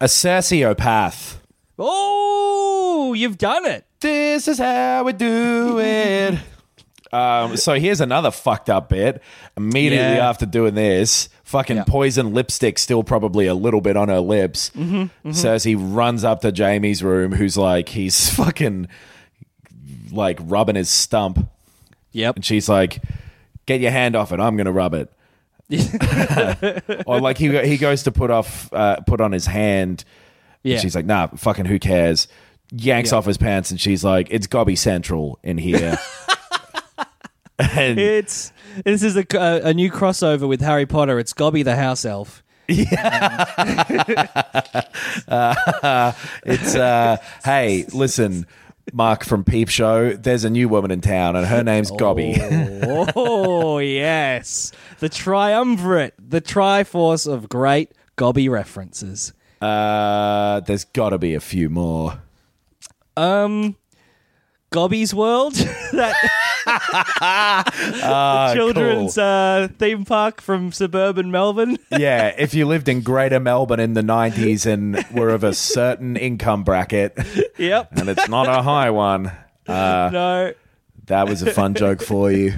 a 0.00 0.06
sociopath. 0.06 1.36
Oh, 1.78 3.14
you've 3.16 3.38
done 3.38 3.66
it. 3.66 3.84
This 4.00 4.48
is 4.48 4.58
how 4.58 5.04
we 5.04 5.12
do 5.12 5.78
it. 5.80 6.38
um, 7.12 7.56
so 7.56 7.74
here's 7.74 8.00
another 8.00 8.30
fucked 8.30 8.68
up 8.70 8.88
bit. 8.88 9.22
Immediately 9.56 10.16
Yeah. 10.16 10.28
after 10.28 10.46
doing 10.46 10.74
this, 10.74 11.28
fucking 11.44 11.84
poison 11.84 12.34
lipstick 12.34 12.78
still 12.78 13.02
probably 13.04 13.46
a 13.46 13.54
little 13.54 13.80
bit 13.80 13.96
on 13.96 14.08
her 14.08 14.20
lips. 14.20 14.70
Mm-hmm, 14.70 15.30
Cersei 15.30 15.76
runs 15.78 16.24
up 16.24 16.40
to 16.42 16.50
Jaime's 16.52 17.02
room, 17.02 17.32
who's 17.32 17.56
like, 17.56 17.88
he's 17.90 18.28
fucking 18.34 18.88
like 20.10 20.38
rubbing 20.42 20.76
his 20.76 20.90
stump, 20.90 21.48
Yep. 22.12 22.36
and 22.36 22.44
she's 22.44 22.68
like, 22.68 23.02
"Get 23.64 23.80
your 23.80 23.90
hand 23.92 24.14
off 24.14 24.30
it. 24.32 24.40
I'm 24.40 24.56
gonna 24.58 24.70
rub 24.72 24.92
it." 24.92 25.10
or 27.06 27.18
like 27.20 27.38
he 27.38 27.56
he 27.66 27.78
goes 27.78 28.02
to 28.02 28.12
put 28.12 28.30
off 28.30 28.70
uh, 28.74 29.00
put 29.06 29.22
on 29.22 29.32
his 29.32 29.46
hand. 29.46 30.04
Yeah. 30.62 30.74
And 30.74 30.82
she's 30.82 30.94
like, 30.94 31.06
"Nah, 31.06 31.28
fucking 31.28 31.64
who 31.66 31.78
cares?" 31.78 32.28
Yanks 32.74 33.10
Yeah. 33.12 33.18
off 33.18 33.26
his 33.26 33.36
pants, 33.38 33.70
and 33.70 33.80
she's 33.80 34.02
like, 34.04 34.28
"It's 34.30 34.46
Gobby 34.46 34.76
Central 34.76 35.38
in 35.42 35.58
here." 35.58 35.98
and 37.58 37.98
It's 37.98 38.52
this 38.84 39.02
is 39.02 39.16
a, 39.16 39.24
a, 39.34 39.68
a 39.70 39.74
new 39.74 39.90
crossover 39.90 40.48
with 40.48 40.60
Harry 40.60 40.86
Potter. 40.86 41.18
It's 41.18 41.32
Gobby 41.32 41.62
the 41.62 41.76
house 41.76 42.04
elf. 42.04 42.42
Yeah, 42.68 43.44
It's 46.44 46.74
uh 46.74 47.16
hey, 47.44 47.84
listen, 47.92 48.46
Mark 48.92 49.24
from 49.24 49.44
Peep 49.44 49.68
Show, 49.68 50.12
there's 50.14 50.44
a 50.44 50.50
new 50.50 50.68
woman 50.68 50.90
in 50.90 51.00
town 51.00 51.36
and 51.36 51.46
her 51.46 51.62
name's 51.62 51.90
Gobby. 51.90 52.36
Oh 52.40 53.78
yes, 53.78 54.72
the 55.00 55.08
triumvirate, 55.08 56.14
the 56.18 56.40
triforce 56.40 57.30
of 57.30 57.48
great 57.48 57.92
Gobby 58.16 58.48
references. 58.48 59.32
Uh 59.62 60.60
there's 60.60 60.84
gotta 60.84 61.18
be 61.18 61.34
a 61.34 61.40
few 61.40 61.68
more. 61.70 62.20
Um, 63.16 63.76
Gobby's 64.70 65.14
World, 65.14 65.54
that 65.92 66.14
Ah, 66.66 68.52
children's 68.54 69.18
uh, 69.18 69.68
theme 69.78 70.04
park 70.04 70.40
from 70.40 70.72
suburban 70.72 71.30
Melbourne. 71.30 71.78
Yeah, 71.90 72.34
if 72.38 72.54
you 72.54 72.66
lived 72.66 72.88
in 72.88 73.02
Greater 73.02 73.38
Melbourne 73.38 73.80
in 73.80 73.92
the 73.94 74.00
90s 74.02 74.64
and 74.66 75.04
were 75.12 75.28
of 75.28 75.44
a 75.44 75.52
certain 75.52 76.16
income 76.16 76.64
bracket, 76.64 77.16
yep. 77.58 77.90
and 77.92 78.08
it's 78.08 78.28
not 78.28 78.48
a 78.48 78.62
high 78.62 78.90
one, 78.90 79.26
uh, 79.68 80.10
no. 80.12 80.52
that 81.06 81.28
was 81.28 81.42
a 81.42 81.52
fun 81.52 81.74
joke 81.74 82.02
for 82.02 82.32
you. 82.32 82.54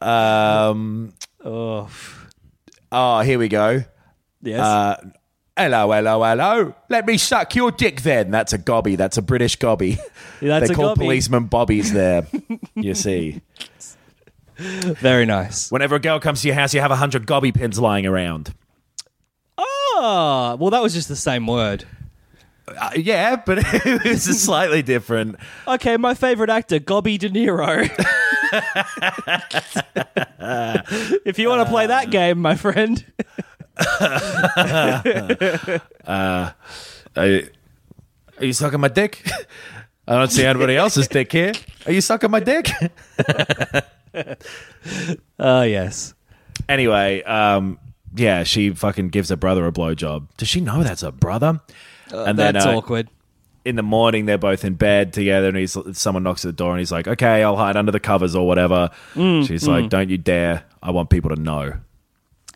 um, 0.00 1.12
Oh, 1.44 1.90
oh, 2.92 3.20
here 3.20 3.38
we 3.38 3.48
go. 3.48 3.84
Yes. 4.42 4.60
Uh, 4.60 5.10
hello, 5.56 5.90
hello, 5.92 6.22
hello. 6.22 6.74
Let 6.88 7.06
me 7.06 7.16
suck 7.18 7.54
your 7.54 7.70
dick 7.70 8.02
then. 8.02 8.30
That's 8.30 8.52
a 8.52 8.58
gobby. 8.58 8.96
That's 8.96 9.16
a 9.16 9.22
British 9.22 9.56
gobby. 9.56 9.98
That's 10.40 10.68
they 10.68 10.74
a 10.74 10.76
call 10.76 10.88
gobby. 10.88 11.00
policemen 11.00 11.44
bobbies 11.46 11.92
there. 11.92 12.26
you 12.74 12.94
see. 12.94 13.40
Very 14.56 15.26
nice. 15.26 15.70
Whenever 15.72 15.96
a 15.96 16.00
girl 16.00 16.20
comes 16.20 16.42
to 16.42 16.48
your 16.48 16.54
house, 16.54 16.74
you 16.74 16.80
have 16.80 16.90
a 16.90 16.96
hundred 16.96 17.26
gobby 17.26 17.52
pins 17.52 17.78
lying 17.78 18.06
around. 18.06 18.54
Oh, 19.58 20.56
well, 20.58 20.70
that 20.70 20.82
was 20.82 20.94
just 20.94 21.08
the 21.08 21.16
same 21.16 21.46
word. 21.46 21.84
Uh, 22.68 22.90
yeah, 22.96 23.36
but 23.36 23.58
it 23.62 24.04
was 24.04 24.22
slightly 24.42 24.82
different. 24.82 25.36
Okay, 25.66 25.96
my 25.96 26.14
favorite 26.14 26.50
actor, 26.50 26.78
Gobby 26.78 27.18
De 27.18 27.28
Niro. 27.28 27.88
if 31.24 31.38
you 31.38 31.48
want 31.48 31.66
to 31.66 31.70
play 31.70 31.86
that 31.86 32.10
game, 32.10 32.38
my 32.38 32.54
friend. 32.54 33.04
Uh, 36.04 36.50
are 37.16 37.26
you, 37.26 37.48
are 38.38 38.44
you 38.44 38.52
sucking 38.52 38.80
my 38.80 38.88
dick? 38.88 39.26
I 40.06 40.14
don't 40.16 40.30
see 40.30 40.44
anybody 40.44 40.76
else's 40.76 41.08
dick 41.08 41.30
here. 41.32 41.52
Are 41.86 41.92
you 41.92 42.00
sucking 42.00 42.30
my 42.30 42.40
dick? 42.40 42.68
Oh, 45.38 45.62
yes. 45.62 46.14
anyway, 46.68 47.22
um, 47.22 47.78
yeah, 48.14 48.42
she 48.42 48.70
fucking 48.70 49.08
gives 49.08 49.28
her 49.30 49.36
brother 49.36 49.66
a 49.66 49.72
blowjob. 49.72 50.26
Does 50.36 50.48
she 50.48 50.60
know 50.60 50.82
that's 50.82 51.02
her 51.02 51.12
brother? 51.12 51.60
Uh, 52.12 52.24
and 52.24 52.38
That's 52.38 52.66
uh, 52.66 52.76
awkward. 52.76 53.08
in 53.64 53.76
the 53.76 53.82
morning, 53.82 54.26
they're 54.26 54.36
both 54.36 54.64
in 54.66 54.74
bed 54.74 55.12
together, 55.14 55.48
and 55.48 55.56
he's 55.56 55.76
someone 55.92 56.22
knocks 56.24 56.44
at 56.44 56.48
the 56.48 56.52
door, 56.52 56.72
and 56.72 56.78
he's 56.78 56.92
like, 56.92 57.08
"Okay, 57.08 57.42
I'll 57.42 57.56
hide 57.56 57.74
under 57.76 57.90
the 57.92 58.00
covers 58.00 58.34
or 58.36 58.46
whatever." 58.46 58.90
Mm, 59.14 59.46
She's 59.46 59.66
like, 59.66 59.84
mm. 59.86 59.88
"Don't 59.88 60.10
you 60.10 60.18
dare! 60.18 60.64
I 60.82 60.90
want 60.90 61.08
people 61.08 61.34
to 61.34 61.40
know." 61.40 61.72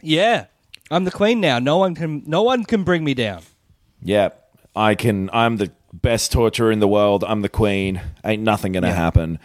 Yeah. 0.03 0.47
I'm 0.91 1.05
the 1.05 1.11
queen 1.11 1.41
now. 1.41 1.59
No 1.59 1.79
one 1.79 1.95
can 1.95 2.23
no 2.27 2.43
one 2.43 2.65
can 2.65 2.85
bring 2.85 3.05
me 3.05 3.15
down. 3.15 3.43
Yeah, 4.03 4.31
I 4.75 4.95
can. 4.95 5.31
I'm 5.33 5.57
the 5.57 5.73
best 5.93 6.33
torturer 6.33 6.71
in 6.71 6.81
the 6.81 6.89
world. 6.89 7.25
I'm 7.27 7.43
the 7.43 7.49
queen. 7.49 8.01
Ain't 8.25 8.43
nothing 8.43 8.73
gonna 8.73 8.93
happen. 8.93 9.39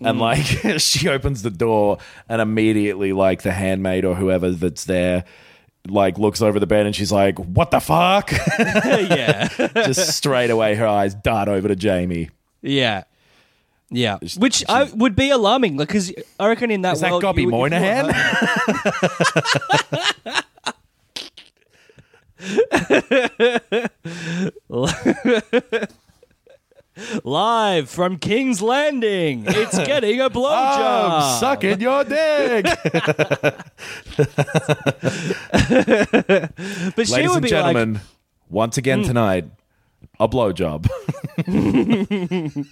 And 0.00 0.18
mm. 0.18 0.20
like, 0.20 0.80
she 0.80 1.08
opens 1.08 1.42
the 1.42 1.50
door, 1.50 1.98
and 2.28 2.40
immediately, 2.40 3.12
like, 3.12 3.42
the 3.42 3.52
handmaid 3.52 4.04
or 4.04 4.14
whoever 4.14 4.50
that's 4.50 4.84
there, 4.84 5.24
like, 5.88 6.18
looks 6.18 6.42
over 6.42 6.60
the 6.60 6.66
bed, 6.66 6.86
and 6.86 6.94
she's 6.94 7.12
like, 7.12 7.38
"What 7.38 7.70
the 7.70 7.80
fuck?" 7.80 8.30
yeah. 8.58 9.48
Just 9.74 10.14
straight 10.14 10.50
away, 10.50 10.74
her 10.74 10.86
eyes 10.86 11.14
dart 11.14 11.48
over 11.48 11.74
to 11.74 11.88
Jaime. 11.88 12.28
Yeah. 12.62 13.04
Yeah. 13.88 14.18
Which 14.36 14.64
I 14.68 14.84
would 14.84 15.14
be 15.14 15.30
alarming 15.30 15.76
because 15.76 16.12
I 16.40 16.48
reckon 16.48 16.72
in 16.72 16.82
that 16.82 16.94
Is 16.94 17.00
that 17.02 17.12
world 17.12 17.22
Gobby 17.22 17.42
you- 17.42 17.50
Moynihan? 17.50 18.12
Live 27.24 27.90
from 27.90 28.16
King's 28.18 28.62
Landing. 28.62 29.44
It's 29.46 29.76
getting 29.80 30.18
a 30.20 30.30
blowjob. 30.30 30.50
I'm 31.20 31.40
sucking 31.40 31.80
your 31.80 32.04
dick. 32.04 32.66
But 36.96 37.06
she 37.06 37.12
Ladies 37.12 37.28
would 37.28 37.36
and 37.36 37.42
be 37.42 37.48
gentlemen, 37.50 37.92
like, 37.94 38.02
once 38.48 38.78
again 38.78 39.02
tonight, 39.02 39.44
a 40.18 40.26
blowjob. 40.28 40.88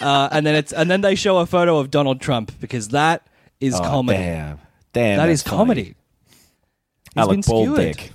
uh, 0.00 0.28
and 0.32 0.44
then 0.46 0.54
it's 0.56 0.72
and 0.72 0.90
then 0.90 1.00
they 1.02 1.14
show 1.14 1.38
a 1.38 1.46
photo 1.46 1.78
of 1.78 1.90
Donald 1.92 2.20
Trump 2.20 2.50
because 2.60 2.88
that 2.88 3.28
is 3.60 3.74
Oh, 3.74 3.80
comedy. 3.80 4.18
Damn. 4.18 4.58
Damn. 4.92 5.16
That 5.18 5.26
that's 5.26 5.42
is 5.42 5.48
comedy. 5.48 5.94
He's 7.14 7.28
been 7.28 7.40
bald 7.42 7.76
skewered. 7.76 7.96
dick. 7.96 8.10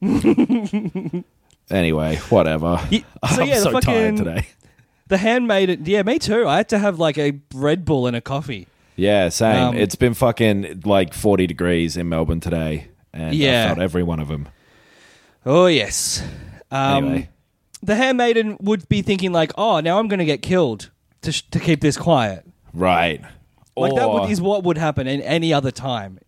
anyway, 1.70 2.16
whatever. 2.28 2.80
Ye- 2.90 3.00
so 3.34 3.42
I'm 3.42 3.48
yeah, 3.48 3.54
the 3.56 3.60
so 3.60 3.80
tired 3.80 4.16
today. 4.16 4.46
The 5.08 5.18
handmaid, 5.18 5.86
yeah, 5.86 6.02
me 6.02 6.18
too. 6.18 6.46
I 6.46 6.58
had 6.58 6.68
to 6.70 6.78
have 6.78 6.98
like 6.98 7.16
a 7.18 7.40
Red 7.54 7.84
Bull 7.84 8.06
and 8.06 8.16
a 8.16 8.20
coffee. 8.20 8.66
Yeah, 8.96 9.28
same. 9.28 9.62
Um, 9.68 9.76
it's 9.76 9.94
been 9.94 10.14
fucking 10.14 10.82
like 10.84 11.12
40 11.14 11.46
degrees 11.46 11.96
in 11.96 12.08
Melbourne 12.08 12.40
today. 12.40 12.88
And 13.12 13.34
Yeah. 13.34 13.64
I 13.64 13.66
felt 13.68 13.78
every 13.80 14.02
one 14.02 14.20
of 14.20 14.28
them. 14.28 14.48
Oh 15.44 15.66
yes. 15.66 16.22
Um, 16.70 17.04
Anyway. 17.04 17.28
The 17.82 17.94
handmaiden 17.94 18.56
would 18.60 18.88
be 18.88 19.02
thinking 19.02 19.32
like, 19.32 19.52
"Oh, 19.56 19.78
now 19.80 19.98
I'm 20.00 20.08
going 20.08 20.18
to 20.18 20.24
get 20.24 20.42
killed 20.42 20.90
to 21.20 21.30
sh- 21.30 21.42
to 21.52 21.60
keep 21.60 21.80
this 21.82 21.96
quiet." 21.96 22.44
Right. 22.72 23.20
Like 23.76 23.94
that 23.94 24.10
would, 24.10 24.30
is 24.30 24.40
what 24.40 24.64
would 24.64 24.78
happen 24.78 25.06
in 25.06 25.20
any 25.20 25.52
other 25.52 25.70
time. 25.70 26.18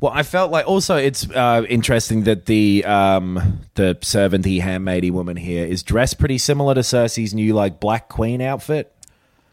Well, 0.00 0.12
I 0.14 0.22
felt 0.24 0.50
like 0.50 0.66
also 0.66 0.96
it's 0.96 1.28
uh, 1.30 1.64
interesting 1.68 2.24
that 2.24 2.46
the 2.46 2.84
um, 2.84 3.60
the 3.74 3.96
servanty 4.02 4.60
handmaidy 4.60 5.10
woman 5.10 5.36
here 5.36 5.64
is 5.64 5.82
dressed 5.82 6.18
pretty 6.18 6.36
similar 6.38 6.74
to 6.74 6.80
Cersei's 6.80 7.32
new 7.32 7.54
like 7.54 7.80
Black 7.80 8.08
Queen 8.08 8.42
outfit. 8.42 8.92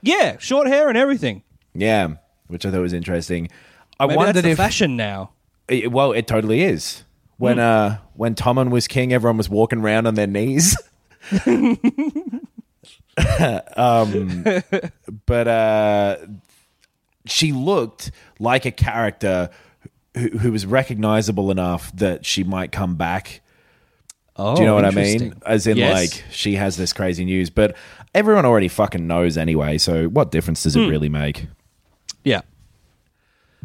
Yeah, 0.01 0.37
short 0.39 0.67
hair 0.67 0.89
and 0.89 0.97
everything. 0.97 1.43
Yeah, 1.73 2.15
which 2.47 2.65
I 2.65 2.71
thought 2.71 2.81
was 2.81 2.91
interesting. 2.93 3.49
I 3.99 4.05
Maybe 4.05 4.17
wondered 4.17 4.45
if 4.45 4.57
fashion 4.57 4.97
now. 4.97 5.31
it- 5.69 5.91
well, 5.91 6.11
it 6.11 6.27
totally 6.27 6.61
is. 6.63 7.03
When 7.37 7.57
uh 7.59 7.99
when 8.15 8.35
Tommen 8.35 8.69
was 8.69 8.87
king, 8.87 9.11
everyone 9.13 9.37
was 9.37 9.49
walking 9.49 9.79
around 9.79 10.07
on 10.07 10.15
their 10.15 10.27
knees. 10.27 10.77
um, 13.77 14.43
but 15.25 15.47
uh, 15.47 16.17
she 17.25 17.51
looked 17.51 18.11
like 18.39 18.65
a 18.65 18.71
character 18.71 19.49
who, 20.15 20.29
who 20.37 20.51
was 20.51 20.65
recognizable 20.65 21.51
enough 21.51 21.95
that 21.95 22.25
she 22.25 22.43
might 22.43 22.71
come 22.71 22.95
back. 22.95 23.41
Oh, 24.35 24.55
Do 24.55 24.61
you 24.61 24.67
know 24.67 24.75
what 24.75 24.85
I 24.85 24.89
mean? 24.91 25.35
As 25.45 25.67
in, 25.67 25.77
Yes. 25.77 25.93
like, 25.93 26.23
she 26.31 26.55
has 26.55 26.75
this 26.75 26.91
crazy 26.91 27.23
news, 27.23 27.49
but 27.51 27.75
everyone 28.15 28.45
already 28.45 28.67
fucking 28.67 29.05
knows 29.05 29.37
anyway. 29.37 29.77
So, 29.77 30.07
what 30.07 30.31
difference 30.31 30.63
does 30.63 30.75
it 30.75 30.87
really 30.87 31.09
make? 31.09 31.45
Yeah. 32.23 32.41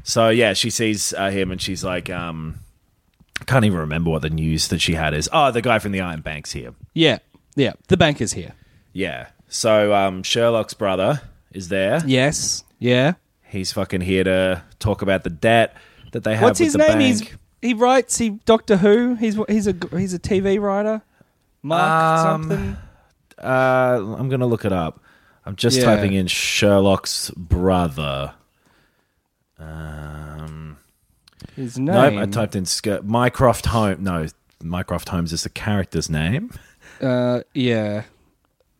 So, 0.02 0.28
yeah, 0.28 0.52
she 0.54 0.70
sees 0.70 1.12
uh, 1.14 1.30
him 1.30 1.50
and 1.50 1.60
she's 1.60 1.84
like, 1.84 2.10
um, 2.10 2.60
I 3.40 3.44
can't 3.44 3.64
even 3.64 3.78
remember 3.78 4.10
what 4.10 4.22
the 4.22 4.30
news 4.30 4.68
that 4.68 4.80
she 4.80 4.94
had 4.94 5.14
is. 5.14 5.28
Oh, 5.32 5.50
the 5.50 5.62
guy 5.62 5.78
from 5.78 5.92
the 5.92 6.00
Iron 6.00 6.20
Bank's 6.20 6.52
here. 6.52 6.74
Yeah. 6.94 7.18
Yeah. 7.56 7.72
The 7.88 7.96
bank 7.96 8.20
is 8.20 8.32
here. 8.32 8.52
Yeah. 8.92 9.28
So, 9.48 9.94
um, 9.94 10.22
Sherlock's 10.22 10.74
brother 10.74 11.22
is 11.52 11.68
there. 11.68 12.02
Yes. 12.06 12.62
Yeah. 12.78 13.14
He's 13.44 13.72
fucking 13.72 14.02
here 14.02 14.24
to 14.24 14.62
talk 14.78 15.00
about 15.02 15.24
the 15.24 15.30
debt 15.30 15.74
that 16.12 16.24
they 16.24 16.34
have 16.34 16.42
What's 16.42 16.58
his 16.58 16.76
name? 16.76 17.00
He's 17.00 17.22
he 17.62 17.74
writes 17.74 18.18
he 18.18 18.30
Doctor 18.44 18.76
Who. 18.78 19.14
He's 19.16 19.38
he's 19.48 19.66
a 19.66 19.74
he's 19.96 20.14
a 20.14 20.18
TV 20.18 20.60
writer. 20.60 21.02
Mark 21.62 22.26
Um, 22.26 22.42
something. 22.42 22.76
Uh, 23.42 24.14
I'm 24.18 24.28
gonna 24.28 24.46
look 24.46 24.64
it 24.64 24.72
up. 24.72 25.00
I'm 25.44 25.56
just 25.56 25.78
Yeah. 25.78 25.84
typing 25.84 26.12
in 26.12 26.26
Sherlock's 26.26 27.30
brother. 27.30 28.34
Um, 29.58 30.76
His 31.56 31.78
no, 31.78 32.08
name. 32.08 32.18
I 32.18 32.26
typed 32.26 32.54
in 32.54 32.64
Sk- 32.66 33.02
Mycroft 33.02 33.66
Holmes. 33.66 34.00
No, 34.00 34.26
Mycroft 34.62 35.08
Holmes 35.08 35.32
is 35.32 35.42
the 35.42 35.48
character's 35.50 36.08
name. 36.10 36.50
Uh, 37.00 37.40
yeah. 37.54 38.04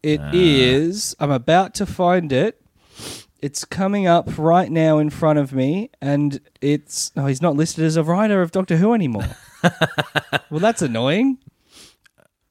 It 0.02 0.20
is. 0.32 1.16
I'm 1.18 1.30
about 1.32 1.74
to 1.74 1.86
find 1.86 2.32
it. 2.32 2.60
It's 3.40 3.64
coming 3.64 4.06
up 4.08 4.36
right 4.36 4.70
now 4.70 4.98
in 4.98 5.10
front 5.10 5.38
of 5.38 5.52
me, 5.52 5.90
and 6.00 6.40
it's. 6.60 7.12
Oh, 7.16 7.26
he's 7.26 7.40
not 7.40 7.54
listed 7.54 7.84
as 7.84 7.96
a 7.96 8.02
writer 8.02 8.42
of 8.42 8.50
Doctor 8.50 8.76
Who 8.78 8.94
anymore. 8.94 9.26
well, 10.50 10.58
that's 10.60 10.82
annoying. 10.82 11.38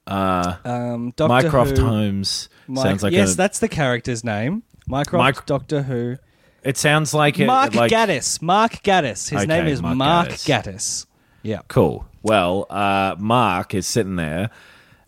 Uh, 0.06 0.56
Um, 0.64 1.12
Doctor 1.16 1.28
Mycroft 1.46 1.76
Who. 1.76 1.84
Holmes 1.84 2.48
Myc- 2.68 2.82
sounds 2.82 3.02
like 3.02 3.12
yes, 3.12 3.34
a, 3.34 3.36
that's 3.36 3.58
the 3.58 3.68
character's 3.68 4.24
name. 4.24 4.62
Mycroft, 4.86 5.40
Myc- 5.40 5.46
Doctor 5.46 5.82
Who. 5.82 6.16
It 6.62 6.76
sounds 6.78 7.12
like 7.12 7.38
it. 7.38 7.46
Mark 7.46 7.74
like, 7.74 7.92
Gaddis. 7.92 8.40
Mark 8.42 8.72
Gaddis. 8.82 9.28
His 9.30 9.32
Okay, 9.42 9.46
name 9.46 9.66
is 9.66 9.82
Mark 9.82 9.96
Mark 9.96 10.28
Gatiss. 10.30 10.46
Gaddis. 10.64 11.06
Yeah. 11.42 11.60
Cool. 11.68 12.06
Well, 12.22 12.66
uh, 12.70 13.14
Mark 13.18 13.74
is 13.74 13.86
sitting 13.86 14.16
there. 14.16 14.50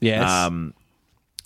Yes. 0.00 0.30
Um, 0.30 0.74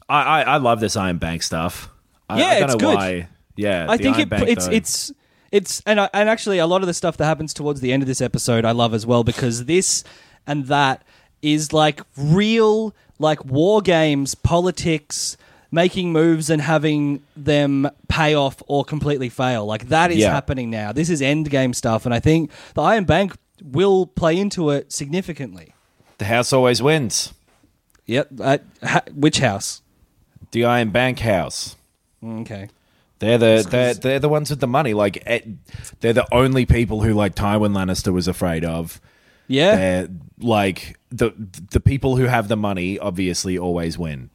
I, 0.09 0.23
I, 0.23 0.43
I 0.43 0.57
love 0.59 0.81
this 0.81 0.97
Iron 0.97 1.19
Bank 1.19 1.43
stuff. 1.43 1.89
I, 2.29 2.39
Yeah, 2.39 2.47
I 2.47 2.55
don't 2.61 2.63
it's 2.65 2.73
know 2.83 2.91
good. 2.91 2.97
why. 2.97 3.29
Yeah, 3.57 3.87
I 3.89 3.97
think 3.97 4.19
it, 4.19 4.29
it's 4.33 4.67
though. 4.67 4.73
it's 4.73 5.13
it's 5.53 5.83
and 5.87 6.01
I, 6.01 6.11
and 6.13 6.29
actually 6.29 6.59
a 6.59 6.67
lot 6.67 6.81
of 6.83 6.87
the 6.87 6.95
stuff 6.95 7.17
that 7.19 7.25
happens 7.27 7.55
towards 7.55 7.81
the 7.81 7.93
end 7.93 8.03
of 8.03 8.07
this 8.07 8.21
episode 8.21 8.65
I 8.65 8.73
love 8.73 8.93
as 8.95 9.07
well 9.07 9.23
because 9.25 9.67
this 9.67 10.03
and 10.47 10.67
that 10.67 11.03
is 11.43 11.73
like 11.73 12.01
real 12.17 12.95
like 13.19 13.45
war 13.45 13.81
games, 13.81 14.35
politics, 14.35 15.37
making 15.71 16.13
moves 16.13 16.51
and 16.51 16.61
having 16.61 17.23
them 17.37 17.89
pay 18.09 18.35
off 18.35 18.61
or 18.67 18.85
completely 18.85 19.29
fail. 19.29 19.65
Like 19.67 19.89
that 19.89 20.11
is 20.11 20.19
Yeah. 20.19 20.33
happening 20.33 20.69
now. 20.71 20.91
This 20.93 21.09
is 21.11 21.23
end 21.23 21.49
game 21.51 21.73
stuff 21.75 22.05
and 22.07 22.15
I 22.15 22.19
think 22.21 22.51
the 22.75 22.83
Iron 22.83 23.05
Bank 23.05 23.37
will 23.63 24.07
play 24.07 24.37
into 24.39 24.71
it 24.71 24.93
significantly. 24.93 25.75
the 26.19 26.25
house 26.27 26.53
always 26.53 26.83
wins. 26.83 27.33
Yep. 28.07 28.29
Uh, 28.41 28.59
ha- 28.83 29.03
which 29.15 29.39
house? 29.39 29.81
The 30.51 30.65
Iron 30.65 30.91
Bank 30.91 31.21
house. 31.21 31.77
Okay. 32.25 32.69
They're 33.19 33.39
the 33.39 33.67
they're, 33.69 33.95
they're 33.95 34.19
the 34.19 34.29
ones 34.29 34.51
with 34.51 34.61
the 34.61 34.67
money. 34.67 34.95
Like 34.95 35.23
eh, 35.27 35.41
they're 36.01 36.13
the 36.13 36.27
only 36.35 36.67
people 36.67 37.03
who 37.03 37.15
like 37.15 37.35
Tywin 37.35 37.73
Lannister 37.73 38.13
was 38.13 38.29
afraid 38.29 38.65
of. 38.65 39.01
Yeah. 39.47 39.77
They're 39.77 40.09
like 40.39 40.99
the 41.11 41.33
the 41.71 41.81
people 41.81 42.17
who 42.17 42.25
have 42.25 42.49
the 42.49 42.57
money 42.57 42.99
obviously 42.99 43.59
always 43.59 43.99
win. 43.99 44.31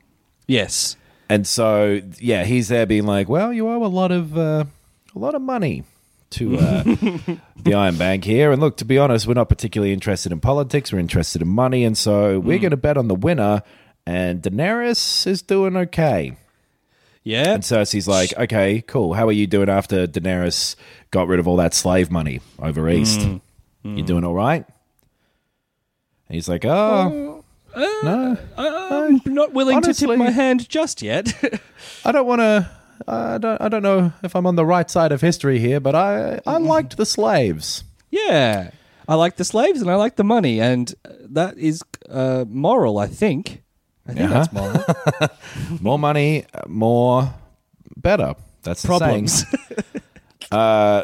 Yes. 0.48 0.96
And 1.30 1.46
so 1.46 2.02
yeah, 2.20 2.44
he's 2.46 2.70
there 2.70 2.86
being 2.86 3.06
like, 3.06 3.30
well, 3.30 3.54
you 3.54 3.68
owe 3.68 3.86
a 3.86 3.88
lot 3.88 4.12
of 4.12 4.38
uh, 4.38 4.66
a 5.16 5.20
lot 5.20 5.36
of 5.36 5.42
money 5.42 5.84
to 6.32 6.58
uh, 6.58 6.84
the 7.64 7.74
Iron 7.74 7.98
Bank 7.98 8.24
here. 8.24 8.52
And 8.52 8.62
look, 8.62 8.78
to 8.78 8.86
be 8.86 8.98
honest, 8.98 9.28
we're 9.28 9.34
not 9.34 9.50
particularly 9.50 9.94
interested 9.94 10.32
in 10.32 10.40
politics. 10.40 10.92
We're 10.92 11.00
interested 11.00 11.42
in 11.42 11.48
money, 11.48 11.84
and 11.84 11.98
so 11.98 12.40
we're 12.40 12.60
going 12.60 12.72
to 12.72 12.78
bet 12.78 12.98
on 12.98 13.08
the 13.08 13.16
winner. 13.16 13.62
And 14.06 14.42
Daenerys 14.42 15.28
is 15.28 15.42
doing 15.42 15.76
okay. 15.78 16.36
Yeah. 17.30 17.54
And 17.54 17.64
Cersei's 17.64 18.08
like, 18.08 18.36
okay, 18.36 18.82
cool. 18.82 19.14
How 19.14 19.28
are 19.28 19.32
you 19.32 19.46
doing 19.46 19.70
after 19.70 20.08
Daenerys 20.08 20.76
got 21.12 21.28
rid 21.28 21.40
of 21.40 21.48
all 21.48 21.58
that 21.58 21.76
slave 21.76 22.10
money 22.10 22.42
over 22.58 22.90
east? 22.90 23.22
You 23.84 24.04
doing 24.04 24.24
all 24.24 24.34
right? 24.34 24.66
And 26.28 26.36
he's 26.36 26.50
like, 26.50 26.66
oh, 26.66 27.44
no, 27.76 28.38
I'm 28.58 29.22
not 29.26 29.54
willing 29.54 29.80
to 29.84 29.94
tip 29.94 30.18
my 30.18 30.32
hand 30.32 30.68
just 30.68 31.04
yet. 31.04 31.32
I 32.06 32.12
don't 32.12 32.26
want 32.26 32.40
to. 32.40 32.70
I 33.08 33.38
don't. 33.38 33.62
I 33.62 33.70
don't 33.70 33.84
know 33.84 34.12
if 34.24 34.36
I'm 34.36 34.48
on 34.48 34.56
the 34.56 34.66
right 34.66 34.90
side 34.90 35.12
of 35.12 35.22
history 35.22 35.60
here, 35.60 35.80
but 35.80 35.94
I 35.96 36.40
I 36.48 36.58
liked 36.58 36.98
the 36.98 37.06
slaves. 37.06 37.84
yeah. 38.10 38.72
I 39.08 39.16
like 39.16 39.38
the 39.38 39.46
slaves 39.46 39.82
and 39.82 39.90
I 39.90 39.96
like 39.96 40.18
the 40.18 40.24
money, 40.24 40.62
and 40.62 40.94
uh, 41.04 41.14
that 41.30 41.58
is 41.58 41.82
uh, 42.10 42.46
moral, 42.48 43.00
I 43.00 43.08
think. 43.08 43.64
I 44.10 44.14
think 44.14 44.32
Uh-huh. 44.32 44.34
that's 44.34 44.54
moral. 44.54 45.30
More 45.82 46.00
money, 46.00 46.46
more 46.68 47.34
better. 47.98 48.36
That's 48.64 48.82
the 48.82 48.88
Problems. 48.88 49.46
saying. 49.48 49.84
Uh, 50.52 51.04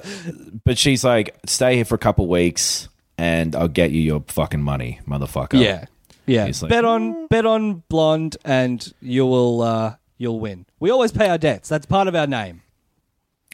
but 0.64 0.76
she's 0.76 1.04
like, 1.04 1.36
stay 1.46 1.76
here 1.76 1.86
for 1.86 1.94
a 1.94 2.00
couple 2.00 2.28
weeks, 2.28 2.90
and 3.16 3.56
I'll 3.56 3.68
get 3.68 3.92
you 3.92 4.02
your 4.02 4.24
fucking 4.28 4.62
money, 4.64 5.00
motherfucker. 5.08 5.62
yeah. 5.62 5.86
Yeah. 6.26 6.48
He's 6.48 6.64
like, 6.64 6.72
bet 6.72 6.84
on 6.84 7.28
bet 7.28 7.46
on 7.46 7.84
blonde 7.88 8.38
and 8.44 8.92
you 9.02 9.28
will 9.28 9.62
uh, 9.62 9.96
you'll 10.18 10.40
win. 10.40 10.66
We 10.80 10.90
always 10.90 11.12
pay 11.12 11.30
our 11.30 11.38
debts. 11.38 11.70
That's 11.70 11.86
part 11.86 12.08
of 12.08 12.16
our 12.16 12.26
name. 12.26 12.64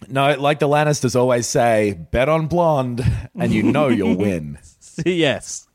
No, 0.08 0.34
like 0.39 0.60
the 0.60 0.70
Lannisters 0.70 1.18
always 1.18 1.45
say, 1.47 1.99
bet 2.12 2.30
on 2.30 2.47
blonde, 2.47 3.04
and 3.38 3.52
you 3.52 3.62
know 3.64 3.89
you'll 3.89 4.16
win. 4.30 4.60
yes. 5.06 5.68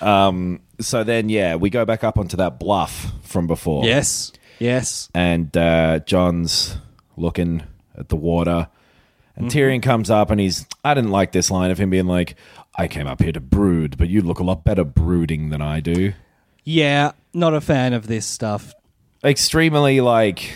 So 0.00 1.04
then, 1.04 1.28
yeah, 1.28 1.56
we 1.56 1.70
go 1.70 1.84
back 1.84 2.04
up 2.04 2.18
onto 2.18 2.36
that 2.36 2.58
bluff 2.60 3.12
from 3.22 3.46
before. 3.46 3.84
Yes. 3.84 4.32
Yes. 4.58 5.08
and 5.14 5.54
uh, 5.56 5.98
Jon's 6.00 6.76
looking 7.16 7.62
at 7.96 8.08
the 8.08 8.16
water, 8.16 8.68
and 9.36 9.48
Mm-hmm. 9.48 9.58
Tyrion 9.58 9.82
comes 9.82 10.10
up, 10.10 10.30
and 10.30 10.40
he's. 10.40 10.66
I 10.82 10.94
didn't 10.94 11.10
like 11.10 11.32
this 11.32 11.50
line 11.50 11.70
of 11.70 11.78
him 11.78 11.90
being 11.90 12.06
like, 12.06 12.36
"I 12.76 12.88
came 12.88 13.06
up 13.06 13.20
here 13.20 13.32
to 13.32 13.40
brood, 13.40 13.98
but 13.98 14.08
you 14.08 14.22
look 14.22 14.38
a 14.38 14.42
lot 14.44 14.64
better 14.64 14.82
brooding 14.84 15.50
than 15.50 15.60
I 15.60 15.80
do." 15.80 16.14
Yeah, 16.64 17.12
not 17.34 17.52
a 17.52 17.60
fan 17.60 17.92
of 17.92 18.06
this 18.06 18.24
stuff. 18.24 18.74
Extremely 19.22 20.00
like 20.00 20.52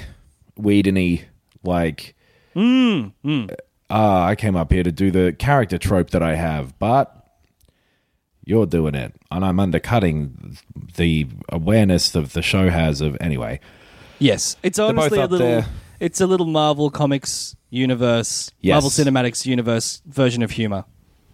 Whedon-y, 0.57 1.24
like. 1.62 2.14
Mm, 2.57 3.12
Ah, 3.91 4.24
I 4.26 4.34
came 4.34 4.57
up 4.57 4.72
here 4.72 4.82
to 4.82 4.93
do 4.93 5.11
the 5.11 5.32
character 5.38 5.76
trope 5.78 6.11
that 6.11 6.22
I 6.22 6.36
have, 6.36 6.78
but 6.78 7.19
you're 8.45 8.66
doing 8.66 8.95
it, 8.95 9.14
and 9.30 9.45
I'm 9.45 9.61
undercutting 9.61 10.57
the 10.97 11.26
awareness 11.49 12.11
that 12.11 12.32
the 12.32 12.43
show 12.43 12.70
has 12.70 13.01
of 13.01 13.16
anyway. 13.20 13.61
Yes, 14.18 14.57
it's 14.62 14.78
honestly 14.78 15.18
a 15.18 15.26
little. 15.26 15.38
there. 15.47 15.66
It's 16.01 16.20
a 16.20 16.26
little 16.26 16.47
Marvel 16.47 16.91
Comics 16.91 17.57
universe, 17.68 18.51
Yes. 18.61 18.72
Marvel 18.74 18.91
Cinematics 18.91 19.45
universe 19.47 20.01
version 20.07 20.43
of 20.43 20.51
humor. 20.53 20.84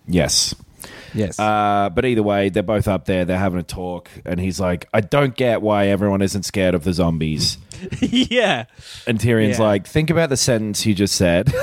Yes. 0.08 0.54
Yes. 1.14 1.38
Uh, 1.38 1.88
but 1.94 2.04
either 2.04 2.22
way, 2.22 2.48
they're 2.48 2.62
both 2.62 2.86
up 2.86 3.06
there. 3.06 3.24
They're 3.24 3.38
having 3.38 3.58
a 3.58 3.62
talk, 3.64 4.10
and 4.24 4.38
he's 4.38 4.60
like, 4.60 4.88
"I 4.92 5.00
don't 5.00 5.34
get 5.34 5.62
why 5.62 5.86
everyone 5.86 6.20
isn't 6.22 6.42
scared 6.44 6.74
of 6.74 6.84
the 6.84 6.92
zombies." 6.92 7.58
yeah. 8.00 8.66
And 9.06 9.18
Tyrion's 9.18 9.58
Yeah. 9.58 9.64
like, 9.64 9.86
"Think 9.86 10.10
about 10.10 10.28
the 10.28 10.36
sentence 10.36 10.84
you 10.84 10.94
just 10.94 11.14
said. 11.14 11.48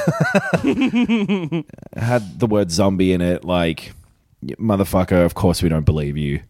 Had 1.96 2.40
the 2.40 2.48
word 2.50 2.72
zombie 2.72 3.14
in 3.14 3.22
it. 3.22 3.44
Like, 3.46 3.94
motherfucker. 4.60 5.26
Of 5.26 5.34
course 5.36 5.62
we 5.64 5.70
don't 5.70 5.86
believe 5.86 6.18
you. 6.18 6.42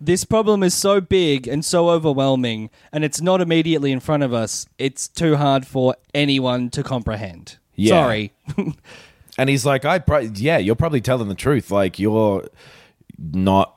This 0.00 0.24
problem 0.24 0.62
is 0.64 0.74
so 0.74 1.00
big 1.00 1.46
and 1.46 1.64
so 1.64 1.88
overwhelming, 1.90 2.70
and 2.92 3.04
it's 3.04 3.20
not 3.20 3.40
immediately 3.40 3.92
in 3.92 4.00
front 4.00 4.22
of 4.24 4.32
us. 4.32 4.66
It's 4.78 5.06
too 5.06 5.36
hard 5.36 5.64
for 5.66 5.94
anyone 6.12 6.70
to 6.70 6.82
comprehend. 6.82 7.58
Yeah. 7.74 7.90
Sorry. 7.90 8.32
And 9.38 9.48
he's 9.48 9.64
like, 9.64 9.86
"I, 9.86 9.98
pro- 9.98 10.18
yeah, 10.34 10.58
you're 10.58 10.74
probably 10.74 11.00
telling 11.00 11.28
the 11.28 11.34
truth. 11.34 11.70
Like, 11.70 11.98
you're 11.98 12.46
not." 13.18 13.74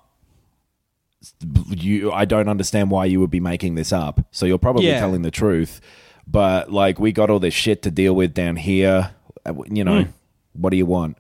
You, 1.70 2.12
I 2.12 2.26
don't 2.26 2.50
understand 2.50 2.92
why 2.92 3.06
you 3.06 3.20
would 3.22 3.32
be 3.32 3.40
making 3.40 3.76
this 3.76 3.92
up. 3.94 4.20
So 4.32 4.46
you're 4.46 4.58
probably 4.58 4.88
Yeah. 4.88 5.00
telling 5.00 5.22
the 5.22 5.32
truth, 5.32 5.80
but 6.28 6.72
like 6.74 7.00
we 7.00 7.12
got 7.14 7.30
all 7.30 7.40
this 7.40 7.54
shit 7.54 7.82
to 7.84 7.92
deal 7.92 8.14
with 8.14 8.34
down 8.34 8.58
here. 8.58 9.12
Uh, 9.46 9.54
You 9.72 9.84
know, 9.86 10.04
Hmm. 10.04 10.10
what 10.54 10.70
do 10.72 10.78
you 10.78 10.86
want? 10.86 11.18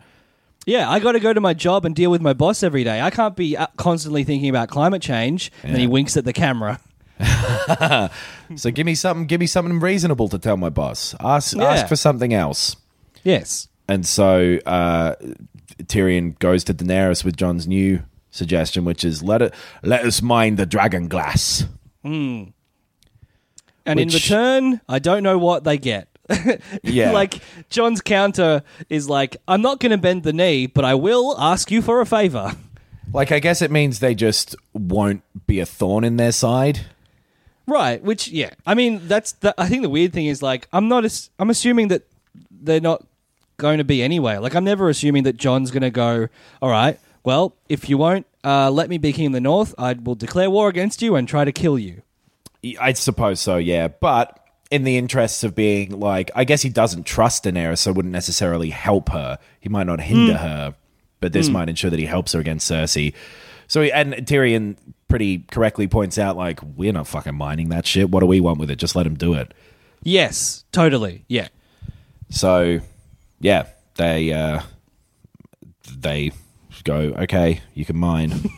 Yeah, 0.65 0.89
I 0.89 0.99
got 0.99 1.11
to 1.11 1.19
go 1.19 1.31
to 1.31 1.39
my 1.41 1.53
job 1.53 1.85
and 1.85 1.95
deal 1.95 2.09
with 2.09 2.21
my 2.21 2.33
boss 2.33 2.63
every 2.63 2.83
day. 2.83 2.99
I 3.01 3.11
can't 3.11 3.35
be 3.35 3.55
uh, 3.55 3.67
constantly 3.77 4.23
thinking 4.23 4.49
about 4.49 4.67
climate 4.69 5.01
change. 5.01 5.51
And 5.63 5.73
then 5.73 5.79
he 5.79 5.87
winks 5.87 6.17
at 6.17 6.25
the 6.25 6.33
camera. 6.33 6.79
So 8.57 8.69
give 8.69 8.85
me 8.85 8.93
something. 8.93 9.25
Give 9.25 9.39
me 9.39 9.47
something 9.47 9.79
reasonable 9.79 10.29
to 10.29 10.37
tell 10.37 10.55
my 10.57 10.69
boss. 10.69 11.15
Ask 11.19 11.55
Yeah. 11.57 11.63
ask 11.63 11.87
for 11.87 11.95
something 11.95 12.31
else. 12.33 12.75
Yes. 13.23 13.67
And 13.87 14.05
so 14.05 14.59
uh, 14.67 15.15
Tyrion 15.83 16.37
goes 16.37 16.63
to 16.65 16.73
Daenerys 16.75 17.23
with 17.23 17.35
Jon's 17.37 17.67
new 17.67 18.03
suggestion, 18.29 18.85
which 18.85 19.03
is 19.03 19.23
let 19.23 19.41
it 19.41 19.53
let 19.81 20.05
us 20.05 20.21
mine 20.21 20.57
the 20.57 20.65
dragon 20.67 21.07
glass. 21.07 21.65
And 22.03 22.53
in 23.85 23.95
Which- 23.95 24.13
return, 24.13 24.81
I 24.87 24.99
don't 24.99 25.23
know 25.23 25.37
what 25.39 25.63
they 25.63 25.77
get. 25.79 26.07
Yeah, 26.83 27.11
like 27.13 27.41
Jon's 27.69 28.01
counter 28.01 28.63
is 28.89 29.09
like, 29.09 29.37
I'm 29.47 29.61
not 29.61 29.79
going 29.79 29.91
to 29.91 29.97
bend 29.97 30.23
the 30.23 30.33
knee, 30.33 30.67
but 30.67 30.85
I 30.85 30.95
will 30.95 31.35
ask 31.39 31.71
you 31.71 31.81
for 31.81 32.01
a 32.01 32.05
favor. 32.05 32.55
like 33.13 33.31
I 33.31 33.39
guess 33.39 33.61
it 33.61 33.71
means 33.71 33.99
they 33.99 34.15
just 34.15 34.55
won't 34.73 35.23
be 35.47 35.59
a 35.59 35.65
thorn 35.65 36.03
in 36.03 36.17
their 36.17 36.31
side. 36.31 36.81
Right, 37.67 38.01
which 38.03 38.27
yeah. 38.27 38.51
I 38.65 38.75
mean, 38.75 39.07
that's 39.07 39.31
the 39.33 39.53
I 39.57 39.67
think 39.67 39.81
the 39.81 39.89
weird 39.89 40.13
thing 40.13 40.27
is 40.27 40.43
like 40.43 40.67
I'm 40.71 40.87
not 40.87 41.05
as, 41.05 41.29
I'm 41.39 41.49
assuming 41.49 41.87
that 41.87 42.03
they're 42.51 42.81
not 42.81 43.03
going 43.57 43.79
to 43.79 43.83
be 43.83 44.03
anyway. 44.03 44.37
Like 44.37 44.55
I'm 44.55 44.63
never 44.63 44.89
assuming 44.89 45.23
that 45.23 45.37
Jon's 45.37 45.71
going 45.71 45.81
to 45.81 45.89
go, 45.89 46.27
"All 46.61 46.69
right, 46.69 46.99
well, 47.23 47.55
if 47.67 47.89
you 47.89 47.97
won't 47.97 48.27
uh, 48.43 48.69
let 48.69 48.89
me 48.89 48.97
be 48.99 49.13
king 49.13 49.27
of 49.27 49.33
the 49.33 49.41
north, 49.41 49.73
I 49.77 49.93
will 49.93 50.15
declare 50.15 50.49
war 50.49 50.69
against 50.69 51.01
you 51.01 51.15
and 51.15 51.27
try 51.27 51.43
to 51.43 51.51
kill 51.51 51.79
you." 51.79 52.03
I 52.79 52.93
suppose 52.93 53.39
so, 53.39 53.57
yeah. 53.57 53.87
But 53.87 54.39
in 54.71 54.83
the 54.83 54.97
interests 54.97 55.43
of 55.43 55.53
being 55.55 55.99
like, 55.99 56.31
I 56.35 56.43
guess 56.43 56.61
he 56.61 56.69
doesn't 56.69 57.05
trust 57.05 57.43
Daenerys, 57.43 57.79
so 57.79 57.91
wouldn't 57.93 58.11
necessarily 58.11 58.69
help 58.71 59.09
her. 59.09 59.37
He 59.59 59.69
might 59.69 59.85
not 59.87 60.01
hinder 60.01 60.37
her, 60.37 60.75
but 61.19 61.33
this 61.33 61.49
might 61.49 61.69
ensure 61.69 61.89
that 61.91 61.99
he 61.99 62.05
helps 62.05 62.33
her 62.33 62.39
against 62.39 62.69
Cersei. 62.69 63.13
So, 63.67 63.81
and 63.81 64.13
Tyrion 64.13 64.75
pretty 65.07 65.39
correctly 65.51 65.87
points 65.87 66.17
out, 66.17 66.35
like, 66.37 66.59
we're 66.75 66.93
not 66.93 67.07
fucking 67.07 67.35
mining 67.35 67.69
that 67.69 67.85
shit. 67.87 68.09
What 68.09 68.19
do 68.21 68.25
we 68.25 68.39
want 68.39 68.59
with 68.59 68.69
it? 68.71 68.77
Just 68.77 68.95
let 68.95 69.05
him 69.05 69.15
do 69.15 69.33
it. 69.33 69.53
Yes, 70.03 70.65
totally. 70.71 71.25
Yeah. 71.27 71.47
So, 72.29 72.79
yeah, 73.39 73.67
they 73.95 74.33
uh, 74.33 74.61
they 75.97 76.31
go 76.83 76.95
okay. 76.95 77.61
You 77.73 77.85
can 77.85 77.97
mine. 77.97 78.33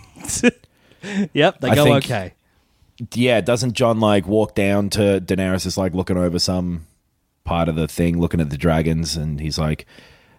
Yep, 1.33 1.61
they 1.61 1.69
I 1.69 1.75
go 1.75 1.83
think- 1.85 2.05
okay. 2.05 2.33
Yeah, 3.13 3.41
doesn't 3.41 3.73
Jon 3.73 3.99
like 3.99 4.27
walk 4.27 4.55
down 4.55 4.89
to 4.91 5.21
Daenerys 5.21 5.65
is 5.65 5.77
like 5.77 5.93
looking 5.93 6.17
over 6.17 6.39
some 6.39 6.85
part 7.43 7.69
of 7.69 7.75
the 7.75 7.87
thing, 7.87 8.19
looking 8.19 8.41
at 8.41 8.49
the 8.49 8.57
dragons, 8.57 9.15
and 9.15 9.39
he's 9.39 9.57
like, 9.59 9.85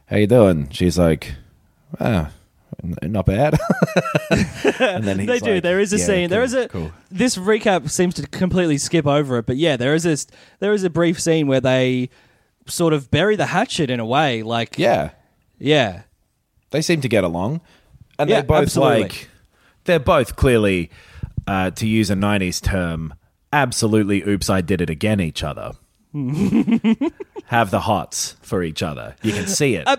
"How 0.07 0.17
you 0.17 0.27
doing?" 0.27 0.69
She's 0.71 0.99
like, 0.99 1.35
"Ah, 2.01 2.31
not 2.83 3.27
bad." 3.27 3.57
and 4.81 5.05
then 5.05 5.19
he's 5.21 5.29
They 5.29 5.39
do. 5.39 5.55
like, 5.55 5.63
There 5.63 5.79
is 5.81 5.93
a 5.93 5.99
"Yeah, 5.99 6.05
scene. 6.05 6.31
there 6.31 6.41
cool, 6.41 6.45
is 6.47 6.55
a. 6.55 6.69
cool." 6.69 6.93
This 7.11 7.37
recap 7.37 7.89
seems 7.91 8.15
to 8.15 8.27
completely 8.27 8.79
skip 8.79 9.07
over 9.07 9.39
it, 9.39 9.47
but 9.47 9.57
yeah, 9.57 9.77
there 9.77 9.95
is 9.95 10.03
this. 10.03 10.27
There 10.59 10.73
is 10.73 10.83
a 10.85 10.91
brief 10.91 11.21
scene 11.21 11.47
where 11.47 11.61
they 11.61 12.11
sort 12.67 12.93
of 12.93 13.11
bury 13.11 13.37
the 13.37 13.47
hatchet 13.47 13.89
in 13.89 14.01
a 14.01 14.05
way, 14.05 14.43
like 14.43 14.79
Yeah, 14.79 15.11
yeah, 15.59 16.03
they 16.71 16.83
seem 16.83 17.01
to 17.03 17.09
get 17.09 17.23
along, 17.25 17.61
and 18.19 18.29
Yeah, 18.29 18.37
they're 18.37 18.47
both 18.49 18.63
absolutely. 18.65 19.03
like, 19.03 19.29
they're 19.85 19.99
both 20.01 20.37
clearly, 20.37 20.91
uh, 21.49 21.71
to 21.73 21.87
use 21.87 22.11
a 22.11 22.15
'90s 22.15 22.63
term, 22.63 23.15
absolutely. 23.53 24.23
Oops, 24.23 24.49
I 24.51 24.61
did 24.61 24.81
it 24.81 24.91
again. 24.91 25.21
Each 25.21 25.43
other. 25.43 25.73
Have 27.47 27.71
the 27.71 27.81
hots 27.81 28.37
for 28.43 28.63
each 28.63 28.83
other. 28.83 29.17
You 29.23 29.33
can 29.33 29.47
see 29.47 29.75
it. 29.75 29.87
Uh, 29.87 29.97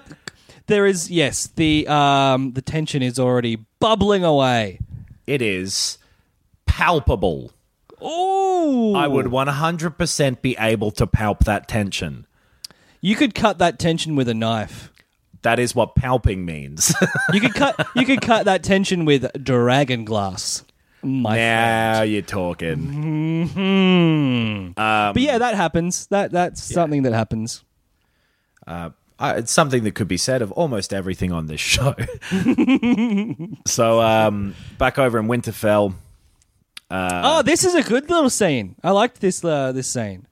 there 0.68 0.86
is 0.86 1.10
yes 1.10 1.47
the 1.56 1.88
um 1.88 2.52
the 2.54 2.62
tension 2.62 3.02
is 3.02 3.18
already 3.20 3.58
bubbling 3.80 4.24
away. 4.24 4.80
it 5.26 5.41
is 5.41 5.97
palpable. 6.66 7.52
Ooh, 8.02 8.93
I 8.95 9.08
would 9.08 9.26
100% 9.26 10.41
be 10.41 10.56
able 10.58 10.91
to 10.91 11.06
palp 11.06 11.39
that 11.39 11.68
tension. 11.68 12.26
You 13.02 13.16
could 13.16 13.36
cut 13.36 13.58
that 13.58 13.78
tension 13.78 14.16
with 14.16 14.30
a 14.30 14.34
knife. 14.34 14.91
That 15.41 15.60
is 15.60 15.76
what 15.76 15.95
palping 15.95 16.45
means. 16.45 16.93
You 17.34 17.41
could 17.41 17.54
cut. 17.54 17.88
you 17.95 18.06
could 18.06 18.22
cut 18.22 18.45
that 18.45 18.64
tension 18.64 19.06
with 19.06 19.43
dragon 19.43 20.06
glass. 20.06 20.64
My 21.02 21.36
now 21.36 22.02
you're 22.02 22.22
talking. 22.22 23.47
friend. 23.50 24.74
but 24.76 25.22
yeah, 25.22 25.38
that 25.38 25.56
happens. 25.56 26.08
That 26.08 26.32
that's 26.32 26.62
something 26.62 27.04
that 27.04 27.14
happens. 27.14 27.64
Uh, 28.68 28.89
it's 29.22 29.52
something 29.52 29.84
that 29.84 29.95
could 29.95 30.08
be 30.08 30.18
said 30.18 30.41
of 30.41 30.52
almost 30.54 30.93
everything 30.93 31.32
on 31.32 31.47
this 31.47 31.60
show. 31.74 31.95
so, 33.66 34.02
um, 34.02 34.56
back 34.78 34.97
over 35.00 35.18
in 35.20 35.28
Winterfell, 35.28 35.93
Uh, 36.89 37.22
oh, 37.24 37.41
this 37.43 37.64
is 37.64 37.76
a 37.76 37.84
good 37.84 38.10
little 38.10 38.30
scene. 38.30 38.76
I 38.84 38.91
liked 38.91 39.22
this 39.22 39.43
uh, 39.43 39.72
this 39.72 39.88
scene. 39.88 40.26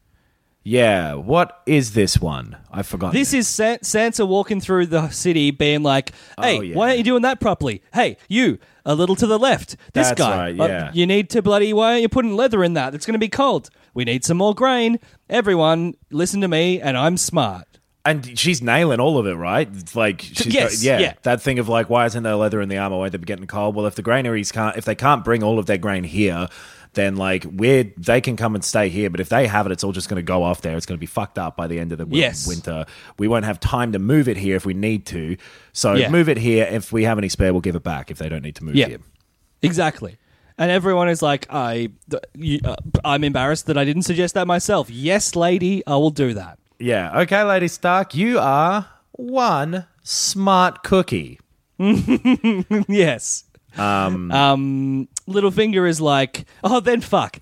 yeah, 0.63 1.13
what 1.13 1.61
is 1.65 1.93
this 1.93 2.19
one? 2.19 2.57
I 2.71 2.81
forgot. 2.83 3.13
This 3.13 3.33
is 3.33 3.47
San- 3.47 3.79
Sansa 3.79 4.27
walking 4.27 4.59
through 4.61 4.87
the 4.87 5.09
city, 5.09 5.51
being 5.51 5.83
like, 5.83 6.11
"Hey, 6.39 6.57
Oh, 6.57 6.61
yeah. 6.61 6.75
why 6.75 6.87
aren't 6.87 6.97
you 6.99 7.03
doing 7.03 7.21
that 7.23 7.39
properly? 7.39 7.81
Hey, 7.93 8.17
you, 8.27 8.57
a 8.87 8.95
little 8.95 9.15
to 9.17 9.27
the 9.27 9.37
left. 9.37 9.75
This 9.93 10.07
That's 10.07 10.17
guy, 10.17 10.53
right, 10.53 10.71
uh, 10.71 10.91
you 10.93 11.05
need 11.05 11.29
to 11.31 11.41
bloody. 11.43 11.73
Why 11.73 11.91
aren't 11.91 12.01
you 12.01 12.09
putting 12.09 12.35
leather 12.35 12.63
in 12.63 12.73
that? 12.73 12.95
It's 12.95 13.05
going 13.05 13.13
to 13.13 13.19
be 13.19 13.27
cold. 13.27 13.69
We 13.93 14.05
need 14.05 14.23
some 14.23 14.37
more 14.37 14.55
grain. 14.55 14.99
Everyone, 15.29 15.95
listen 16.09 16.39
to 16.41 16.47
me, 16.47 16.81
and 16.81 16.97
I'm 16.97 17.17
smart. 17.17 17.67
And 18.05 18.39
she's 18.39 18.61
nailing 18.61 19.01
all 19.01 19.17
of 19.17 19.27
it, 19.27 19.33
right? 19.33 19.67
It's 19.73 19.93
like, 19.93 20.21
she's 20.21 20.47
Yes, 20.53 20.81
yeah, 20.81 20.99
yeah. 20.99 21.13
that 21.23 21.41
thing 21.41 21.59
of 21.59 21.67
like, 21.67 21.89
why 21.89 22.05
isn't 22.05 22.23
there 22.23 22.35
leather 22.35 22.61
in 22.61 22.69
the 22.69 22.77
armor? 22.77 22.95
Won't 22.97 23.11
they 23.11 23.17
be 23.17 23.25
getting 23.25 23.45
cold? 23.47 23.75
Well, 23.75 23.85
if 23.85 23.95
the 23.95 24.01
granaries 24.01 24.53
can't, 24.53 24.77
if 24.77 24.85
they 24.85 24.95
can't 24.95 25.25
bring 25.25 25.43
all 25.43 25.59
of 25.59 25.65
their 25.65 25.77
grain 25.77 26.05
here, 26.05 26.47
then 26.97 27.15
like 27.15 27.45
we're 27.49 27.85
they 27.95 28.19
can 28.19 28.35
come 28.35 28.53
and 28.55 28.63
stay 28.65 28.89
here. 28.89 29.09
But 29.09 29.21
if 29.21 29.29
they 29.29 29.47
have 29.47 29.65
it, 29.65 29.71
it's 29.71 29.85
all 29.85 29.93
just 29.93 30.09
going 30.09 30.17
to 30.17 30.21
go 30.23 30.43
off 30.43 30.61
there. 30.61 30.75
It's 30.75 30.85
going 30.85 30.97
to 30.97 30.99
be 30.99 31.05
fucked 31.05 31.39
up 31.39 31.55
by 31.55 31.67
the 31.67 31.79
end 31.79 31.93
of 31.93 31.97
the 31.97 32.05
win- 32.05 32.19
Yes. 32.19 32.45
winter. 32.45 32.85
We 33.17 33.29
won't 33.29 33.45
have 33.45 33.59
time 33.61 33.93
to 33.93 33.99
move 33.99 34.27
it 34.27 34.35
here 34.35 34.57
if 34.57 34.65
we 34.65 34.73
need 34.73 35.05
to. 35.07 35.37
So 35.71 35.93
Yeah. 35.93 36.09
move 36.09 36.27
it 36.27 36.37
here. 36.37 36.65
If 36.69 36.91
we 36.91 37.05
have 37.05 37.17
any 37.17 37.29
spare, 37.29 37.53
we'll 37.53 37.61
give 37.61 37.75
it 37.77 37.83
back. 37.83 38.11
If 38.11 38.17
they 38.17 38.27
don't 38.27 38.41
need 38.43 38.55
to 38.55 38.65
move 38.65 38.75
Yeah. 38.75 38.87
here. 38.89 38.99
Exactly. 39.61 40.17
And 40.57 40.71
everyone 40.71 41.07
is 41.07 41.21
like, 41.21 41.45
I, 41.51 41.89
you, 42.35 42.59
uh, 42.65 42.75
I'm 43.05 43.23
embarrassed 43.23 43.67
that 43.67 43.77
I 43.77 43.85
didn't 43.85 44.01
suggest 44.03 44.33
that 44.33 44.47
myself. 44.47 44.89
Yes, 44.89 45.35
lady, 45.35 45.85
I 45.85 45.95
will 45.97 46.09
do 46.09 46.33
that. 46.33 46.57
Yeah. 46.79 47.21
Okay, 47.21 47.43
Lady 47.43 47.67
Stark, 47.67 48.15
you 48.15 48.39
are 48.39 48.87
one 49.11 49.85
smart 50.03 50.83
cookie. 50.83 51.39
yes. 52.87 53.43
Um, 53.79 54.31
um, 54.31 55.07
Littlefinger 55.27 55.87
is 55.87 56.01
like, 56.01 56.45
oh, 56.63 56.79
then 56.79 57.01
fuck. 57.01 57.39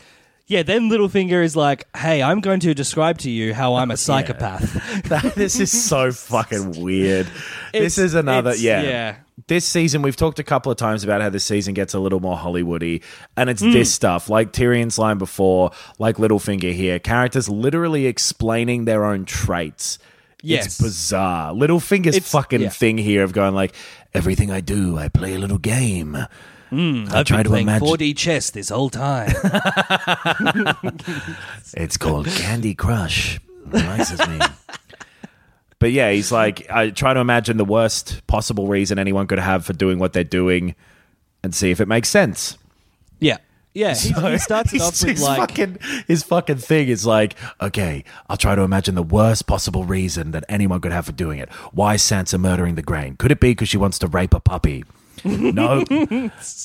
Yeah, 0.48 0.62
then 0.62 0.90
Littlefinger 0.92 1.44
is 1.44 1.56
like, 1.56 1.88
hey, 1.98 2.22
I'm 2.22 2.40
going 2.40 2.60
to 2.62 2.74
describe 2.76 3.18
to 3.20 3.32
you 3.32 3.54
how 3.54 3.76
I'm 3.76 3.90
a 3.92 3.98
psychopath. 4.08 5.04
That- 5.10 5.34
this 5.36 5.60
is 5.60 5.72
so 5.72 6.12
fucking 6.12 6.82
weird. 6.82 7.28
It's- 7.74 7.96
this 7.96 7.98
is 7.98 8.14
another, 8.14 8.52
it's- 8.52 8.62
yeah. 8.64 8.82
yeah. 8.84 9.16
This 9.48 9.66
season, 9.66 10.02
we've 10.02 10.16
talked 10.16 10.40
a 10.40 10.44
couple 10.44 10.72
of 10.72 10.78
times 10.78 11.04
about 11.04 11.22
how 11.22 11.30
this 11.30 11.44
season 11.44 11.74
gets 11.74 11.94
a 11.94 12.00
little 12.00 12.20
more 12.22 12.38
Hollywoody, 12.38 13.04
and 13.36 13.48
Hmm. 13.48 13.52
it's 13.52 13.62
this 13.62 13.94
stuff 13.94 14.30
like 14.30 14.54
Tyrion's 14.54 14.98
line 14.98 15.18
before, 15.18 15.72
like 16.00 16.16
Littlefinger 16.18 16.74
here. 16.74 17.00
Characters 17.00 17.50
literally 17.50 18.06
explaining 18.06 18.86
their 18.86 19.04
own 19.04 19.26
traits. 19.26 20.00
Yes. 20.42 20.68
It's 20.68 20.82
bizarre. 20.82 21.54
Littlefinger's 21.54 22.16
It's- 22.18 22.32
fucking 22.32 22.62
yeah. 22.62 22.70
thing 22.70 22.98
here 23.00 23.24
of 23.24 23.34
going 23.34 23.56
like, 23.56 23.76
everything 24.16 24.52
I 24.52 24.62
do, 24.62 24.98
I 24.98 25.10
play 25.10 25.36
a 25.36 25.40
little 25.40 25.58
game. 25.58 26.18
Hmm, 26.70 27.06
I 27.12 27.24
try 27.24 27.44
to 27.44 27.50
playing 27.50 27.68
imagine. 27.68 27.88
4D 27.88 28.18
chess 28.18 28.50
this 28.50 28.70
whole 28.70 28.90
time. 28.90 29.32
It's 31.74 31.98
called 31.98 32.28
Candy 32.28 32.74
Crush. 32.74 33.40
Reminds 33.66 34.28
me. 34.28 34.40
But 35.80 35.92
yeah, 35.92 36.12
he's 36.12 36.32
like, 36.32 36.70
I 36.70 36.90
try 36.90 37.14
to 37.14 37.20
imagine 37.20 37.58
the 37.58 37.66
worst 37.66 38.26
possible 38.28 38.68
reason 38.68 38.98
anyone 38.98 39.28
could 39.28 39.40
have 39.40 39.66
for 39.66 39.74
doing 39.74 40.00
what 40.00 40.14
they're 40.14 40.24
doing 40.24 40.74
and 41.44 41.54
see 41.54 41.70
if 41.72 41.80
it 41.82 41.88
makes 41.88 42.10
sense. 42.10 42.58
yeah. 43.20 43.38
Yeah, 43.76 43.94
he, 43.94 44.14
he 44.14 44.38
starts 44.40 44.74
it 44.74 44.82
off 44.82 45.00
with 45.02 45.18
his 45.18 45.22
like, 45.22 45.38
fucking, 45.38 45.78
his 46.08 46.24
fucking 46.24 46.58
thing 46.58 46.88
is 46.88 47.06
like, 47.06 47.36
okay, 47.62 48.06
I'll 48.30 48.38
try 48.38 48.56
to 48.56 48.62
imagine 48.62 48.96
the 48.96 49.04
worst 49.04 49.48
possible 49.48 49.84
reason 49.84 50.32
that 50.32 50.46
anyone 50.48 50.80
could 50.80 50.94
have 50.94 51.06
for 51.06 51.12
doing 51.12 51.40
it. 51.40 51.52
Why 51.74 51.96
is 51.96 52.02
Sansa 52.02 52.40
murdering 52.40 52.76
the 52.76 52.82
grain? 52.82 53.18
Could 53.18 53.34
it 53.34 53.42
be 53.42 53.52
because 53.52 53.68
she 53.68 53.78
wants 53.78 54.00
to 54.00 54.08
rape 54.08 54.34
a 54.34 54.40
puppy? 54.40 54.86
No, 55.26 55.84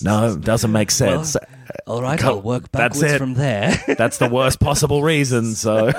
no, 0.02 0.36
doesn't 0.36 0.72
make 0.72 0.90
sense. 0.90 1.34
all 1.86 2.02
right, 2.02 2.22
I'll 2.22 2.42
work 2.42 2.70
that's 2.70 2.98
backwards 2.98 3.14
it. 3.14 3.18
from 3.18 3.32
there. 3.34 3.82
That's 3.96 4.18
the 4.18 4.28
worst 4.28 4.60
possible 4.60 5.02
reason. 5.02 5.54
So, 5.54 5.92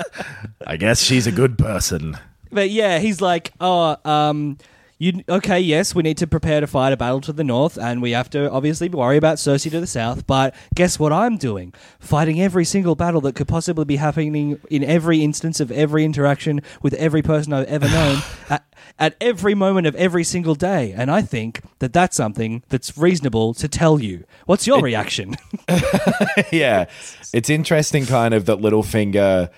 I 0.67 0.77
guess 0.77 1.01
she's 1.01 1.25
a 1.25 1.31
good 1.31 1.57
person. 1.57 2.17
But 2.51 2.69
yeah, 2.69 2.99
he's 2.99 3.19
like, 3.19 3.51
oh, 3.59 3.97
um, 4.05 4.59
you 5.01 5.23
okay? 5.27 5.59
Yes, 5.59 5.95
we 5.95 6.03
need 6.03 6.17
to 6.17 6.27
prepare 6.27 6.61
to 6.61 6.67
fight 6.67 6.93
a 6.93 6.97
battle 6.97 7.21
to 7.21 7.33
the 7.33 7.43
north, 7.43 7.75
and 7.75 8.03
we 8.03 8.11
have 8.11 8.29
to 8.29 8.51
obviously 8.51 8.87
worry 8.87 9.17
about 9.17 9.37
Cersei 9.37 9.71
to 9.71 9.79
the 9.79 9.87
south. 9.87 10.27
But 10.27 10.53
guess 10.75 10.99
what 10.99 11.11
I'm 11.11 11.37
doing? 11.37 11.73
Fighting 11.99 12.39
every 12.39 12.65
single 12.65 12.93
battle 12.93 13.19
that 13.21 13.33
could 13.33 13.47
possibly 13.47 13.83
be 13.83 13.95
happening 13.95 14.59
in 14.69 14.83
every 14.83 15.23
instance 15.23 15.59
of 15.59 15.71
every 15.71 16.05
interaction 16.05 16.61
with 16.83 16.93
every 16.93 17.23
person 17.23 17.51
I've 17.51 17.65
ever 17.65 17.89
known 17.89 18.21
at, 18.51 18.63
at 18.99 19.15
every 19.19 19.55
moment 19.55 19.87
of 19.87 19.95
every 19.95 20.23
single 20.23 20.53
day. 20.53 20.93
And 20.95 21.09
I 21.09 21.23
think 21.23 21.61
that 21.79 21.93
that's 21.93 22.15
something 22.15 22.61
that's 22.69 22.95
reasonable 22.95 23.55
to 23.55 23.67
tell 23.67 23.99
you. 23.99 24.23
What's 24.45 24.67
your 24.67 24.83
reaction? 24.83 25.35
yeah, 26.51 26.85
it's 27.33 27.49
interesting, 27.49 28.05
kind 28.05 28.35
of 28.35 28.45
that 28.45 28.59
Littlefinger 28.59 29.49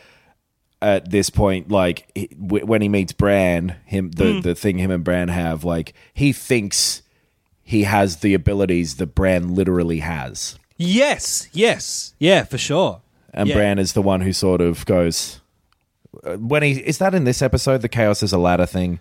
at 0.84 1.10
this 1.12 1.30
point, 1.30 1.70
like 1.72 2.08
he- 2.16 2.28
w- 2.28 2.66
when 2.66 2.82
he 2.82 2.90
meets 2.90 3.14
Bran, 3.14 3.76
him 3.86 4.12
the 4.12 4.42
the 4.42 4.56
thing 4.56 4.78
him 4.78 4.92
and 4.92 5.04
Bran 5.04 5.30
have, 5.30 5.64
like 5.64 5.94
he 6.14 6.32
thinks 6.34 7.02
he 7.64 7.84
has 7.84 8.18
the 8.18 8.34
abilities 8.34 8.96
that 8.98 9.16
Bran 9.16 9.56
literally 9.56 10.00
has, 10.00 10.60
yes, 10.78 11.48
yes, 11.54 12.14
yeah, 12.20 12.44
for 12.44 12.58
sure. 12.58 13.02
and 13.34 13.50
Yeah. 13.50 13.56
Bran 13.56 13.80
is 13.80 13.94
the 13.94 14.02
one 14.02 14.22
who 14.22 14.34
sort 14.34 14.62
of 14.62 14.86
goes. 14.86 15.40
uh, 16.24 16.34
When 16.38 16.62
he 16.64 16.72
is 16.74 16.98
that 17.00 17.16
in 17.16 17.24
this 17.24 17.42
episode, 17.42 17.82
the 17.82 17.90
chaos 17.90 18.22
is 18.22 18.34
a 18.34 18.38
ladder 18.38 18.66
thing. 18.68 19.00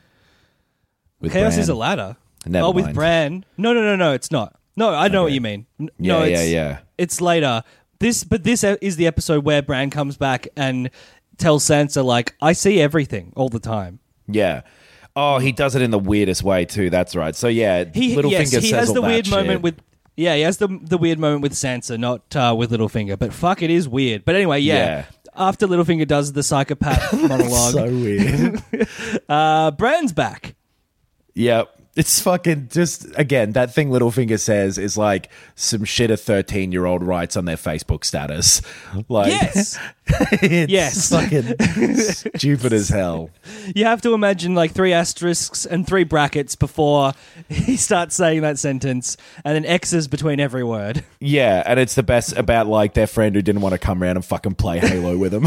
With 1.20 1.32
Chaos 1.32 1.52
Bran? 1.54 1.60
is 1.60 1.68
a 1.68 1.74
ladder. 1.74 2.16
Never 2.46 2.66
oh, 2.66 2.70
with. 2.70 2.94
Bran. 2.94 3.44
No, 3.56 3.72
no, 3.72 3.82
no, 3.82 3.94
no. 3.96 4.12
It's 4.12 4.30
not. 4.30 4.56
No, 4.76 4.88
I 4.94 5.08
know 5.08 5.22
what 5.24 5.32
you 5.32 5.40
mean. 5.40 5.66
N- 5.78 5.90
Yeah, 5.98 6.12
no, 6.18 6.24
yeah, 6.24 6.38
it's, 6.40 6.50
yeah. 6.50 6.78
It's 6.98 7.20
later. 7.20 7.62
This, 8.00 8.24
but 8.24 8.42
this 8.42 8.64
is 8.64 8.96
the 8.96 9.06
episode 9.06 9.44
where 9.44 9.62
Bran 9.62 9.90
comes 9.90 10.16
back 10.16 10.48
and 10.56 10.90
tells 11.38 11.64
Sansa, 11.64 12.04
like, 12.04 12.34
"I 12.40 12.52
see 12.52 12.80
everything 12.80 13.32
all 13.36 13.48
the 13.48 13.58
time." 13.60 13.98
Yeah. 14.26 14.62
Oh, 15.14 15.38
he 15.38 15.52
does 15.52 15.74
it 15.74 15.82
in 15.82 15.90
the 15.90 15.98
weirdest 15.98 16.42
way 16.42 16.64
too. 16.64 16.88
That's 16.88 17.14
right. 17.14 17.36
So 17.36 17.48
yeah, 17.48 17.84
He, 17.92 18.16
Littlefinger 18.16 18.52
yes, 18.52 18.62
he 18.62 18.70
has 18.70 18.92
the 18.92 19.02
weird 19.02 19.26
shit. 19.26 19.34
moment 19.34 19.62
with. 19.62 19.78
Yeah, 20.16 20.34
he 20.36 20.42
has 20.42 20.58
the 20.58 20.68
the 20.82 20.98
weird 20.98 21.18
moment 21.18 21.42
with 21.42 21.52
Sansa, 21.52 21.98
not 21.98 22.34
uh, 22.36 22.54
with 22.56 22.70
Littlefinger. 22.70 23.18
But 23.18 23.32
fuck, 23.32 23.62
it 23.62 23.70
is 23.70 23.88
weird. 23.88 24.24
But 24.24 24.34
anyway, 24.36 24.60
yeah. 24.60 24.74
Yeah. 24.74 25.04
After 25.34 25.66
Littlefinger 25.66 26.06
does 26.06 26.32
the 26.34 26.42
psychopath 26.42 27.12
monologue, 27.28 27.72
so 27.72 27.84
weird. 27.86 28.62
uh, 29.28 29.70
Bran's 29.72 30.12
back. 30.12 30.54
Yep. 31.34 31.78
It's 31.94 32.20
fucking 32.20 32.68
just 32.70 33.06
again 33.18 33.52
that 33.52 33.74
thing 33.74 33.90
Littlefinger 33.90 34.40
says 34.40 34.78
is 34.78 34.96
like 34.96 35.28
some 35.56 35.84
shit 35.84 36.10
a 36.10 36.16
thirteen 36.16 36.72
year 36.72 36.86
old 36.86 37.02
writes 37.02 37.36
on 37.36 37.44
their 37.44 37.56
Facebook 37.56 38.04
status. 38.04 38.62
Like 39.10 39.28
Yes. 39.28 39.78
It's 40.06 40.70
Yes. 40.72 41.08
fucking 41.10 41.54
stupid 42.36 42.72
as 42.72 42.88
hell. 42.88 43.30
You 43.74 43.84
have 43.84 44.02
to 44.02 44.14
imagine 44.14 44.54
like 44.54 44.72
three 44.72 44.92
asterisks 44.92 45.64
and 45.64 45.86
three 45.86 46.04
brackets 46.04 46.56
before 46.56 47.12
he 47.48 47.76
starts 47.76 48.14
saying 48.16 48.42
that 48.42 48.58
sentence, 48.58 49.16
and 49.44 49.54
then 49.54 49.64
X's 49.64 50.08
between 50.08 50.40
every 50.40 50.64
word. 50.64 51.04
Yeah, 51.20 51.62
and 51.64 51.78
it's 51.78 51.94
the 51.94 52.02
best 52.02 52.36
about 52.36 52.66
like 52.66 52.94
their 52.94 53.06
friend 53.06 53.34
who 53.36 53.42
didn't 53.42 53.60
want 53.62 53.74
to 53.74 53.78
come 53.78 54.02
around 54.02 54.16
and 54.16 54.24
fucking 54.24 54.56
play 54.56 54.80
Halo 54.80 55.16
with 55.16 55.32
them. 55.32 55.46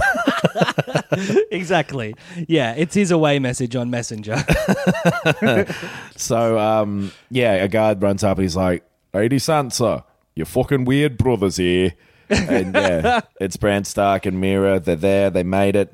exactly. 1.51 2.15
Yeah, 2.47 2.73
it's 2.77 2.95
his 2.95 3.11
away 3.11 3.39
message 3.39 3.75
on 3.75 3.89
Messenger. 3.89 4.37
so 6.15 6.57
um, 6.59 7.11
yeah, 7.29 7.53
a 7.53 7.67
guard 7.67 8.01
runs 8.01 8.23
up. 8.23 8.37
and 8.37 8.43
He's 8.43 8.55
like, 8.55 8.83
"Lady 9.13 9.37
Sansa, 9.37 10.03
your 10.35 10.45
fucking 10.45 10.85
weird 10.85 11.17
brothers 11.17 11.57
here." 11.57 11.93
And 12.29 12.73
yeah, 12.73 13.21
it's 13.39 13.57
Bran 13.57 13.83
Stark 13.83 14.25
and 14.25 14.37
Meera. 14.43 14.83
They're 14.83 14.95
there. 14.95 15.29
They 15.29 15.43
made 15.43 15.75
it. 15.75 15.93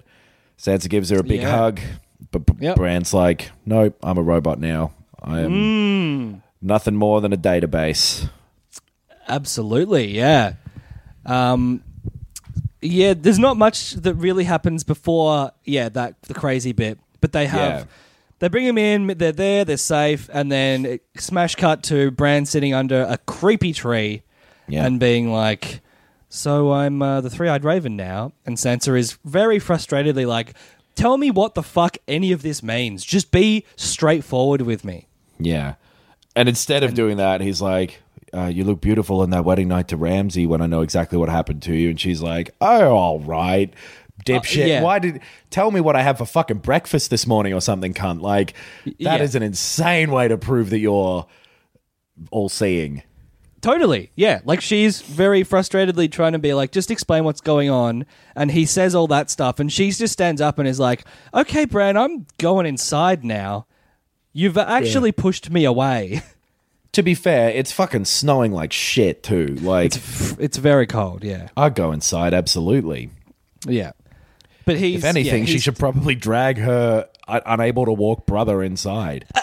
Sansa 0.57 0.89
gives 0.89 1.09
her 1.09 1.19
a 1.19 1.23
big 1.23 1.41
Yeah. 1.41 1.51
hug, 1.57 1.79
but 2.31 2.45
B- 2.45 2.53
Yep. 2.65 2.75
Bran's 2.77 3.13
like, 3.13 3.51
"Nope, 3.65 3.97
I'm 4.03 4.17
a 4.17 4.21
robot 4.21 4.59
now. 4.59 4.91
I 5.21 5.39
am 5.41 5.51
Mm. 5.51 6.41
nothing 6.61 6.95
more 6.95 7.19
than 7.21 7.33
a 7.33 7.37
database." 7.37 8.29
Absolutely, 9.27 10.07
yeah. 10.15 10.53
Um, 11.25 11.83
yeah, 12.81 13.13
there's 13.15 13.39
not 13.39 13.57
much 13.57 13.91
that 13.93 14.15
really 14.15 14.43
happens 14.43 14.83
before, 14.83 15.51
yeah, 15.65 15.89
that 15.89 16.21
the 16.23 16.33
crazy 16.33 16.71
bit. 16.71 16.97
But 17.21 17.31
they 17.31 17.45
have, 17.45 17.59
Yeah. 17.81 17.83
they 18.39 18.47
bring 18.47 18.65
him 18.65 18.77
in, 18.77 19.15
they're 19.17 19.31
there, 19.31 19.63
they're 19.63 19.77
safe, 19.77 20.29
and 20.33 20.51
then 20.51 20.85
it- 20.85 21.03
smash 21.17 21.55
cut 21.55 21.83
to 21.83 22.11
Bran 22.11 22.45
sitting 22.45 22.73
under 22.73 23.03
a 23.03 23.17
creepy 23.19 23.73
tree 23.73 24.23
Yeah. 24.67 24.85
and 24.85 24.99
being 24.99 25.31
like, 25.31 25.81
"So 26.33 26.71
I'm 26.71 27.01
uh, 27.01 27.21
the 27.21 27.29
three-eyed 27.29 27.63
raven 27.63 27.95
now," 27.95 28.31
and 28.45 28.57
Sansa 28.57 28.97
is 28.97 29.17
very 29.23 29.59
frustratedly 29.59 30.25
like, 30.25 30.55
"Tell 30.95 31.17
me 31.17 31.29
what 31.29 31.53
the 31.53 31.63
fuck 31.63 31.97
any 32.07 32.31
of 32.31 32.41
this 32.41 32.63
means. 32.63 33.03
Just 33.03 33.31
be 33.31 33.65
straightforward 33.75 34.61
with 34.61 34.83
me." 34.83 35.07
Yeah. 35.37 35.75
And 36.35 36.47
instead 36.47 36.83
of 36.83 36.93
doing 36.93 37.17
that, 37.17 37.41
he's 37.41 37.61
like, 37.61 38.01
uh, 38.33 38.45
You 38.45 38.63
look 38.63 38.81
beautiful 38.81 39.21
on 39.21 39.31
that 39.31 39.45
wedding 39.45 39.67
night 39.67 39.89
to 39.89 39.97
Ramsay 39.97 40.45
when 40.45 40.61
I 40.61 40.67
know 40.67 40.81
exactly 40.81 41.17
what 41.17 41.29
happened 41.29 41.61
to 41.63 41.75
you. 41.75 41.89
And 41.89 41.99
she's 41.99 42.21
like, 42.21 42.51
Oh, 42.61 42.95
all 42.95 43.19
right. 43.19 43.73
Dipshit. 44.25 44.63
Uh, 44.63 44.67
yeah. 44.67 44.81
Why 44.81 44.99
did. 44.99 45.19
Tell 45.49 45.71
me 45.71 45.81
what 45.81 45.95
I 45.95 46.03
had 46.03 46.17
for 46.17 46.25
fucking 46.25 46.59
breakfast 46.59 47.09
this 47.09 47.25
morning 47.25 47.53
or 47.53 47.61
something, 47.61 47.93
cunt. 47.93 48.21
Like, 48.21 48.53
that 48.99 49.19
is 49.21 49.33
yeah. 49.33 49.37
an 49.37 49.43
insane 49.43 50.11
way 50.11 50.27
to 50.27 50.37
prove 50.37 50.69
that 50.69 50.79
you're 50.79 51.25
all 52.29 52.49
seeing. 52.49 53.03
Totally. 53.61 54.11
Yeah. 54.15 54.41
Like 54.43 54.59
she's 54.61 55.01
very 55.01 55.43
frustratedly 55.43 56.11
trying 56.11 56.33
to 56.33 56.39
be 56.39 56.53
like, 56.53 56.71
just 56.71 56.89
explain 56.89 57.23
what's 57.23 57.41
going 57.41 57.69
on. 57.69 58.05
And 58.35 58.51
he 58.51 58.65
says 58.65 58.95
all 58.95 59.07
that 59.07 59.29
stuff. 59.29 59.59
And 59.59 59.71
she 59.71 59.91
just 59.91 60.13
stands 60.13 60.41
up 60.41 60.57
and 60.57 60.67
is 60.67 60.79
like, 60.79 61.05
okay, 61.33 61.65
Bran, 61.65 61.95
I'm 61.95 62.25
going 62.39 62.65
inside 62.65 63.23
now. 63.23 63.67
You've 64.33 64.57
actually 64.57 65.11
pushed 65.11 65.49
me 65.49 65.65
away. 65.65 66.21
To 66.95 67.03
be 67.03 67.15
fair, 67.15 67.49
it's 67.51 67.71
fucking 67.71 68.03
snowing 68.03 68.51
like 68.51 68.73
shit, 68.73 69.23
too. 69.23 69.55
Like, 69.61 69.93
it's 69.95 70.57
very 70.57 70.85
cold. 70.85 71.23
Yeah. 71.23 71.47
I'd 71.55 71.73
go 71.73 71.93
inside, 71.93 72.33
absolutely. 72.33 73.11
Yeah. 73.65 73.93
But 74.65 74.75
he's. 74.75 74.97
If 74.97 75.05
anything, 75.05 75.45
yeah, 75.45 75.49
she 75.49 75.59
should 75.59 75.77
probably 75.77 76.15
drag 76.15 76.57
her 76.57 77.07
unable 77.45 77.85
to 77.85 77.93
walk 77.93 78.25
brother 78.25 78.61
inside. 78.63 79.25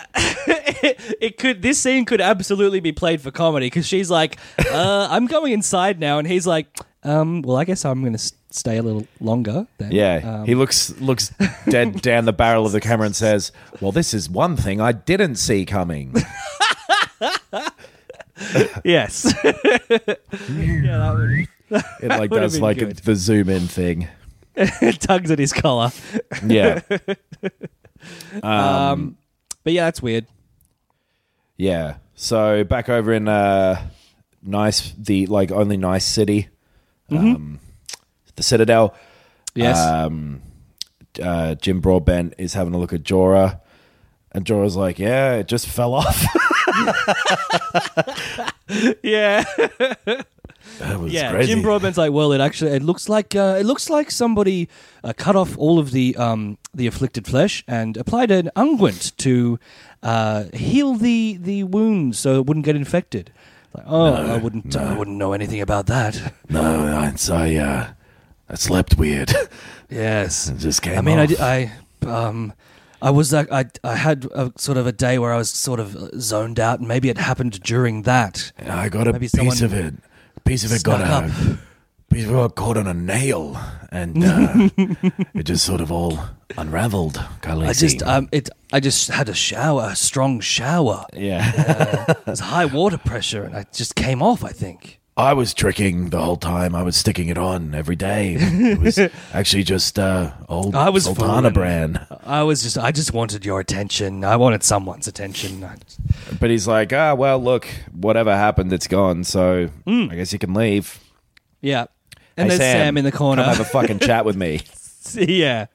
It 1.20 1.38
could. 1.38 1.60
This 1.62 1.80
scene 1.80 2.04
could 2.04 2.20
absolutely 2.20 2.78
be 2.78 2.92
played 2.92 3.20
for 3.20 3.32
comedy 3.32 3.66
because 3.66 3.86
she's 3.86 4.10
like, 4.10 4.38
uh, 4.70 5.08
I'm 5.10 5.26
going 5.26 5.52
inside 5.52 5.98
now. 5.98 6.18
And 6.18 6.28
he's 6.28 6.46
like, 6.46 6.66
um, 7.02 7.42
well, 7.42 7.56
I 7.56 7.64
guess 7.64 7.84
I'm 7.84 8.00
going 8.02 8.12
to 8.12 8.32
stay 8.50 8.76
a 8.76 8.82
little 8.82 9.06
longer. 9.20 9.66
Then. 9.78 9.90
Yeah, 9.90 10.20
Um, 10.40 10.44
he 10.46 10.54
looks 10.54 10.90
looks 11.00 11.32
dead 11.68 12.00
down 12.02 12.26
the 12.26 12.32
barrel 12.32 12.64
of 12.64 12.72
the 12.72 12.80
camera 12.80 13.06
and 13.06 13.16
says, 13.16 13.50
"Well, 13.80 13.90
this 13.90 14.14
is 14.14 14.30
one 14.30 14.56
thing 14.56 14.80
I 14.80 14.92
didn't 14.92 15.36
see 15.36 15.64
coming." 15.64 16.14
Yes. 18.84 19.34
yeah, 19.44 19.50
that 20.48 21.14
would. 21.70 21.82
It 22.02 22.08
like 22.08 22.30
does 22.30 22.60
like 22.60 22.78
good. 22.78 22.96
the 22.98 23.16
zoom 23.16 23.48
in 23.48 23.66
thing. 23.66 24.06
tugs 25.00 25.30
at 25.32 25.38
his 25.40 25.52
collar. 25.52 25.90
Yeah, 26.46 26.80
Um, 28.42 29.16
but 29.64 29.72
yeah, 29.72 29.84
that's 29.84 30.02
weird. 30.02 30.26
yeah. 31.56 31.96
So 32.14 32.64
back 32.64 32.88
over 32.88 33.12
in 33.12 33.28
uh, 33.28 33.80
nice, 34.42 34.92
the 34.98 35.26
like 35.26 35.50
only 35.52 35.76
nice 35.76 36.04
city, 36.04 36.48
um, 37.10 37.60
the 38.36 38.42
Citadel. 38.42 38.90
Mm-hmm. 38.90 39.60
Yes. 39.60 39.78
Um, 39.78 40.42
uh, 41.22 41.54
Jim 41.56 41.80
Broadbent 41.80 42.34
is 42.38 42.54
having 42.54 42.74
a 42.74 42.78
look 42.78 42.92
at 42.92 43.02
Jorah, 43.02 43.60
and 44.32 44.44
Jorah's 44.44 44.76
like, 44.76 44.98
"Yeah, 44.98 45.34
it 45.34 45.48
just 45.48 45.66
fell 45.66 45.94
off." 45.94 46.26
yeah. 49.02 49.44
that 50.78 50.98
was 51.00 51.12
Yeah. 51.12 51.30
crazy. 51.32 51.52
Jim 51.52 51.62
Broadbent's 51.62 51.98
like, 51.98 52.12
well, 52.12 52.32
it 52.32 52.40
actually 52.40 52.72
it 52.72 52.82
looks 52.82 53.08
like 53.08 53.34
uh, 53.34 53.56
it 53.60 53.64
looks 53.64 53.88
like 53.90 54.10
somebody 54.10 54.68
uh, 55.04 55.12
cut 55.16 55.36
off 55.36 55.56
all 55.58 55.78
of 55.78 55.90
the 55.92 56.16
um, 56.16 56.58
the 56.74 56.86
afflicted 56.86 57.26
flesh 57.26 57.64
and 57.68 57.96
applied 57.96 58.30
an 58.30 58.50
unguent 58.56 59.16
to 59.18 59.58
uh, 60.02 60.44
heal 60.54 60.94
the 60.94 61.38
the 61.40 61.64
wounds 61.64 62.18
so 62.18 62.36
it 62.38 62.46
wouldn't 62.46 62.64
get 62.66 62.76
infected. 62.76 63.32
Like, 63.74 63.84
oh, 63.86 64.14
I 64.14 64.36
wouldn't 64.38 64.74
I 64.76 64.96
wouldn't 64.96 65.16
know 65.18 65.32
anything 65.32 65.60
about 65.60 65.86
that. 65.86 66.32
no, 66.48 66.62
I, 66.62 67.12
I, 67.32 67.56
uh, 67.56 67.86
I 68.48 68.54
slept 68.54 68.96
weird. 68.96 69.30
yes. 69.90 70.48
It 70.54 70.58
just 70.58 70.82
came 70.82 70.98
I 70.98 71.00
mean, 71.02 71.18
I, 71.18 71.22
off. 71.24 71.28
di- 71.28 71.38
I 71.38 71.72
um, 72.06 72.52
I 73.02 73.10
was 73.10 73.32
like, 73.32 73.50
I 73.52 73.66
I 73.84 73.94
had 73.96 74.24
a 74.34 74.52
sort 74.56 74.78
of 74.78 74.86
a 74.86 74.92
day 74.92 75.18
where 75.18 75.32
I 75.34 75.36
was 75.36 75.50
sort 75.50 75.80
of 75.80 75.96
zoned 76.20 76.58
out, 76.58 76.78
and 76.80 76.88
maybe 76.88 77.08
it 77.10 77.18
happened 77.18 77.60
during 77.62 78.02
that. 78.02 78.52
I 78.58 78.88
got 78.88 79.06
a 79.06 79.12
Maybe 79.12 79.26
piece 79.26 79.32
someone 79.32 79.62
of 79.62 79.72
it. 79.74 79.94
Piece 80.48 80.64
of 80.64 80.72
it 80.72 80.82
got 80.82 80.98
snuck 80.98 81.24
a 81.24 81.58
piece 82.10 82.24
of 82.24 82.30
it 82.30 82.34
got 82.34 82.54
caught 82.54 82.76
on 82.78 82.86
a 82.86 82.94
nail, 82.94 83.60
and 83.92 84.24
uh, 84.24 84.68
it 85.34 85.44
just 85.44 85.64
sort 85.64 85.80
of 85.80 85.92
all 85.92 86.18
unraveled. 86.56 87.16
Khaleesi. 87.42 87.68
I 87.68 87.72
just 87.74 88.02
um, 88.02 88.28
it 88.32 88.48
I 88.72 88.80
just 88.80 89.08
had 89.10 89.28
a 89.28 89.34
shower, 89.34 89.90
a 89.92 89.96
strong 89.96 90.40
shower. 90.40 91.04
yeah. 91.12 92.14
There's 92.24 92.40
high 92.40 92.64
water 92.64 92.98
pressure, 92.98 93.44
and 93.44 93.54
I 93.54 93.66
just 93.72 93.94
came 93.94 94.22
off. 94.22 94.42
I 94.42 94.50
think. 94.50 94.97
I 95.18 95.32
was 95.32 95.52
tricking 95.52 96.10
the 96.10 96.18
whole 96.22 96.36
time. 96.36 96.74
I 96.76 96.82
was 96.84 96.96
sticking 96.96 97.28
it 97.28 97.36
on 97.36 97.74
every 97.74 97.96
day. 97.96 98.36
It 98.38 98.78
was 98.78 98.98
actually 99.34 99.64
just 99.64 99.98
uh, 99.98 100.32
old 100.48 100.76
I 100.76 100.90
was 100.90 101.04
Sultana 101.04 101.28
fooling. 101.40 101.52
brand. 101.52 102.06
I 102.24 102.44
was 102.44 102.62
just 102.62 102.78
I 102.78 102.92
just 102.92 103.12
wanted 103.12 103.44
your 103.44 103.58
attention. 103.58 104.24
I 104.24 104.36
wanted 104.36 104.62
someone's 104.62 105.08
attention. 105.08 105.64
I- 105.64 105.76
But 106.40 106.50
he's 106.50 106.68
like, 106.68 106.92
ah, 106.92 107.14
well, 107.14 107.38
look, 107.42 107.66
whatever 107.92 108.34
happened, 108.36 108.72
it's 108.72 108.86
gone. 108.86 109.24
So 109.24 109.70
I 109.88 110.06
guess 110.14 110.32
you 110.32 110.38
can 110.38 110.54
leave. 110.54 111.00
yeah. 111.60 111.86
And 112.36 112.52
Hey, 112.52 112.56
there's 112.56 112.70
Sam, 112.70 112.96
in 112.96 113.04
the 113.04 113.10
corner. 113.10 113.42
Come 113.42 113.54
have 113.56 113.60
a 113.60 113.68
fucking 113.68 113.98
chat 113.98 114.24
with 114.24 114.36
me. 114.36 114.60
yeah. 115.14 115.66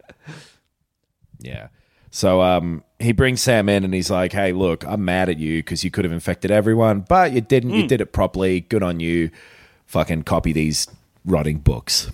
Yeah. 1.39 1.67
So 2.15 2.43
um, 2.43 2.83
he 2.99 3.11
brings 3.11 3.41
Sam 3.41 3.67
in 3.69 3.83
and 3.83 3.91
he's 3.91 4.11
like, 4.11 4.33
"Hey, 4.33 4.53
look, 4.53 4.85
I'm 4.85 5.03
mad 5.03 5.29
at 5.29 5.39
you 5.39 5.57
because 5.63 5.83
you 5.83 5.89
could 5.89 6.05
have 6.05 6.11
infected 6.11 6.51
everyone, 6.51 6.99
but 7.01 7.31
you 7.33 7.41
didn't. 7.41 7.71
Hmm. 7.71 7.75
You 7.77 7.87
did 7.87 8.01
it 8.01 8.11
properly. 8.13 8.61
Good 8.61 8.83
on 8.83 8.99
you. 8.99 9.31
Fucking 9.87 10.21
copy 10.23 10.53
these 10.53 10.87
rotting 11.25 11.57
books. 11.57 12.11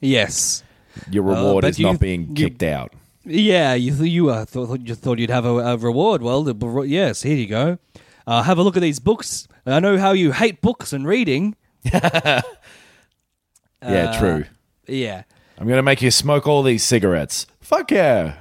Yes. 0.00 0.62
Your 1.10 1.24
Uh, 1.30 1.34
reward 1.36 1.62
but 1.62 1.68
is 1.68 1.78
you- 1.78 1.84
not 1.86 2.00
being 2.00 2.28
you- 2.28 2.34
kicked 2.48 2.62
out. 2.62 2.94
Yeah. 3.26 3.74
You 3.74 3.94
th- 3.94 4.10
you 4.10 4.30
uh, 4.30 4.46
thought 4.46 4.80
you 4.80 4.94
thought 4.94 5.18
you'd 5.18 5.28
have 5.28 5.44
a, 5.44 5.54
a 5.58 5.76
reward. 5.76 6.22
Well, 6.22 6.42
the, 6.44 6.80
yes. 6.86 7.20
Here 7.22 7.36
you 7.36 7.46
go. 7.46 7.78
Uh, 8.26 8.42
have 8.42 8.56
a 8.56 8.62
look 8.62 8.76
at 8.78 8.82
these 8.82 9.00
books. 9.00 9.46
I 9.66 9.80
know 9.80 9.98
how 9.98 10.12
you 10.12 10.32
hate 10.32 10.62
books 10.62 10.94
and 10.94 11.06
reading. 11.06 11.56
yeah, 11.84 12.40
Uh, 13.82 14.18
true. 14.18 14.44
Yeah. 14.86 15.24
I'm 15.58 15.68
gonna 15.68 15.82
make 15.82 16.00
you 16.02 16.10
smoke 16.10 16.46
all 16.46 16.62
these 16.62 16.82
cigarettes. 16.82 17.46
Fuck 17.60 17.90
yeah. 17.90 18.36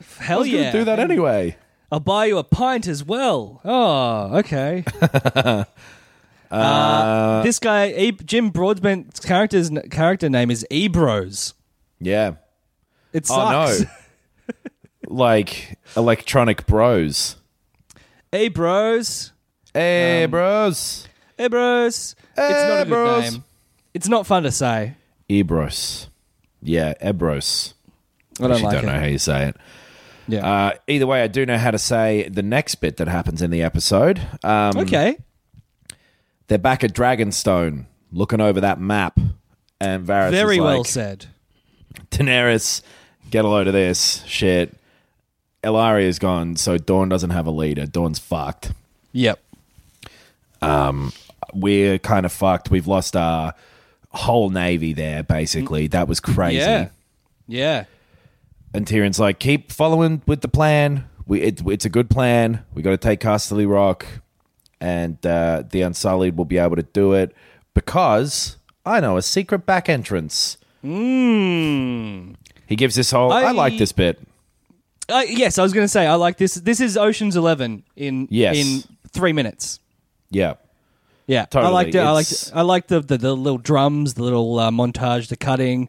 I 0.00 0.22
Hell 0.24 0.38
was 0.40 0.48
gonna 0.48 0.62
yeah. 0.62 0.72
do 0.72 0.84
that 0.84 0.98
anyway. 0.98 1.56
I'll 1.92 2.00
buy 2.00 2.26
you 2.26 2.38
a 2.38 2.44
pint 2.44 2.86
as 2.86 3.02
well. 3.04 3.60
Oh, 3.64 4.38
okay. 4.38 4.84
uh, 6.50 7.42
this 7.42 7.58
guy, 7.58 7.88
e- 7.92 8.12
Jim 8.12 8.50
Broadbent's 8.50 9.20
character's 9.20 9.70
character 9.90 10.28
name 10.28 10.50
is 10.50 10.66
Ebrose. 10.70 11.54
Yeah. 12.00 12.34
It 13.12 13.26
Oh 13.30 13.34
sucks. 13.68 13.80
no. 13.80 14.54
like 15.08 15.78
electronic 15.96 16.66
bros. 16.66 17.36
Hey, 18.32 18.48
bros. 18.48 19.32
Hey, 19.74 20.24
Um, 20.24 20.30
bros. 20.30 21.08
Hey, 21.36 21.48
bros. 21.48 22.14
it's 22.36 22.38
not 22.38 22.82
a 22.82 22.84
good 22.88 23.20
name. 23.32 23.44
It's 23.94 24.08
not 24.08 24.26
fun 24.26 24.44
to 24.44 24.52
say. 24.52 24.94
Ebrose. 25.28 26.06
Yeah, 26.62 26.94
Ebrose. 27.02 27.74
I 28.40 28.46
don't 28.48 28.62
like 28.62 28.72
don't 28.76 28.84
it. 28.84 28.86
know 28.86 28.98
how 29.00 29.06
you 29.06 29.18
say 29.18 29.48
it. 29.48 29.56
Yeah. 30.30 30.50
Uh, 30.50 30.72
either 30.86 31.06
way, 31.06 31.22
I 31.22 31.26
do 31.26 31.44
know 31.46 31.58
how 31.58 31.70
to 31.70 31.78
say 31.78 32.28
the 32.28 32.42
next 32.42 32.76
bit 32.76 32.96
that 32.98 33.08
happens 33.08 33.42
in 33.42 33.50
the 33.50 33.62
episode. 33.62 34.20
Um, 34.42 34.76
okay. 34.78 35.18
They're 36.48 36.58
back 36.58 36.82
at 36.82 36.92
Dragonstone, 36.92 37.86
looking 38.12 38.40
over 38.40 38.60
that 38.60 38.80
map, 38.80 39.18
and 39.80 40.06
Varys 40.06 40.30
Very 40.30 40.56
is 40.56 40.62
well 40.62 40.84
said. 40.84 41.26
Daenerys, 42.10 42.82
get 43.30 43.44
a 43.44 43.48
load 43.48 43.66
of 43.66 43.72
this 43.72 44.24
shit. 44.26 44.76
Ellaria's 45.62 46.18
gone, 46.18 46.56
so 46.56 46.78
Dorne 46.78 47.08
doesn't 47.08 47.30
have 47.30 47.46
a 47.46 47.50
leader. 47.50 47.86
Dorne's 47.86 48.18
fucked. 48.18 48.72
Yep. 49.12 49.40
We're 51.52 51.98
kind 51.98 52.26
of 52.26 52.32
fucked. 52.32 52.70
We've 52.70 52.86
lost 52.86 53.16
our 53.16 53.54
whole 54.10 54.50
navy 54.50 54.92
there, 54.92 55.22
basically. 55.22 55.86
That 55.88 56.08
was 56.08 56.20
crazy. 56.20 56.58
Yeah. 56.58 56.88
Yeah. 57.46 57.84
And 58.72 58.86
Tyrion's 58.86 59.18
like, 59.18 59.38
keep 59.40 59.72
following 59.72 60.22
with 60.26 60.42
the 60.42 60.48
plan. 60.48 61.04
We, 61.26 61.40
it, 61.42 61.60
it's 61.66 61.84
a 61.84 61.88
good 61.88 62.08
plan. 62.10 62.64
We 62.74 62.82
got 62.82 62.90
to 62.90 62.96
take 62.96 63.20
Casterly 63.20 63.68
Rock, 63.68 64.06
and 64.80 65.24
uh, 65.26 65.64
the 65.68 65.82
Unsullied 65.82 66.36
will 66.36 66.44
be 66.44 66.58
able 66.58 66.76
to 66.76 66.82
do 66.82 67.12
it 67.12 67.34
because 67.74 68.56
I 68.86 69.00
know 69.00 69.16
a 69.16 69.22
secret 69.22 69.66
back 69.66 69.88
entrance. 69.88 70.56
Mm. 70.84 72.34
He 72.66 72.76
gives 72.76 72.94
this 72.94 73.10
whole. 73.10 73.32
I, 73.32 73.42
I- 73.44 73.50
like 73.52 73.78
this 73.78 73.92
bit. 73.92 74.20
Uh, 75.08 75.24
yes, 75.28 75.58
I 75.58 75.62
was 75.64 75.72
going 75.72 75.82
to 75.84 75.88
say 75.88 76.06
I 76.06 76.14
like 76.14 76.36
this. 76.38 76.54
This 76.54 76.80
is 76.80 76.96
Ocean's 76.96 77.34
Eleven 77.34 77.82
in 77.96 78.28
Yes. 78.30 78.56
in 78.56 78.84
three 79.10 79.32
minutes. 79.32 79.80
Yeah, 80.30 80.54
Yeah, 81.26 81.46
totally. 81.46 81.68
I 81.68 81.74
liked 81.74 81.94
it. 81.96 81.98
I 81.98 82.10
liked. 82.12 82.30
It's- 82.30 82.52
I 82.54 82.62
liked 82.62 82.88
the, 82.88 83.00
the 83.00 83.18
the 83.18 83.34
little 83.36 83.58
drums, 83.58 84.14
the 84.14 84.22
little 84.22 84.56
uh, 84.60 84.70
montage, 84.70 85.26
the 85.26 85.36
cutting, 85.36 85.88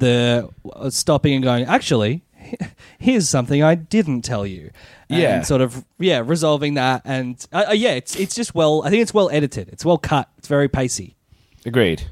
the 0.00 0.48
uh, 0.74 0.90
stopping 0.90 1.34
and 1.34 1.44
going. 1.44 1.64
Actually, 1.64 2.22
here's 2.98 3.28
something 3.28 3.62
I 3.62 3.74
didn't 3.76 4.22
tell 4.22 4.44
you. 4.46 4.70
And 5.08 5.20
Yeah. 5.20 5.42
sort 5.42 5.60
of 5.60 5.84
yeah, 5.98 6.22
resolving 6.24 6.74
that, 6.74 7.02
and 7.04 7.36
uh, 7.52 7.66
uh, 7.68 7.72
yeah, 7.72 7.92
it's 7.92 8.16
it's 8.16 8.34
just 8.34 8.54
well. 8.54 8.82
I 8.84 8.90
think 8.90 9.02
it's 9.02 9.14
well 9.14 9.30
edited. 9.30 9.68
It's 9.68 9.84
well 9.84 9.98
cut. 9.98 10.28
It's 10.38 10.48
very 10.48 10.68
pacey. 10.68 11.16
agreed. 11.64 12.02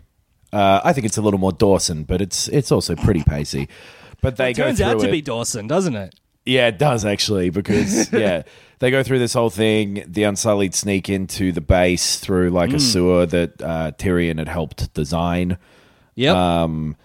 Uh, 0.52 0.80
I 0.82 0.92
think 0.94 1.04
it's 1.06 1.18
a 1.18 1.22
little 1.22 1.38
more 1.40 1.52
Dawson, 1.52 2.04
but 2.04 2.20
it's 2.22 2.48
it's 2.48 2.72
also 2.72 2.94
pretty 2.96 3.22
pacey. 3.22 3.68
But 4.20 4.36
they 4.36 4.50
It 4.50 4.56
go 4.56 4.64
turns 4.64 4.80
out 4.80 4.98
to 5.00 5.08
it. 5.08 5.12
be 5.12 5.22
Dawson, 5.22 5.66
doesn't 5.68 5.94
it? 5.94 6.14
Yeah, 6.44 6.68
it 6.68 6.78
does 6.78 7.04
actually 7.04 7.50
because 7.50 8.10
yeah, 8.12 8.42
they 8.80 8.90
go 8.90 9.02
through 9.02 9.18
this 9.20 9.34
whole 9.34 9.50
thing. 9.50 10.02
The 10.08 10.24
Unsullied 10.24 10.74
sneak 10.74 11.08
into 11.10 11.52
the 11.52 11.60
base 11.60 12.18
through 12.18 12.50
like 12.50 12.70
Hmm. 12.70 12.76
a 12.76 12.80
sewer 12.80 13.26
that 13.26 13.62
uh, 13.62 13.92
Tyrion 13.98 14.38
had 14.38 14.48
helped 14.48 14.92
design. 14.94 15.58
Yep. 16.16 16.34
Um, 16.34 16.96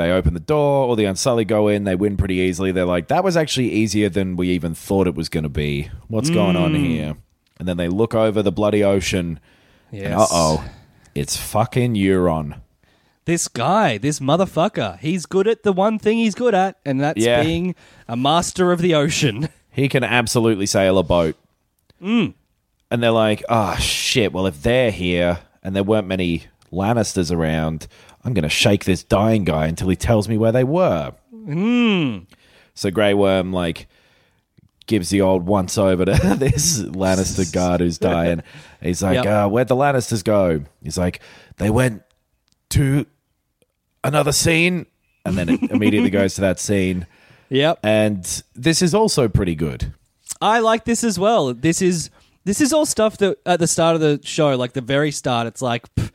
they 0.00 0.10
open 0.10 0.34
the 0.34 0.40
door, 0.40 0.86
or 0.88 0.96
the 0.96 1.04
Unsullied 1.04 1.48
go 1.48 1.68
in. 1.68 1.84
They 1.84 1.94
win 1.94 2.16
pretty 2.16 2.36
easily. 2.36 2.72
They're 2.72 2.84
like, 2.84 3.08
that 3.08 3.22
was 3.22 3.36
actually 3.36 3.70
easier 3.72 4.08
than 4.08 4.36
we 4.36 4.48
even 4.50 4.74
thought 4.74 5.06
it 5.06 5.14
was 5.14 5.28
going 5.28 5.44
to 5.44 5.48
be. 5.48 5.90
What's 6.08 6.30
going 6.30 6.56
on 6.56 6.74
Hmm. 6.74 6.84
here? 6.84 7.16
And 7.58 7.68
then 7.68 7.76
they 7.76 7.88
look 7.88 8.14
over 8.14 8.42
the 8.42 8.52
bloody 8.52 8.82
ocean. 8.82 9.38
yes. 9.92 10.18
Uh 10.18 10.26
oh, 10.30 10.64
it's 11.14 11.36
fucking 11.36 11.94
Euron. 11.94 12.60
this 13.26 13.46
guy, 13.48 13.96
this 13.98 14.18
motherfucker, 14.18 14.98
he's 14.98 15.24
good 15.26 15.46
at 15.46 15.62
the 15.62 15.72
one 15.72 15.98
thing 15.98 16.16
he's 16.18 16.34
good 16.34 16.54
at, 16.54 16.78
and 16.84 17.00
that's 17.00 17.22
Yeah. 17.24 17.42
being 17.44 17.74
a 18.08 18.16
master 18.16 18.72
of 18.72 18.80
the 18.80 18.94
ocean. 18.94 19.48
He 19.72 19.88
can 19.88 20.02
absolutely 20.02 20.66
sail 20.66 20.98
a 20.98 21.04
boat. 21.04 21.36
Mm. 22.02 22.34
And 22.90 23.00
they're 23.02 23.12
like, 23.12 23.44
oh, 23.48 23.76
shit. 23.76 24.32
Well, 24.32 24.46
if 24.48 24.62
they're 24.64 24.90
here 24.90 25.38
and 25.62 25.76
there 25.76 25.84
weren't 25.84 26.08
many 26.08 26.46
Lannisters 26.72 27.30
around, 27.32 27.86
I'm 28.24 28.34
going 28.34 28.42
to 28.42 28.48
shake 28.48 28.84
this 28.84 29.02
dying 29.02 29.44
guy 29.44 29.66
until 29.66 29.88
he 29.88 29.96
tells 29.96 30.28
me 30.28 30.36
where 30.36 30.52
they 30.52 30.64
were. 30.64 31.14
Mm. 31.34 32.26
So 32.74 32.90
Grey 32.90 33.14
Worm, 33.14 33.52
like, 33.52 33.86
gives 34.86 35.08
the 35.10 35.20
old 35.20 35.46
once 35.46 35.78
over 35.78 36.04
to 36.04 36.12
this 36.38 36.80
Lannister 36.82 37.50
guard 37.52 37.80
who's 37.80 37.98
dying. 37.98 38.42
He's 38.82 39.02
like, 39.02 39.24
Yep. 39.24 39.26
uh, 39.26 39.48
where'd 39.48 39.68
the 39.68 39.76
Lannisters 39.76 40.22
go? 40.24 40.64
He's 40.82 40.98
like, 40.98 41.20
they 41.56 41.70
went 41.70 42.02
to 42.70 43.06
another 44.04 44.32
scene. 44.32 44.86
And 45.24 45.36
then 45.36 45.48
it 45.48 45.62
immediately 45.70 46.10
goes 46.10 46.34
to 46.34 46.40
that 46.42 46.58
scene. 46.58 47.06
Yep. 47.50 47.80
And 47.82 48.42
this 48.54 48.82
is 48.82 48.94
also 48.94 49.28
pretty 49.28 49.54
good. 49.54 49.92
I 50.40 50.60
like 50.60 50.84
this 50.84 51.04
as 51.04 51.18
well. 51.18 51.52
This 51.52 51.82
is 51.82 52.10
this 52.44 52.60
is 52.62 52.72
all 52.72 52.86
stuff 52.86 53.18
that 53.18 53.36
at 53.44 53.60
the 53.60 53.66
start 53.66 53.94
of 53.96 54.00
the 54.00 54.18
show, 54.24 54.56
like 54.56 54.72
the 54.72 54.80
very 54.80 55.10
start, 55.10 55.46
it's 55.46 55.60
like, 55.60 55.94
pff, 55.94 56.10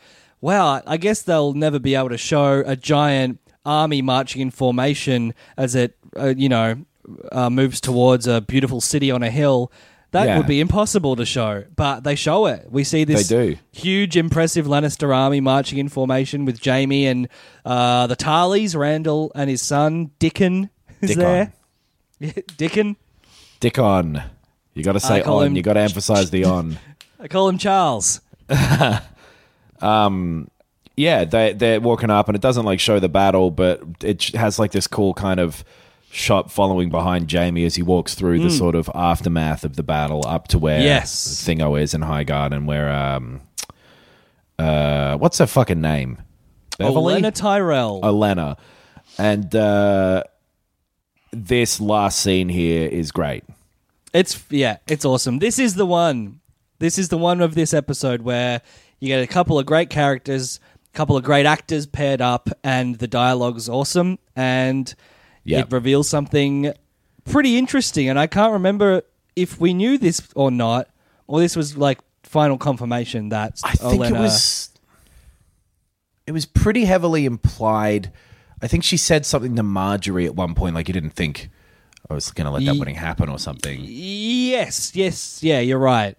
wow, 0.45 0.81
I 0.85 0.97
guess 0.97 1.23
they'll 1.23 1.53
never 1.53 1.79
be 1.79 1.95
able 1.95 2.09
to 2.09 2.17
show 2.19 2.61
a 2.65 2.75
giant 2.75 3.39
army 3.65 4.01
marching 4.03 4.41
in 4.41 4.51
formation 4.51 5.33
as 5.57 5.73
it, 5.73 5.97
uh, 6.15 6.33
you 6.37 6.47
know, 6.49 6.85
uh, 7.31 7.49
moves 7.49 7.81
towards 7.81 8.27
a 8.27 8.41
beautiful 8.41 8.79
city 8.79 9.09
on 9.09 9.23
a 9.23 9.31
hill. 9.31 9.71
That 10.11 10.27
Yeah. 10.27 10.37
would 10.37 10.45
be 10.47 10.59
impossible 10.59 11.15
to 11.15 11.25
show, 11.25 11.63
but 11.75 12.03
they 12.03 12.13
show 12.15 12.45
it. 12.45 12.67
We 12.69 12.83
see 12.83 13.03
this 13.05 13.27
huge, 13.71 14.15
impressive 14.15 14.67
Lannister 14.67 15.13
army 15.13 15.41
marching 15.41 15.79
in 15.79 15.89
formation 15.89 16.45
with 16.45 16.63
Jaime 16.63 17.07
and 17.07 17.27
uh, 17.65 18.05
the 18.07 18.15
Tarleys, 18.15 18.75
Randyll 18.75 19.31
and 19.35 19.49
his 19.49 19.61
son 19.63 20.11
Dickon 20.19 20.69
is 21.01 21.09
Dickon. 21.15 21.23
there. 21.23 22.33
Dickon. 22.57 22.95
Dick 23.59 23.79
on. 23.79 24.21
You 24.75 24.83
got 24.83 24.93
to 24.93 24.99
say 24.99 25.21
on. 25.23 25.47
him- 25.47 25.55
You 25.55 25.63
got 25.63 25.73
to 25.73 25.79
emphasize 25.81 26.29
the 26.29 26.45
on. 26.45 26.77
I 27.19 27.27
call 27.27 27.49
him 27.49 27.57
Charles. 27.57 28.21
Yeah, 29.82 31.26
they 31.26 31.53
they're 31.53 31.82
walking 31.82 32.09
up, 32.09 32.30
and 32.30 32.36
it 32.36 32.41
doesn't 32.41 32.65
like 32.65 32.80
show 32.80 32.99
the 32.99 33.09
battle, 33.09 33.51
but 33.51 33.82
it 34.01 34.23
has 34.36 34.57
like 34.59 34.71
this 34.71 34.88
cool 34.88 35.13
kind 35.13 35.39
of 35.41 35.63
shot 36.09 36.49
following 36.49 36.89
behind 36.89 37.30
Jaime 37.30 37.65
as 37.65 37.76
he 37.76 37.84
walks 37.84 38.15
through 38.15 38.39
the 38.39 38.49
sort 38.49 38.73
of 38.76 38.89
aftermath 38.95 39.65
of 39.65 39.76
the 39.76 39.84
battle 39.84 40.23
up 40.26 40.47
to 40.47 40.57
where 40.57 40.78
Hmm. 40.80 40.86
Yes. 40.86 41.43
Thingo 41.45 41.78
is 41.82 41.93
in 41.93 41.99
Highgarden, 42.01 42.65
where 42.65 42.89
um 42.89 43.41
uh 44.57 45.17
what's 45.17 45.38
her 45.39 45.47
fucking 45.47 45.82
name? 45.82 46.19
Beverly? 46.78 47.15
Olenna 47.21 47.34
Tyrell. 47.34 47.99
Elena. 48.03 48.55
And 49.17 49.53
uh 49.53 50.23
this 51.32 51.82
last 51.82 52.21
scene 52.21 52.47
here 52.47 52.88
is 52.88 53.11
great. 53.11 53.43
It's 54.13 54.41
yeah, 54.49 54.78
it's 54.88 55.03
awesome. 55.03 55.39
This 55.39 55.59
is 55.59 55.76
the 55.76 55.86
one. 55.86 56.39
This 56.80 56.97
is 56.97 57.09
the 57.09 57.17
one 57.17 57.41
of 57.41 57.55
this 57.55 57.73
episode 57.73 58.21
where 58.21 58.61
you 59.06 59.14
get 59.16 59.22
a 59.24 59.28
couple 59.28 59.58
of 59.60 59.66
great 59.66 59.89
characters, 59.89 60.60
a 60.93 60.97
couple 60.97 61.16
of 61.18 61.24
great 61.24 61.45
actors 61.45 61.86
paired 61.86 62.22
up, 62.22 62.49
and 62.64 62.97
the 62.97 63.08
dialogue's 63.08 63.70
awesome, 63.70 64.18
and 64.36 64.93
Yep. 65.43 65.68
it 65.68 65.72
reveals 65.74 66.10
something 66.10 66.74
pretty 67.26 67.58
interesting. 67.58 68.10
And 68.10 68.18
I 68.20 68.28
can't 68.28 68.53
remember 68.53 69.03
if 69.36 69.60
we 69.60 69.74
knew 69.74 69.97
this 69.97 70.22
or 70.36 70.49
not, 70.51 70.89
or 71.28 71.39
this 71.39 71.56
was 71.56 71.78
like 71.78 71.99
final 72.24 72.58
confirmation 72.58 73.30
that 73.30 73.60
I 73.64 73.74
think 73.74 74.03
it 74.06 74.14
was. 74.14 74.70
It 76.28 76.32
was 76.32 76.45
pretty 76.45 76.86
heavily 76.86 77.26
implied. 77.26 78.12
I 78.62 78.68
think 78.68 78.84
she 78.84 78.97
said 78.97 79.26
something 79.26 79.56
to 79.58 79.64
Margaery 79.64 80.26
at 80.26 80.36
one 80.36 80.56
point, 80.56 80.74
like 80.74 80.88
you 80.88 80.93
didn't 80.93 81.12
think 81.12 81.49
I 82.10 82.14
was 82.16 82.32
going 82.32 82.45
to 82.45 82.51
let 82.51 82.66
that 82.66 82.74
Ye- 82.74 82.80
wedding 82.80 82.95
happen 82.95 83.30
or 83.30 83.38
something. 83.38 83.80
Yes, 83.84 84.95
yes, 84.95 85.43
yeah, 85.43 85.60
you're 85.60 85.78
right. 85.78 86.18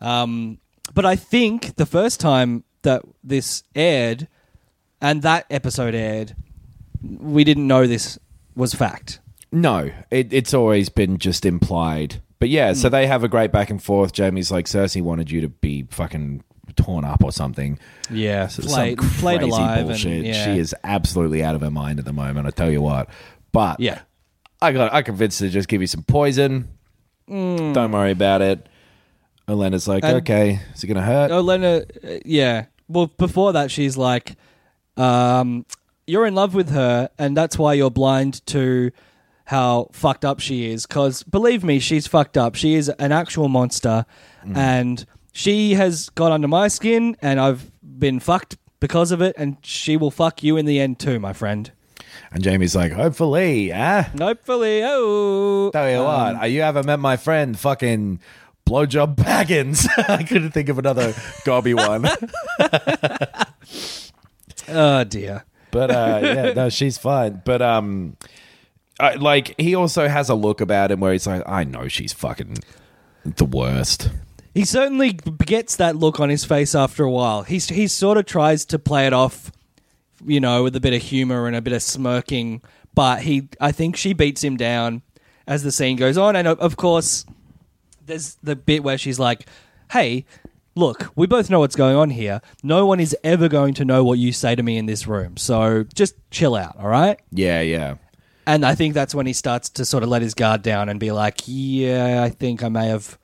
Um, 0.00 0.58
but 0.94 1.04
I 1.04 1.16
think 1.16 1.76
the 1.76 1.86
first 1.86 2.20
time 2.20 2.64
that 2.82 3.02
this 3.22 3.62
aired 3.74 4.28
and 5.00 5.22
that 5.22 5.46
episode 5.50 5.94
aired, 5.94 6.34
we 7.02 7.44
didn't 7.44 7.66
know 7.66 7.86
this 7.86 8.18
was 8.54 8.74
fact. 8.74 9.20
No, 9.50 9.90
it, 10.10 10.32
it's 10.32 10.52
always 10.52 10.88
been 10.88 11.18
just 11.18 11.46
implied. 11.46 12.20
But 12.38 12.50
yeah, 12.50 12.72
so 12.72 12.88
hmm. 12.88 12.92
they 12.92 13.06
have 13.06 13.24
a 13.24 13.28
great 13.28 13.50
back 13.50 13.70
and 13.70 13.82
forth. 13.82 14.16
Jaime's 14.16 14.50
like, 14.50 14.66
Cersei 14.66 15.02
wanted 15.02 15.30
you 15.30 15.40
to 15.40 15.48
be 15.48 15.86
fucking 15.90 16.44
torn 16.76 17.04
up 17.04 17.24
or 17.24 17.32
something. 17.32 17.78
Yeah, 18.10 18.46
So- 18.48 18.62
played, 18.62 19.00
some 19.00 19.10
played 19.10 19.40
crazy 19.40 19.52
alive. 19.52 19.86
bullshit. 19.86 20.12
And, 20.12 20.26
yeah. 20.26 20.44
She 20.44 20.60
is 20.60 20.74
absolutely 20.84 21.42
out 21.42 21.54
of 21.54 21.62
her 21.62 21.70
mind 21.70 21.98
at 21.98 22.04
the 22.04 22.12
moment. 22.12 22.46
I 22.46 22.50
tell 22.50 22.70
you 22.70 22.82
what. 22.82 23.08
But 23.52 23.80
Yeah. 23.80 24.00
I 24.60 24.72
got 24.72 24.92
I 24.92 25.02
convinced 25.02 25.40
her 25.40 25.46
to 25.46 25.52
just 25.52 25.68
give 25.68 25.80
you 25.80 25.86
some 25.86 26.02
poison. 26.02 26.68
Hmm. 27.28 27.72
Don't 27.72 27.92
worry 27.92 28.10
about 28.10 28.42
it. 28.42 28.68
Elena's 29.48 29.88
like, 29.88 30.04
And- 30.04 30.16
okay, 30.18 30.60
is 30.74 30.84
it 30.84 30.86
gonna 30.86 31.02
hurt? 31.02 31.30
Olenna, 31.30 31.82
uh, 32.04 32.20
yeah. 32.24 32.66
Well, 32.88 33.06
before 33.18 33.52
that, 33.54 33.70
she's 33.70 33.96
like, 33.96 34.36
um, 34.96 35.64
"You're 36.06 36.26
in 36.26 36.34
love 36.34 36.54
with 36.54 36.70
her, 36.70 37.10
and 37.18 37.36
that's 37.36 37.58
why 37.58 37.74
you're 37.74 37.90
blind 37.90 38.44
to 38.46 38.90
how 39.46 39.88
fucked 39.92 40.24
up 40.24 40.40
she 40.40 40.70
is." 40.70 40.86
Because 40.86 41.22
believe 41.22 41.64
me, 41.64 41.78
she's 41.78 42.06
fucked 42.06 42.36
up. 42.36 42.54
She 42.54 42.74
is 42.74 42.88
an 42.98 43.12
actual 43.12 43.48
monster, 43.48 44.04
and 44.54 45.04
she 45.32 45.74
has 45.74 46.08
got 46.10 46.32
under 46.32 46.48
my 46.48 46.68
skin, 46.68 47.16
and 47.22 47.38
I've 47.40 47.70
been 47.82 48.20
fucked 48.20 48.56
because 48.80 49.12
of 49.12 49.20
it. 49.20 49.34
And 49.38 49.56
she 49.62 49.96
will 49.96 50.10
fuck 50.10 50.42
you 50.42 50.56
in 50.56 50.66
the 50.66 50.78
end 50.80 50.98
too, 50.98 51.18
my 51.18 51.32
friend. 51.32 51.70
And 52.32 52.44
Jaime's 52.44 52.74
like, 52.76 52.92
hopefully, 52.92 53.72
ah. 53.72 54.08
Hopefully, 54.18 54.82
oh, 54.84 55.70
Tell 55.72 55.90
you 55.90 56.02
what, 56.02 56.42
uh, 56.42 56.46
you 56.46 56.62
haven't 56.62 56.86
met 56.86 56.98
my 57.00 57.16
friend, 57.16 57.58
fucking 57.58 58.20
blowjob 58.68 59.16
Baggins. 59.16 59.88
I 60.08 60.22
couldn't 60.22 60.52
think 60.52 60.68
of 60.68 60.78
another 60.78 61.14
gobby 61.44 61.74
one, 61.74 62.06
oh 64.68 65.04
dear. 65.04 65.44
but 65.70 65.90
uh, 65.90 66.20
yeah, 66.22 66.52
no, 66.52 66.68
she's 66.68 66.98
fine. 66.98 67.42
But 67.44 67.62
um, 67.62 68.16
I, 69.00 69.14
like 69.14 69.54
he 69.58 69.74
also 69.74 70.08
has 70.08 70.28
a 70.28 70.34
look 70.34 70.60
about 70.60 70.90
him 70.90 71.00
where 71.00 71.12
he's 71.12 71.26
like, 71.26 71.42
I 71.46 71.64
know 71.64 71.88
she's 71.88 72.12
fucking 72.12 72.58
the 73.24 73.44
worst. 73.44 74.10
He 74.54 74.64
certainly 74.64 75.12
gets 75.12 75.76
that 75.76 75.96
look 75.96 76.20
on 76.20 76.30
his 76.30 76.44
face 76.44 76.74
after 76.74 77.04
a 77.04 77.10
while. 77.10 77.42
He's 77.42 77.68
he 77.68 77.86
sort 77.86 78.18
of 78.18 78.26
tries 78.26 78.64
to 78.66 78.78
play 78.78 79.06
it 79.06 79.12
off 79.12 79.52
you 80.24 80.40
know, 80.40 80.64
with 80.64 80.74
a 80.74 80.80
bit 80.80 80.92
of 80.92 81.00
humor 81.02 81.46
and 81.46 81.54
a 81.54 81.62
bit 81.62 81.72
of 81.72 81.82
smirking. 81.82 82.60
But 82.94 83.22
he, 83.22 83.48
I 83.60 83.70
think 83.70 83.96
she 83.96 84.12
beats 84.12 84.42
him 84.42 84.56
down 84.56 85.02
as 85.46 85.62
the 85.62 85.70
scene 85.70 85.96
goes 85.96 86.18
on, 86.18 86.34
and 86.36 86.48
of- 86.48 86.58
of 86.58 86.76
course, 86.76 87.24
there's 88.08 88.36
the 88.42 88.56
bit 88.56 88.82
where 88.82 88.98
she's 88.98 89.18
like, 89.18 89.46
"Hey." 89.92 90.24
Look, 90.74 91.10
we 91.16 91.26
both 91.26 91.50
know 91.50 91.58
what's 91.58 91.74
going 91.74 91.96
on 91.96 92.10
here. 92.10 92.40
No 92.62 92.86
one 92.86 93.00
is 93.00 93.16
ever 93.24 93.48
going 93.48 93.74
to 93.74 93.84
know 93.84 94.04
what 94.04 94.20
you 94.20 94.32
say 94.32 94.54
to 94.54 94.62
me 94.62 94.78
in 94.78 94.86
this 94.86 95.08
room. 95.08 95.36
So 95.36 95.82
just 95.92 96.14
chill 96.30 96.54
out, 96.54 96.76
all 96.78 96.86
right? 96.86 97.18
Yeah, 97.32 97.62
yeah. 97.62 97.96
And 98.46 98.64
I 98.64 98.76
think 98.76 98.94
that's 98.94 99.12
when 99.12 99.26
he 99.26 99.32
starts 99.32 99.68
to 99.70 99.84
sort 99.84 100.04
of 100.04 100.08
let 100.08 100.22
his 100.22 100.34
guard 100.34 100.62
down 100.62 100.88
and 100.88 101.00
be 101.00 101.10
like, 101.10 101.40
yeah, 101.46 102.22
I 102.22 102.30
think 102.30 102.62
I 102.62 102.68
may 102.68 102.86
have 102.86 103.18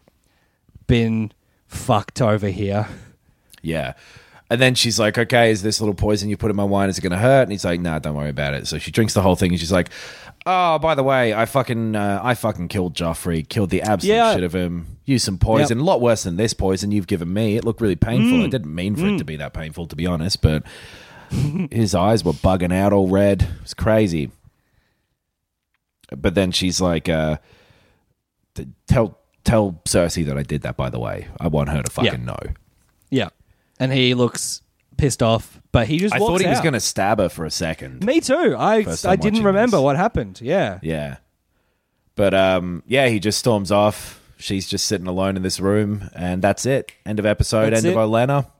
been 0.88 1.30
fucked 1.68 2.20
over 2.20 2.48
here. 2.48 2.88
Yeah. 3.62 3.94
And 4.50 4.60
then 4.60 4.74
she's 4.74 4.98
like, 4.98 5.16
okay, 5.16 5.50
is 5.50 5.62
this 5.62 5.80
little 5.80 5.94
poison 5.94 6.28
you 6.28 6.36
put 6.36 6.50
in 6.50 6.56
my 6.56 6.64
wine, 6.64 6.88
is 6.88 6.98
it 6.98 7.00
going 7.00 7.12
to 7.12 7.18
hurt? 7.18 7.42
And 7.42 7.52
he's 7.52 7.64
like, 7.64 7.80
nah, 7.80 8.00
don't 8.00 8.14
worry 8.14 8.30
about 8.30 8.54
it. 8.54 8.66
So 8.66 8.78
she 8.78 8.90
drinks 8.90 9.14
the 9.14 9.22
whole 9.22 9.36
thing 9.36 9.52
and 9.52 9.60
she's 9.60 9.72
like, 9.72 9.90
oh, 10.46 10.78
by 10.78 10.94
the 10.94 11.02
way, 11.02 11.32
I 11.34 11.46
fucking, 11.46 11.96
uh, 11.96 12.20
I 12.22 12.34
fucking 12.34 12.68
killed 12.68 12.94
Joffrey, 12.94 13.48
killed 13.48 13.70
the 13.70 13.82
absolute 13.82 14.14
Yeah. 14.14 14.34
shit 14.34 14.42
of 14.44 14.54
him, 14.54 14.98
used 15.04 15.24
some 15.24 15.38
poison, 15.38 15.78
a 15.80 15.84
lot 15.84 16.00
worse 16.00 16.24
than 16.24 16.36
this 16.36 16.52
poison 16.54 16.90
you've 16.92 17.06
given 17.06 17.32
me. 17.32 17.56
It 17.56 17.64
looked 17.64 17.80
really 17.80 17.96
painful. 17.96 18.38
Mm. 18.38 18.44
I 18.44 18.48
didn't 18.48 18.74
mean 18.74 18.96
for 18.96 19.06
it 19.06 19.18
to 19.18 19.24
be 19.24 19.36
that 19.36 19.52
painful, 19.54 19.86
to 19.86 19.96
be 19.96 20.06
honest, 20.06 20.42
but 20.42 20.62
his 21.70 21.94
eyes 21.94 22.24
were 22.24 22.32
bugging 22.32 22.72
out 22.72 22.92
all 22.92 23.08
red. 23.08 23.42
It 23.42 23.62
was 23.62 23.74
crazy. 23.74 24.30
But 26.14 26.34
then 26.34 26.52
she's 26.52 26.80
like, 26.80 27.08
uh, 27.08 27.38
tell, 28.86 29.18
tell 29.44 29.80
Cersei 29.86 30.24
that 30.26 30.36
I 30.36 30.42
did 30.42 30.62
that, 30.62 30.76
by 30.76 30.90
the 30.90 31.00
way. 31.00 31.28
I 31.40 31.48
want 31.48 31.70
her 31.70 31.82
to 31.82 31.90
fucking 31.90 32.12
Yeah. 32.20 32.26
know. 32.26 32.38
Yeah. 33.10 33.28
And 33.80 33.92
he 33.92 34.14
looks 34.14 34.60
pissed 34.96 35.22
off, 35.22 35.60
but 35.72 35.86
he 35.86 35.98
just 35.98 36.14
I 36.14 36.18
thought 36.18 36.40
he 36.40 36.46
was 36.46 36.60
going 36.60 36.72
to 36.74 36.80
stab 36.80 37.18
her 37.18 37.28
for 37.28 37.44
a 37.44 37.50
second. 37.50 38.04
Me 38.04 38.20
too. 38.20 38.54
I 38.58 38.84
First 38.84 39.06
I 39.06 39.10
time 39.10 39.20
didn't 39.20 39.34
watching 39.34 39.46
remember 39.46 39.76
this. 39.76 39.82
what 39.84 39.96
happened. 39.96 40.40
Yeah. 40.40 40.78
Yeah. 40.82 41.16
But 42.16 42.34
um, 42.34 42.82
yeah, 42.86 43.08
he 43.08 43.18
just 43.18 43.38
storms 43.38 43.70
off. 43.72 44.20
She's 44.36 44.68
just 44.68 44.86
sitting 44.86 45.06
alone 45.06 45.36
in 45.36 45.42
this 45.42 45.58
room, 45.60 46.10
and 46.14 46.42
that's 46.42 46.66
it. 46.66 46.92
End 47.06 47.18
of 47.18 47.26
episode. 47.26 47.72
That's 47.72 47.84
end 47.84 47.94
it. 47.94 47.98
of 47.98 48.08
Olenna. 48.10 48.50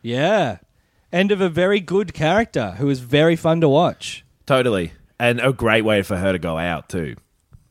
Yeah. 0.00 0.58
End 1.12 1.30
of 1.30 1.40
a 1.40 1.48
very 1.48 1.80
good 1.80 2.14
character 2.14 2.72
who 2.78 2.88
is 2.88 3.00
very 3.00 3.36
fun 3.36 3.60
to 3.60 3.68
watch. 3.68 4.24
Totally, 4.46 4.92
and 5.20 5.40
a 5.40 5.52
great 5.52 5.82
way 5.82 6.02
for 6.02 6.16
her 6.16 6.32
to 6.32 6.38
go 6.38 6.56
out 6.58 6.88
too. 6.88 7.16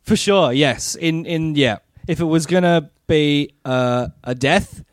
For 0.04 0.16
sure, 0.16 0.54
yes. 0.54 0.96
In 0.96 1.26
in 1.26 1.56
yeah. 1.56 1.80
If 2.08 2.20
it 2.20 2.26
was 2.26 2.46
gonna 2.46 2.92
be 3.08 3.56
uh, 3.66 4.10
a 4.24 4.36
death 4.36 4.84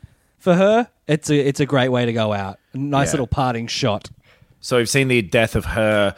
for 0.48 0.54
her, 0.54 0.88
it's 1.06 1.28
a 1.30 1.36
it's 1.48 1.60
a 1.60 1.66
great 1.66 1.90
way 1.90 2.06
to 2.06 2.12
go 2.12 2.32
out. 2.32 2.58
Nice 2.74 3.08
Yeah. 3.08 3.12
little 3.12 3.26
parting 3.26 3.66
shot. 3.66 4.08
So 4.60 4.78
we've 4.78 4.88
seen 4.88 5.08
the 5.08 5.20
death 5.22 5.54
of 5.54 5.66
her, 5.66 6.16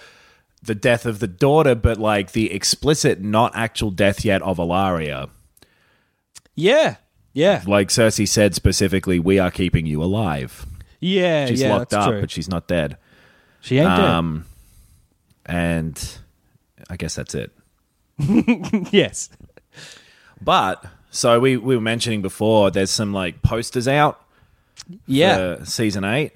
the 0.62 0.74
death 0.74 1.04
of 1.04 1.18
the 1.18 1.26
daughter, 1.26 1.74
but 1.74 1.98
like 1.98 2.32
the 2.32 2.52
explicit, 2.52 3.20
not 3.20 3.52
actual 3.56 3.90
death 3.90 4.24
yet 4.24 4.40
of 4.42 4.58
Ellaria. 4.58 5.30
Yeah. 6.54 6.96
Yeah. 7.32 7.62
Like 7.66 7.88
Cersei 7.88 8.26
said 8.28 8.54
specifically, 8.54 9.18
"We 9.18 9.38
are 9.38 9.50
keeping 9.50 9.86
you 9.86 10.02
alive." 10.02 10.64
Yeah. 11.00 11.46
She's 11.46 11.60
yeah, 11.62 11.74
locked 11.76 11.90
that's 11.90 12.06
up, 12.06 12.10
true. 12.12 12.20
but 12.20 12.30
she's 12.30 12.48
not 12.48 12.68
dead. 12.68 12.96
she 13.60 13.78
ain't 13.78 13.88
Um, 13.90 14.44
and 15.46 16.18
I 16.88 16.96
guess 16.96 17.14
that's 17.16 17.34
it. 17.34 17.50
dead. 18.20 18.88
yes. 18.92 19.28
But 20.40 20.84
so 21.10 21.38
we, 21.40 21.56
we 21.56 21.74
were 21.74 21.80
mentioning 21.80 22.22
before, 22.22 22.70
there's 22.70 22.90
some 22.90 23.12
like 23.12 23.42
posters 23.42 23.86
out 23.88 24.20
Yeah. 25.06 25.56
for 25.56 25.64
season 25.66 26.04
eight. 26.04 26.32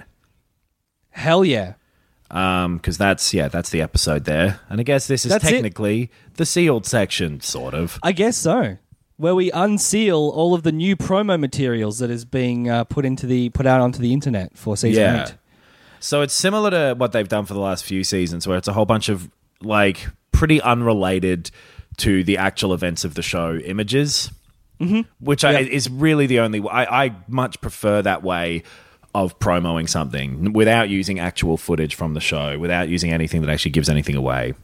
Hell 1.11 1.45
yeah. 1.45 1.75
Um, 2.31 2.79
because 2.79 2.99
that's 2.99 3.33
yeah, 3.33 3.49
that's 3.49 3.70
the 3.70 3.81
episode 3.81 4.25
there, 4.25 4.59
and 4.68 4.81
I 4.81 4.83
guess 4.83 5.07
this 5.07 5.25
is 5.25 5.31
That's 5.31 5.45
it. 5.45 5.51
technically 5.51 6.11
the 6.35 6.45
sealed 6.47 6.85
section, 6.87 7.41
sort 7.41 7.75
of. 7.75 7.99
I 8.03 8.11
guess 8.12 8.37
so. 8.37 8.79
Where 9.18 9.35
we 9.37 9.53
unseal 9.53 10.16
all 10.35 10.55
of 10.55 10.64
the 10.64 10.72
new 10.72 10.97
promo 10.97 11.39
materials 11.39 12.01
that 12.01 12.11
is 12.11 12.25
being 12.25 12.68
uh, 12.68 12.83
put 12.85 13.05
into 13.05 13.27
the 13.29 13.51
put 13.51 13.66
out 13.66 13.81
onto 13.81 14.01
the 14.01 14.12
internet 14.12 14.57
for 14.59 14.77
season 14.77 15.03
Yeah. 15.03 15.25
eight. 15.27 15.35
So 16.01 16.22
it's 16.22 16.35
similar 16.35 16.70
to 16.70 16.95
what 16.99 17.12
they've 17.12 17.29
done 17.29 17.45
for 17.45 17.55
the 17.55 17.61
last 17.61 17.85
few 17.85 18.03
seasons, 18.03 18.49
where 18.49 18.59
it's 18.59 18.66
a 18.68 18.72
whole 18.72 18.87
bunch 18.87 19.09
of 19.09 19.31
like 19.61 20.09
pretty 20.33 20.61
unrelated 20.61 21.53
to 21.99 22.25
the 22.25 22.37
actual 22.39 22.75
events 22.75 23.05
of 23.05 23.14
the 23.14 23.22
show 23.22 23.55
images, 23.59 24.33
mm-hmm. 24.85 25.01
which 25.24 25.45
I, 25.45 25.61
is 25.61 25.89
really 25.89 26.26
the 26.26 26.41
only. 26.41 26.62
I, 26.68 27.05
I 27.05 27.16
much 27.28 27.61
prefer 27.61 28.03
that 28.03 28.22
way 28.22 28.62
of 29.14 29.39
promoting 29.39 29.87
something 29.87 30.53
without 30.53 30.89
using 30.89 31.20
actual 31.20 31.57
footage 31.57 31.95
from 31.95 32.14
the 32.14 32.20
show, 32.20 32.59
without 32.59 32.89
using 32.89 33.12
anything 33.12 33.43
that 33.43 33.51
actually 33.51 33.70
gives 33.70 33.89
anything 33.89 34.16
away. 34.16 34.55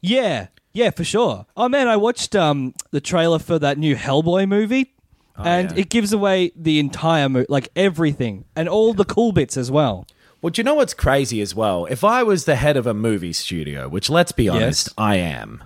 Yeah, 0.00 0.48
yeah, 0.72 0.90
for 0.90 1.04
sure. 1.04 1.46
Oh 1.56 1.68
man, 1.68 1.88
I 1.88 1.96
watched 1.96 2.36
um, 2.36 2.74
the 2.90 3.00
trailer 3.00 3.38
for 3.38 3.58
that 3.58 3.78
new 3.78 3.96
Hellboy 3.96 4.46
movie, 4.46 4.92
and 5.36 5.70
yeah. 5.70 5.78
it 5.78 5.88
gives 5.88 6.12
away 6.12 6.52
the 6.54 6.78
entire 6.78 7.28
movie, 7.28 7.46
like 7.48 7.70
everything, 7.74 8.44
and 8.54 8.68
all 8.68 8.92
the 8.92 9.04
cool 9.04 9.32
bits 9.32 9.56
as 9.56 9.70
well. 9.70 10.06
Well, 10.42 10.50
do 10.50 10.60
you 10.60 10.64
know 10.64 10.74
what's 10.74 10.92
crazy 10.92 11.40
as 11.40 11.54
well? 11.54 11.86
If 11.86 12.04
I 12.04 12.22
was 12.22 12.44
the 12.44 12.56
head 12.56 12.76
of 12.76 12.86
a 12.86 12.92
movie 12.92 13.32
studio, 13.32 13.88
which 13.88 14.10
let's 14.10 14.32
be 14.32 14.48
honest, 14.48 14.88
Yes. 14.88 14.94
I 14.98 15.16
am. 15.16 15.64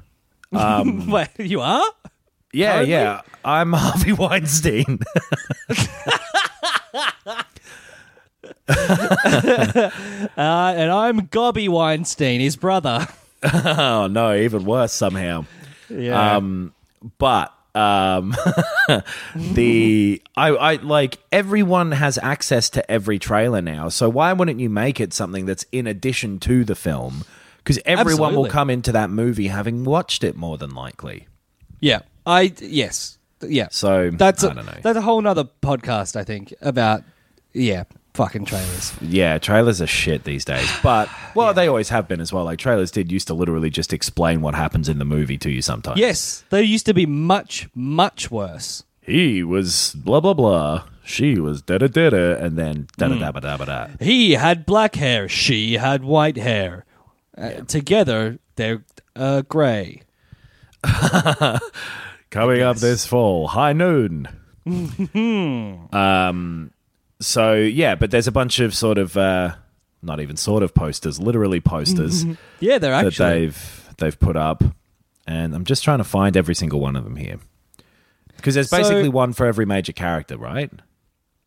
Wait, 1.11 1.29
you 1.39 1.61
are? 1.61 1.85
Yeah, 2.53 2.73
Currently? 2.75 2.93
yeah. 2.93 3.21
I'm 3.45 3.73
Harvey 3.77 4.13
Weinstein. 4.13 5.01
Uh, 8.69 9.91
and 10.77 10.91
I'm 10.93 11.27
Gobby 11.27 11.69
Weinstein, 11.69 12.41
his 12.41 12.57
brother. 12.57 13.07
oh 13.43 14.09
no, 14.11 14.35
even 14.37 14.65
worse 14.65 14.93
somehow. 14.93 15.45
Yeah. 15.89 16.37
Um, 16.37 16.73
but 17.19 17.53
um, 17.75 18.35
the 19.35 20.23
I, 20.37 20.49
I 20.49 20.75
like 20.77 21.19
everyone 21.33 21.93
has 21.93 22.19
access 22.19 22.71
to 22.71 22.91
every 22.91 23.19
trailer 23.19 23.63
now. 23.63 23.89
So 23.89 24.09
why 24.09 24.33
wouldn't 24.33 24.61
you 24.61 24.71
make 24.71 25.01
it 25.01 25.13
something 25.13 25.47
that's 25.47 25.65
in 25.73 25.87
addition 25.87 26.39
to 26.41 26.65
the 26.65 26.75
film? 26.75 27.25
Because 27.59 27.81
everyone 27.85 28.35
will 28.35 28.49
come 28.49 28.71
into 28.71 28.93
that 28.93 29.11
movie 29.11 29.49
having 29.49 29.85
watched 29.85 30.25
it 30.25 30.37
more 30.37 30.57
than 30.59 30.75
likely. 30.75 31.27
yeah. 31.81 32.01
I 32.29 32.53
yes. 32.61 33.19
Yeah. 33.41 33.69
So 33.71 34.11
that's 34.11 34.45
I 34.45 34.51
a, 34.51 34.55
don't 34.55 34.67
know. 34.67 34.75
that's 34.83 34.99
a 34.99 35.01
whole 35.03 35.21
nother 35.21 35.45
podcast, 35.45 36.17
I 36.17 36.25
think, 36.25 36.53
about 36.61 37.03
yeah, 37.53 37.85
fucking 38.15 38.45
trailers. 38.45 38.93
Yeah, 39.01 39.39
trailers 39.39 39.81
are 39.81 39.87
shit 39.87 40.25
these 40.25 40.45
days. 40.45 40.69
But 40.83 41.09
well, 41.35 41.55
they 41.55 41.69
always 41.69 41.89
have 41.91 42.09
been 42.09 42.21
as 42.21 42.33
well. 42.33 42.45
Like 42.45 42.59
trailers 42.59 42.91
did 42.91 43.11
used 43.13 43.29
to 43.29 43.35
literally 43.35 43.71
just 43.71 43.93
explain 43.93 44.41
what 44.43 44.55
happens 44.55 44.89
in 44.89 44.99
the 44.99 45.05
movie 45.05 45.39
to 45.39 45.51
you 45.51 45.63
sometimes. 45.63 45.99
Yes, 46.01 46.45
they 46.51 46.63
used 46.63 46.87
to 46.87 46.95
be 46.95 47.07
much 47.07 47.69
much 47.75 48.31
worse. 48.31 48.85
He 49.01 49.43
was 49.43 49.95
blah 49.97 50.21
blah 50.21 50.35
blah. 50.35 50.85
She 51.05 51.39
was 51.41 51.63
da 51.63 51.79
da 51.79 51.87
da 51.87 52.11
da 52.11 52.35
and 52.35 52.59
then 52.59 52.89
da 52.99 53.09
Hmm. 53.09 53.19
da 53.21 53.31
da 53.31 53.41
da 53.41 53.57
da 53.57 53.65
da. 53.65 53.87
He 54.01 54.33
had 54.33 54.67
black 54.67 54.97
hair. 54.97 55.29
She 55.29 55.75
had 55.79 56.05
white 56.05 56.37
hair. 56.37 56.85
Uh, 57.37 57.63
Together, 57.69 58.39
they're 58.57 58.83
uh, 59.17 59.43
grey. 59.43 60.03
Coming 62.31 62.61
up 62.63 62.77
this 62.77 63.07
fall, 63.07 63.49
high 63.49 63.73
noon. 63.73 64.29
um 65.93 66.71
so 67.21 67.55
yeah, 67.55 67.95
but 67.95 68.11
there's 68.11 68.27
a 68.29 68.33
bunch 68.33 68.61
of 68.61 68.75
sort 68.75 68.99
of 68.99 69.17
uh 69.17 69.55
not 70.03 70.21
even 70.21 70.37
sort 70.37 70.63
of 70.63 70.75
posters, 70.75 71.19
literally 71.19 71.61
posters 71.61 72.25
Yeah, 72.61 72.79
they're 72.79 72.91
that 72.93 73.07
actually. 73.07 73.41
they've 73.47 73.89
they've 73.99 74.21
put 74.21 74.37
up, 74.37 74.63
and 75.27 75.55
I'm 75.55 75.65
just 75.65 75.83
trying 75.85 75.99
to 75.99 76.05
find 76.05 76.37
every 76.37 76.55
single 76.55 76.81
one 76.81 76.97
of 76.97 77.05
them 77.05 77.17
here 77.17 77.39
because 78.37 78.55
there's 78.55 78.69
So- 78.71 78.77
basically 78.79 79.09
one 79.09 79.33
for 79.33 79.47
every 79.47 79.67
major 79.67 79.93
character, 79.93 80.37
right? 80.37 80.71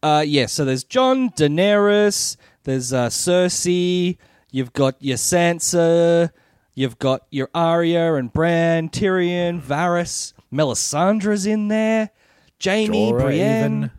Uh, 0.04 0.24
yeah, 0.26 0.48
so 0.48 0.66
there's 0.66 0.84
Jon, 0.84 1.30
Daenerys, 1.30 2.36
there's 2.64 2.92
uh, 2.92 3.08
Cersei, 3.10 4.18
you've 4.52 4.74
got 4.74 4.96
your 5.00 5.16
Sansa, 5.18 6.32
you've 6.74 6.98
got 6.98 7.28
your 7.30 7.50
Arya 7.54 8.16
and 8.16 8.34
Bran, 8.34 8.90
Tyrion, 8.90 9.62
Varys, 9.62 10.34
Melisandre's 10.54 11.46
in 11.46 11.68
there, 11.70 12.10
Jaime, 12.64 13.12
Jorah 13.12 13.22
Brienne. 13.22 13.66
even. 13.66 13.92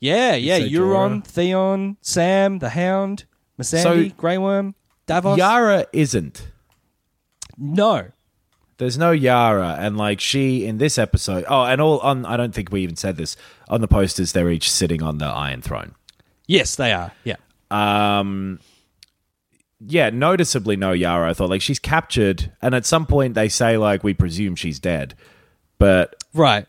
Yeah, 0.00 0.34
yeah, 0.34 0.58
say 0.58 0.70
Euron, 0.70 1.22
Jorah? 1.22 1.26
Theon, 1.26 1.96
Sam, 2.02 2.58
the 2.58 2.68
Hound, 2.70 3.24
Missandei, 3.60 4.16
Grey 4.16 4.38
Worm, 4.38 4.74
Davos. 5.06 5.38
Yara 5.38 5.86
isn't. 5.92 6.48
no. 7.56 8.08
There's 8.78 8.98
no 8.98 9.10
Yara, 9.10 9.76
and 9.80 9.96
like 9.96 10.20
she 10.20 10.66
in 10.66 10.76
this 10.76 10.98
episode. 10.98 11.46
Oh, 11.48 11.62
and 11.62 11.80
all 11.80 11.98
on. 12.00 12.26
I 12.26 12.36
don't 12.36 12.54
think 12.54 12.70
we 12.70 12.82
even 12.82 12.96
said 12.96 13.16
this 13.16 13.34
on 13.70 13.80
the 13.80 13.88
posters. 13.88 14.32
They're 14.32 14.50
each 14.50 14.70
sitting 14.70 15.02
on 15.02 15.16
the 15.16 15.24
Iron 15.24 15.62
Throne. 15.62 15.94
Yes, 16.46 16.76
they 16.76 16.92
are. 16.92 17.10
Yeah. 17.24 17.36
Um, 17.70 18.60
yeah, 19.80 20.10
noticeably 20.10 20.76
no 20.76 20.92
Yara. 20.92 21.30
I 21.30 21.32
thought 21.32 21.48
like 21.48 21.62
she's 21.62 21.78
captured, 21.78 22.52
and 22.60 22.74
at 22.74 22.84
some 22.84 23.06
point 23.06 23.32
they 23.32 23.48
say 23.48 23.78
like 23.78 24.04
we 24.04 24.12
presume 24.12 24.54
she's 24.56 24.78
dead, 24.78 25.14
but 25.78 26.14
Right. 26.34 26.66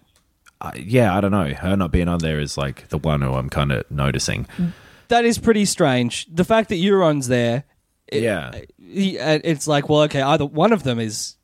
uh, 0.62 0.72
yeah, 0.76 1.16
I 1.16 1.22
don't 1.22 1.32
know. 1.32 1.54
Her 1.54 1.76
not 1.76 1.92
being 1.92 2.08
on 2.08 2.20
there 2.20 2.40
is 2.40 2.58
like 2.58 2.90
the 2.90 2.98
one 2.98 3.22
who 3.22 3.34
I'm 3.34 3.50
kind 3.50 3.72
of 3.72 3.90
noticing. 3.92 4.48
That 5.10 5.24
is 5.26 5.38
pretty 5.38 5.66
strange. 5.66 6.28
The 6.34 6.44
fact 6.44 6.70
that 6.70 6.76
Euron's 6.76 7.28
there 7.28 7.64
yeah. 8.12 8.60
he- 8.78 9.20
uh, 9.20 9.40
it's 9.44 9.68
like, 9.68 9.90
well, 9.90 10.02
okay, 10.04 10.22
either 10.22 10.46
one 10.46 10.74
of 10.74 10.84
them 10.84 11.00
is 11.00 11.36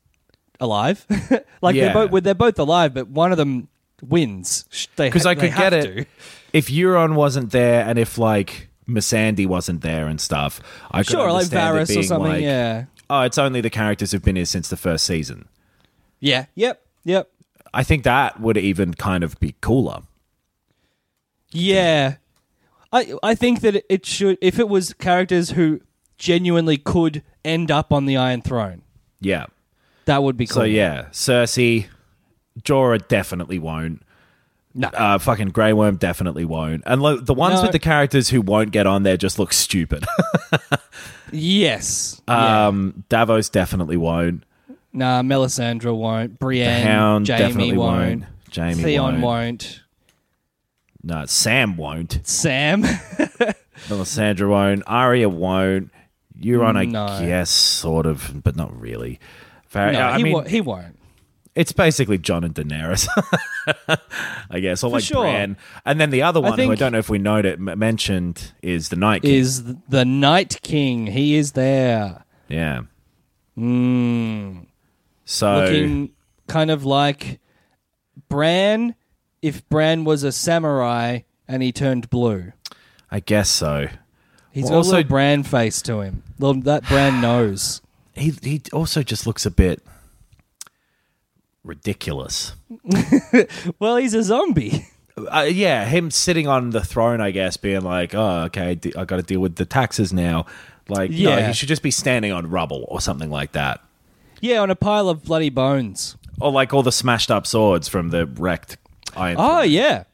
alive, 0.60 1.04
like 1.62 1.74
Yeah. 1.76 1.92
they're 1.92 2.08
both 2.08 2.22
they're 2.24 2.34
both 2.34 2.58
alive, 2.58 2.94
but 2.94 3.08
one 3.08 3.32
of 3.32 3.38
them 3.38 3.68
wins 4.02 4.64
they 4.96 5.08
Because 5.08 5.24
ha- 5.24 5.30
I 5.30 5.34
could 5.34 5.54
get 5.54 5.72
it 5.72 5.82
to. 5.82 6.04
if 6.52 6.68
Euron 6.68 7.14
wasn't 7.14 7.50
there, 7.52 7.84
and 7.86 7.98
if 7.98 8.18
like 8.18 8.68
Missandei 8.88 9.46
wasn't 9.46 9.80
there 9.80 10.06
and 10.08 10.20
stuff. 10.20 10.60
I 10.90 10.98
could 10.98 11.08
Sure, 11.12 11.32
like 11.32 11.46
it 11.46 11.52
Varys 11.52 11.96
or 11.98 12.02
something. 12.02 12.32
like, 12.32 12.42
yeah, 12.42 12.84
Oh, 13.08 13.22
it's 13.22 13.38
only 13.38 13.60
the 13.62 13.70
characters 13.70 14.12
who've 14.12 14.22
been 14.22 14.36
here 14.36 14.44
since 14.44 14.68
the 14.68 14.76
first 14.76 15.04
season. 15.06 15.46
yeah, 16.20 16.46
yep, 16.54 16.82
yep, 17.04 17.30
I 17.74 17.82
think 17.82 18.04
that 18.04 18.40
would 18.40 18.56
even 18.56 18.94
kind 18.94 19.22
of 19.24 19.38
be 19.40 19.54
cooler. 19.60 20.02
yeah. 21.50 22.16
I 22.92 23.12
I 23.22 23.34
think 23.34 23.60
that 23.62 23.84
it 23.92 24.06
should 24.06 24.38
if 24.40 24.58
it 24.58 24.68
was 24.68 24.92
characters 24.94 25.50
who 25.50 25.80
genuinely 26.16 26.76
could 26.78 27.22
end 27.44 27.70
up 27.70 27.92
on 27.92 28.06
the 28.06 28.16
Iron 28.16 28.40
Throne, 28.40 28.82
Yeah. 29.20 29.46
that 30.04 30.22
would 30.22 30.36
be 30.36 30.46
cool. 30.46 30.62
So 30.62 30.62
yeah, 30.64 31.06
Cersei, 31.10 31.86
Jorah 32.62 33.06
definitely 33.08 33.58
won't. 33.58 34.02
No. 34.76 34.88
Uh, 34.88 35.18
fucking 35.18 35.48
Grey 35.48 35.72
Worm 35.72 35.96
definitely 35.96 36.44
won't. 36.44 36.82
And 36.86 37.00
lo- 37.02 37.18
the 37.18 37.34
ones 37.34 37.56
No. 37.56 37.62
with 37.62 37.72
the 37.72 37.78
characters 37.80 38.28
who 38.28 38.40
won't 38.40 38.70
get 38.72 38.86
on 38.86 39.02
there 39.04 39.16
just 39.16 39.38
look 39.38 39.52
stupid. 39.52 40.04
yes. 41.32 42.20
yeah. 42.28 42.66
um, 42.68 43.04
Davos 43.08 43.48
definitely 43.48 43.96
won't. 43.96 44.44
Nah, 44.94 45.22
Melisandre 45.22 45.94
won't. 45.96 46.30
The 46.32 46.36
Brienne, 46.38 46.86
Hound 46.86 47.28
Jaime 47.28 47.38
definitely 47.42 47.76
won't. 47.76 48.20
won't. 48.20 48.24
Jaime 48.54 48.82
Theon 48.82 49.20
won't. 49.20 49.22
won't. 49.22 49.80
No, 51.02 51.26
Sam 51.26 51.76
won't. 51.76 52.20
Sam. 52.22 52.82
Melisandre 53.88 54.48
won't. 54.48 54.82
Arya 54.86 55.28
won't. 55.28 55.90
Euron, 56.40 56.76
I 56.76 56.84
No. 56.84 57.06
guess, 57.20 57.50
sort 57.50 58.06
of, 58.06 58.42
but 58.42 58.56
not 58.56 58.78
really. 58.80 59.18
Var- 59.70 59.92
no, 59.92 60.00
I 60.08 60.16
he, 60.18 60.22
mean, 60.24 60.32
wo- 60.32 60.42
he 60.44 60.60
won't. 60.60 60.98
it's 61.54 61.72
basically 61.72 62.18
Jon 62.18 62.44
and 62.44 62.54
Daenerys, 62.54 63.08
I 64.50 64.60
guess, 64.60 64.82
or 64.84 64.90
For 64.90 64.96
like 64.96 65.04
sure. 65.04 65.22
Bran. 65.22 65.56
And 65.84 66.00
then 66.00 66.10
the 66.10 66.22
other 66.22 66.40
one, 66.40 66.58
who 66.58 66.70
I 66.72 66.74
don't 66.76 66.92
know 66.92 66.98
if 66.98 67.08
we 67.10 67.18
know 67.18 67.36
it 67.36 67.46
m- 67.46 67.78
mentioned, 67.78 68.52
is 68.62 68.88
the 68.90 68.96
Night 68.96 69.22
King. 69.22 69.34
Is 69.34 69.64
the 69.88 70.04
Night 70.04 70.60
King? 70.62 71.06
He 71.08 71.34
is 71.36 71.52
there, 71.52 72.24
yeah. 72.48 72.82
mm, 73.58 74.66
So 75.24 75.56
looking 75.64 76.10
kind 76.48 76.70
of 76.70 76.84
like 76.84 77.40
Bran. 78.28 78.94
If 79.42 79.68
Bran 79.68 80.04
was 80.04 80.22
a 80.22 80.32
samurai 80.32 81.20
and 81.46 81.62
he 81.62 81.70
turned 81.72 82.08
blue, 82.10 82.52
I 83.10 83.20
guess 83.20 83.48
so. 83.50 83.88
he's 84.52 84.64
Well, 84.64 84.70
got 84.72 84.76
also- 84.78 85.02
Bran 85.04 85.42
face 85.42 85.82
to 85.82 86.00
him. 86.00 86.22
Little, 86.38 86.62
that 86.62 86.84
Bran 86.88 87.20
nose. 87.20 87.80
He 88.14 88.32
he 88.42 88.62
also 88.72 89.02
just 89.02 89.26
looks 89.26 89.44
a 89.44 89.50
bit 89.50 89.82
ridiculous. 91.62 92.52
Well, 93.78 93.96
he's 93.96 94.14
a 94.14 94.22
zombie. 94.22 94.86
Uh, 95.16 95.46
yeah, 95.50 95.84
him 95.84 96.10
sitting 96.10 96.46
on 96.48 96.70
the 96.70 96.80
throne, 96.84 97.20
I 97.20 97.30
guess, 97.30 97.56
being 97.56 97.82
like, 97.82 98.14
"Oh, 98.14 98.42
okay, 98.44 98.78
I 98.96 99.04
got 99.04 99.16
to 99.16 99.22
deal 99.22 99.40
with 99.40 99.56
the 99.56 99.64
taxes 99.64 100.12
now." 100.12 100.46
Like, 100.88 101.10
no, 101.10 101.16
Yeah. 101.16 101.46
he 101.48 101.52
should 101.52 101.68
just 101.68 101.82
be 101.82 101.90
standing 101.90 102.32
on 102.32 102.48
rubble 102.50 102.84
or 102.88 103.00
something 103.00 103.30
like 103.30 103.52
that, 103.52 103.80
yeah, 104.44 104.60
on 104.60 104.70
a 104.70 104.76
pile 104.76 105.08
of 105.08 105.24
bloody 105.24 105.50
bones. 105.50 106.16
or 106.40 106.52
like 106.52 106.74
all 106.74 106.82
the 106.82 106.92
smashed 106.92 107.30
up 107.30 107.46
swords 107.46 107.88
from 107.88 108.10
the 108.10 108.26
wrecked 108.26 108.76
Iron. 109.16 109.36
Oh 109.38 109.60
Throne. 109.60 109.70
yeah, 109.70 110.04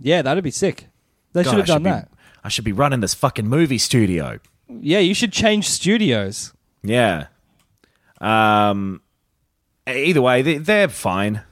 yeah, 0.00 0.22
that'd 0.22 0.42
be 0.44 0.50
sick. 0.50 0.86
They 1.32 1.42
God, 1.44 1.50
should 1.50 1.58
have 1.60 1.70
I 1.70 1.72
done 1.74 1.82
be- 1.82 1.90
that. 1.90 2.08
I 2.42 2.48
should 2.48 2.64
be 2.64 2.72
running 2.72 3.00
this 3.00 3.14
fucking 3.14 3.46
movie 3.48 3.78
studio. 3.78 4.38
Yeah, 4.68 4.98
you 5.00 5.14
should 5.14 5.32
change 5.32 5.68
studios. 5.68 6.52
Yeah. 6.82 7.26
Um. 8.20 9.00
Either 9.86 10.22
way, 10.22 10.40
they, 10.42 10.56
they're 10.58 10.88
fine. 10.88 11.42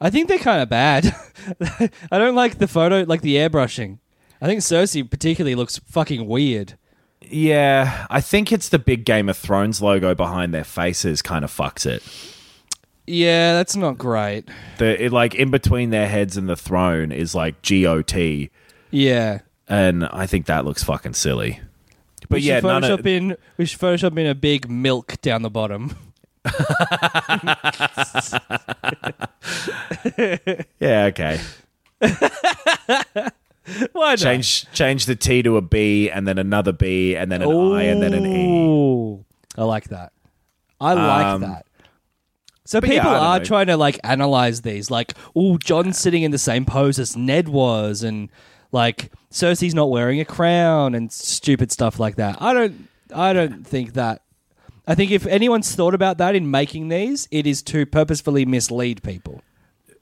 I 0.00 0.10
think 0.10 0.28
they're 0.28 0.38
kind 0.38 0.60
of 0.62 0.68
bad. 0.68 1.14
I 2.10 2.18
don't 2.18 2.34
like 2.34 2.58
the 2.58 2.68
photo, 2.68 3.04
like 3.06 3.22
the 3.22 3.36
airbrushing. 3.36 3.98
I 4.42 4.46
think 4.46 4.60
Cersei 4.60 5.08
particularly 5.08 5.54
looks 5.54 5.78
fucking 5.78 6.26
weird. 6.26 6.76
Yeah, 7.32 8.06
I 8.10 8.20
think 8.20 8.52
it's 8.52 8.68
the 8.68 8.78
big 8.78 9.04
Game 9.06 9.28
of 9.28 9.36
Thrones 9.38 9.80
logo 9.80 10.14
behind 10.14 10.52
their 10.52 10.64
faces 10.64 11.22
kind 11.22 11.44
of 11.44 11.50
fucks 11.50 11.86
it. 11.86 12.02
Yeah, 13.06 13.54
that's 13.54 13.74
not 13.74 13.98
great. 13.98 14.48
The 14.78 15.06
it, 15.06 15.12
like 15.12 15.34
in 15.34 15.50
between 15.50 15.90
their 15.90 16.08
heads 16.08 16.36
and 16.36 16.48
the 16.48 16.56
throne 16.56 17.10
is 17.10 17.34
like 17.34 17.60
GOT, 17.62 18.48
Yeah. 18.90 19.40
and 19.66 20.04
I 20.04 20.26
think 20.26 20.46
that 20.46 20.64
looks 20.64 20.84
fucking 20.84 21.14
silly. 21.14 21.60
But 22.28 22.36
we 22.36 22.42
yeah, 22.42 22.56
should 22.60 22.64
Photoshop 22.64 22.98
of, 23.00 23.06
in 23.06 23.36
we 23.56 23.64
should 23.64 23.80
Photoshop 23.80 24.16
in 24.18 24.26
a 24.26 24.34
big 24.34 24.70
milk 24.70 25.20
down 25.22 25.42
the 25.42 25.50
bottom. 25.50 25.96
yeah, 30.80 31.04
okay. 31.06 31.40
Why 33.92 34.10
not? 34.10 34.18
Change 34.18 34.70
change 34.72 35.06
the 35.06 35.16
T 35.16 35.42
to 35.42 35.56
a 35.56 35.60
B, 35.62 36.10
and 36.10 36.26
then 36.26 36.38
another 36.38 36.72
B, 36.72 37.14
and 37.16 37.30
then 37.30 37.42
an 37.42 37.48
I, 37.50 37.82
and 37.84 38.02
then 38.02 38.12
an 38.14 38.26
E. 38.26 38.48
Ooh. 38.66 39.24
I 39.56 39.64
like 39.64 39.84
that. 39.88 40.12
I 40.80 40.94
like 40.94 41.26
Um, 41.26 41.40
that. 41.42 41.66
So 42.64 42.80
but 42.80 42.90
yeah, 42.90 43.02
people 43.02 43.10
are 43.14 43.38
know. 43.38 43.44
trying 43.44 43.66
to 43.66 43.76
like 43.76 43.98
analyze 44.04 44.62
these, 44.62 44.90
like, 44.90 45.14
oh, 45.36 45.58
Jon's 45.58 45.98
sitting 45.98 46.22
in 46.22 46.30
the 46.30 46.38
same 46.38 46.64
pose 46.64 46.98
as 46.98 47.16
Ned 47.16 47.48
was, 47.48 48.02
and 48.02 48.30
like 48.72 49.12
Cersei's 49.30 49.74
not 49.74 49.90
wearing 49.90 50.20
a 50.20 50.24
crown 50.24 50.94
and 50.94 51.12
stupid 51.12 51.70
stuff 51.72 51.98
like 52.00 52.16
that. 52.16 52.40
I 52.40 52.54
don't, 52.54 52.88
I 53.14 53.32
don't 53.32 53.66
think 53.66 53.92
that. 53.94 54.22
I 54.86 54.94
think 54.96 55.10
if 55.12 55.26
anyone's 55.26 55.74
thought 55.76 55.94
about 55.94 56.18
that 56.18 56.34
in 56.34 56.50
making 56.50 56.88
these, 56.88 57.28
it 57.30 57.46
is 57.46 57.62
to 57.64 57.86
purposefully 57.86 58.44
mislead 58.44 59.02
people. 59.02 59.42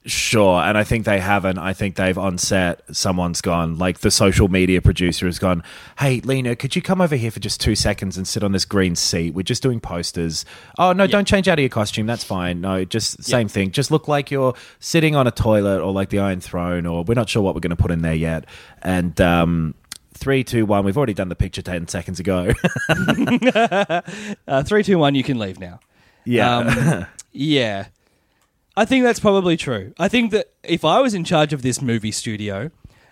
Sure, 0.07 0.63
and 0.63 0.79
I 0.79 0.85
think 0.85 1.05
they 1.05 1.21
haven't. 1.21 1.59
I 1.59 1.75
think 1.75 1.97
they've 1.97 2.17
on 2.17 2.39
set. 2.39 2.81
Someone's 2.91 3.43
gone, 3.43 3.77
like 3.77 4.01
the 4.01 4.11
social 4.11 4.49
media 4.49 4.81
producer 4.81 5.27
has 5.27 5.39
gone. 5.39 5.63
Hey, 5.99 6.21
Lena, 6.23 6.57
could 6.57 6.75
you 6.75 6.81
come 6.81 7.03
over 7.03 7.17
here 7.17 7.31
for 7.31 7.39
just 7.39 7.61
two 7.61 7.75
seconds 7.75 8.17
and 8.17 8.27
sit 8.27 8.43
on 8.43 8.53
this 8.53 8.65
green 8.65 8.97
seat? 8.97 9.35
We're 9.35 9.43
just 9.43 9.63
doing 9.63 9.79
posters. 9.79 10.47
Oh 10.79 10.95
no, 10.95 11.07
don't 11.07 11.27
change 11.27 11.49
out 11.49 11.59
of 11.59 11.63
your 11.63 11.69
costume. 11.69 12.07
That's 12.07 12.25
fine. 12.25 12.63
No, 12.63 12.83
just 12.87 13.23
same 13.23 13.47
thing. 13.47 13.73
Just 13.73 13.91
look 13.91 14.09
like 14.09 14.31
you're 14.31 14.55
sitting 14.79 15.17
on 15.17 15.27
a 15.27 15.31
toilet 15.31 15.83
or 15.83 15.93
like 15.93 16.09
the 16.09 16.19
Iron 16.19 16.41
Throne, 16.41 16.87
or 16.87 17.05
we're 17.05 17.13
not 17.13 17.29
sure 17.29 17.43
what 17.43 17.55
we're 17.55 17.61
going 17.61 17.69
to 17.69 17.77
put 17.77 17.91
in 17.91 18.01
there 18.01 18.15
yet. 18.15 18.47
And 18.81 19.21
um, 19.21 19.75
three, 20.15 20.43
two, 20.45 20.65
one. 20.65 20.83
We've 20.83 20.97
already 20.97 21.13
done 21.15 21.29
the 21.29 21.37
picture 21.37 21.61
ten 21.61 21.89
seconds 21.89 22.19
ago. 22.21 22.53
Uh, 24.49 24.63
three, 24.63 24.83
two, 24.83 24.99
one. 24.99 25.15
You 25.15 25.23
can 25.23 25.39
leave 25.39 25.61
now. 25.61 25.79
yeah, 26.25 26.57
Um, 26.57 27.07
yeah. 27.33 27.87
I 28.81 28.87
think 28.87 29.05
that's 29.05 29.21
probably 29.21 29.59
true. 29.59 29.93
I 29.99 30.09
think 30.09 30.31
that 30.31 30.55
if 30.63 30.87
I 30.87 31.01
was 31.01 31.13
in 31.13 31.23
charge 31.23 31.53
of 31.53 31.61
this 31.61 31.83
movie 31.83 32.13
studio, 32.13 32.71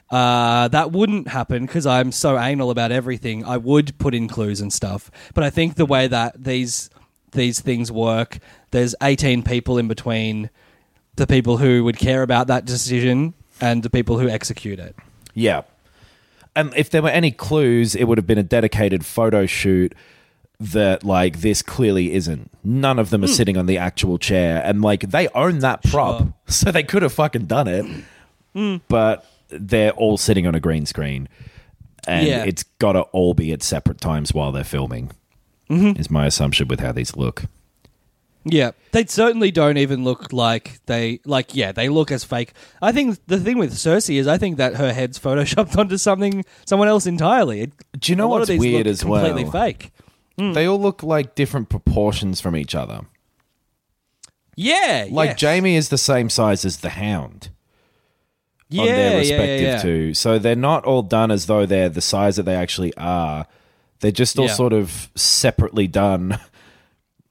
uh, 0.09 0.69
that 0.69 0.93
wouldn't 0.93 1.29
happen 1.29 1.67
because 1.67 1.85
I'm 1.85 2.11
so 2.11 2.39
anal 2.39 2.71
about 2.71 2.91
everything. 2.91 3.45
I 3.45 3.59
would 3.59 3.99
put 3.99 4.15
in 4.15 4.29
clues 4.29 4.63
and 4.63 4.73
stuff. 4.73 5.11
But 5.35 5.45
I 5.45 5.51
think 5.51 5.75
the 5.75 5.85
way 5.85 6.07
that 6.07 6.43
these 6.43 6.89
these 7.33 7.61
things 7.61 7.93
work, 7.93 8.39
there's 8.71 8.95
18 9.03 9.43
people 9.43 9.77
in 9.77 9.89
between 9.89 10.49
the 11.17 11.27
people 11.27 11.59
who 11.59 11.85
would 11.85 11.99
care 11.99 12.23
about 12.23 12.47
that 12.47 12.65
decision 12.65 13.35
and 13.61 13.83
the 13.83 13.91
people 13.91 14.19
who 14.19 14.27
execute 14.27 14.79
it. 14.79 14.97
Yeah. 15.35 15.65
And 16.57 16.73
if 16.77 16.89
there 16.89 17.03
were 17.03 17.11
any 17.11 17.31
clues, 17.31 17.95
it 17.95 18.05
would 18.05 18.17
have 18.17 18.27
been 18.27 18.39
a 18.39 18.43
dedicated 18.43 19.05
photo 19.05 19.45
shoot 19.45 19.95
that 20.61 21.05
like 21.05 21.41
this 21.41 21.63
clearly 21.63 22.13
isn't. 22.15 22.51
None 22.65 22.99
of 22.99 23.11
them 23.11 23.23
are 23.23 23.29
hmm. 23.29 23.33
sitting 23.33 23.57
on 23.57 23.67
the 23.67 23.79
actual 23.79 24.19
chair 24.19 24.61
and 24.65 24.83
like 24.83 25.11
they 25.11 25.29
own 25.29 25.61
that 25.61 25.83
prop. 25.85 26.19
Sure. 26.19 26.35
So 26.49 26.73
they 26.73 26.83
could 26.83 27.03
have 27.03 27.13
fucking 27.13 27.45
done 27.45 27.69
it. 27.69 27.85
Hmm. 28.55 28.77
But 28.89 29.27
they're 29.51 29.93
all 29.93 30.17
sitting 30.17 30.47
on 30.47 30.55
a 30.55 30.61
green 30.61 30.87
screen. 30.87 31.29
And 32.07 32.27
Yeah. 32.27 32.45
it's 32.45 32.63
got 32.79 32.93
to 32.93 33.03
all 33.03 33.35
be 33.35 33.53
at 33.53 33.63
separate 33.63 34.01
times 34.01 34.33
while 34.33 34.51
they're 34.51 34.65
filming. 34.65 35.13
Mm-hmm. 35.69 36.01
Is 36.01 36.11
my 36.11 36.25
assumption 36.25 36.69
with 36.69 36.81
how 36.81 36.93
these 36.93 37.15
look. 37.17 37.45
Yeah, 38.45 38.71
they 38.93 39.05
certainly 39.05 39.51
don't 39.51 39.77
even 39.77 40.05
look 40.05 40.33
like 40.33 40.81
they 40.87 41.21
like. 41.27 41.55
Yeah, 41.55 41.73
they 41.73 41.91
look 41.91 42.11
as 42.11 42.25
fake. 42.25 42.55
I 42.81 42.93
think 42.93 43.19
the 43.27 43.39
thing 43.39 43.59
with 43.59 43.75
Cersei 43.75 44.19
is, 44.19 44.27
I 44.27 44.39
think 44.39 44.57
that 44.57 44.77
her 44.77 44.95
head's 44.95 45.19
photoshopped 45.19 45.77
onto 45.79 45.99
something, 45.99 46.47
someone 46.65 46.89
else 46.89 47.07
entirely. 47.07 47.63
It- 47.63 47.73
Do 48.01 48.11
you 48.11 48.17
know 48.17 48.29
what's 48.29 48.49
weird 48.49 48.87
as 48.87 49.05
well? 49.05 49.23
Completely 49.23 49.51
fake. 49.51 49.91
They 50.39 50.67
all 50.67 50.81
look 50.81 51.03
like 51.03 51.35
different 51.35 51.69
proportions 51.69 52.41
from 52.41 52.55
each 52.57 52.75
other. 52.75 53.01
Yeah, 54.57 55.07
Like 55.11 55.31
yes. 55.31 55.41
Jaime 55.43 55.77
is 55.77 55.89
the 55.89 55.99
same 55.99 56.29
size 56.31 56.65
as 56.65 56.79
the 56.79 56.91
Hound. 56.91 57.51
yeah, 58.69 58.83
on 58.83 58.87
their 58.89 59.13
yeah, 59.13 59.19
respective 59.19 59.61
yeah, 59.61 59.73
yeah. 59.75 59.83
two. 59.83 60.15
So 60.15 60.39
they're 60.39 60.57
not 60.57 60.85
all 60.85 61.03
done 61.03 61.31
as 61.31 61.47
though 61.47 61.65
they're 61.67 61.89
the 61.89 62.01
size 62.01 62.37
that 62.37 62.43
they 62.45 62.55
actually 62.57 62.93
are. 62.97 63.47
They're 64.01 64.11
just 64.13 64.39
all 64.39 64.47
Yeah. 64.47 64.55
sort 64.55 64.73
of 64.73 65.11
separately 65.15 65.87
done. 65.87 66.39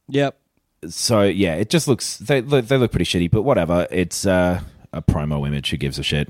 Yep. 0.09 0.39
So 0.87 1.23
yeah, 1.23 1.55
it 1.55 1.69
just 1.69 1.87
looks 1.89 2.17
they 2.17 2.39
look- 2.41 2.67
they 2.67 2.77
look 2.77 2.91
pretty 2.91 3.03
shitty, 3.05 3.29
but 3.29 3.41
whatever. 3.41 3.87
It's 3.91 4.25
uh, 4.25 4.61
a 4.93 5.01
promo 5.01 5.45
image. 5.45 5.69
Who 5.71 5.75
gives 5.77 5.99
a 5.99 6.03
shit? 6.03 6.29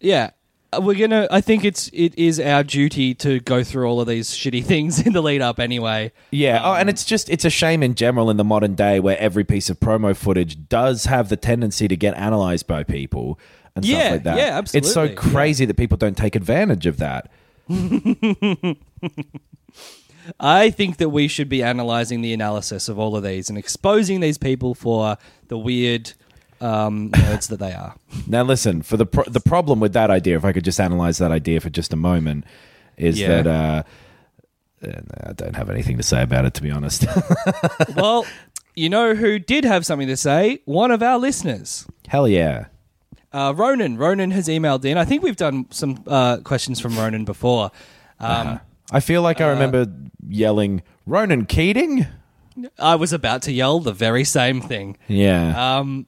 Yeah. 0.00 0.30
Uh, 0.76 0.80
we're 0.80 0.94
gonna. 0.98 1.26
I 1.30 1.40
think 1.40 1.64
it's 1.64 1.88
it 1.92 2.16
is 2.18 2.38
our 2.40 2.62
duty 2.64 3.14
to 3.16 3.40
go 3.40 3.62
through 3.64 3.86
all 3.88 4.00
of 4.00 4.06
these 4.06 4.30
shitty 4.30 4.64
things 4.72 5.04
in 5.06 5.12
the 5.12 5.22
lead 5.22 5.40
up 5.42 5.58
anyway. 5.60 6.12
Yeah. 6.30 6.60
oh, 6.64 6.72
and 6.74 6.82
um, 6.82 6.88
it's 6.88 7.04
just 7.04 7.28
it's 7.30 7.44
a 7.44 7.50
shame 7.50 7.82
in 7.82 7.94
general 7.94 8.30
in 8.30 8.36
the 8.36 8.44
modern 8.44 8.74
day 8.74 9.00
where 9.00 9.18
every 9.18 9.44
piece 9.44 9.70
of 9.70 9.80
promo 9.80 10.16
footage 10.16 10.68
does 10.68 11.04
have 11.06 11.28
the 11.28 11.36
tendency 11.36 11.88
to 11.88 11.96
get 11.96 12.14
analyzed 12.16 12.66
by 12.66 12.82
people 12.84 13.38
and 13.76 13.84
Yeah, 13.84 13.98
stuff 14.00 14.10
like 14.12 14.22
that. 14.24 14.36
yeah, 14.38 14.58
absolutely. 14.58 14.86
It's 14.86 14.94
so 14.94 15.08
crazy 15.14 15.64
that 15.64 15.74
people 15.76 15.96
don't 15.96 16.16
take 16.16 16.36
advantage 16.36 16.86
of 16.86 16.98
that. 16.98 17.30
I 20.40 20.70
think 20.70 20.96
that 20.98 21.10
we 21.10 21.28
should 21.28 21.48
be 21.50 21.62
analyzing 21.62 22.22
the 22.22 22.32
analysis 22.32 22.88
of 22.88 22.98
all 22.98 23.14
of 23.16 23.22
these 23.22 23.48
and 23.50 23.58
exposing 23.58 24.20
these 24.20 24.38
people 24.38 24.74
for 24.74 25.18
the 25.48 25.58
weird 25.58 26.12
um, 26.60 27.10
nerds 27.10 27.48
that 27.48 27.58
they 27.58 27.72
are. 27.72 27.94
Now, 28.26 28.42
listen 28.42 28.82
for 28.82 28.96
the 28.96 29.06
pro- 29.06 29.24
the 29.24 29.40
problem 29.40 29.80
with 29.80 29.92
that 29.94 30.10
idea. 30.10 30.36
If 30.36 30.44
I 30.44 30.52
could 30.52 30.64
just 30.64 30.80
analyze 30.80 31.18
that 31.18 31.30
idea 31.32 31.60
for 31.60 31.70
just 31.70 31.92
a 31.92 31.96
moment, 31.96 32.44
is 32.96 33.18
Yeah. 33.20 33.42
that 33.42 33.46
uh, 33.46 33.82
uh, 34.86 35.00
I 35.28 35.32
don't 35.32 35.56
have 35.56 35.70
anything 35.70 35.96
to 35.96 36.02
say 36.02 36.22
about 36.22 36.44
it. 36.44 36.54
To 36.54 36.62
be 36.62 36.70
honest, 36.70 37.04
well, 37.96 38.24
you 38.74 38.88
know 38.88 39.14
who 39.14 39.38
did 39.38 39.64
have 39.64 39.84
something 39.86 40.08
to 40.08 40.16
say? 40.16 40.60
One 40.64 40.90
of 40.90 41.02
our 41.02 41.18
listeners. 41.18 41.86
hell 42.08 42.28
yeah. 42.28 42.66
Uh, 43.32 43.52
Ronan. 43.56 43.96
Ronan 43.98 44.30
has 44.30 44.46
emailed 44.46 44.84
in. 44.84 44.96
I 44.96 45.04
think 45.04 45.22
we've 45.24 45.34
done 45.36 45.66
some 45.70 46.04
uh, 46.06 46.36
questions 46.44 46.78
from 46.80 46.96
Ronan 46.96 47.24
before. 47.24 47.72
Um, 48.20 48.60
I 48.92 49.00
feel 49.00 49.22
like 49.22 49.40
Uh, 49.40 49.46
I 49.46 49.48
remember 49.48 49.86
yelling 50.28 50.82
Ronan 51.04 51.46
Keating. 51.46 52.06
I 52.78 52.94
was 52.94 53.12
about 53.12 53.42
to 53.42 53.52
yell 53.52 53.80
the 53.80 53.92
very 53.92 54.22
same 54.22 54.60
thing. 54.60 54.96
Yeah. 55.08 55.78
Um, 55.78 56.06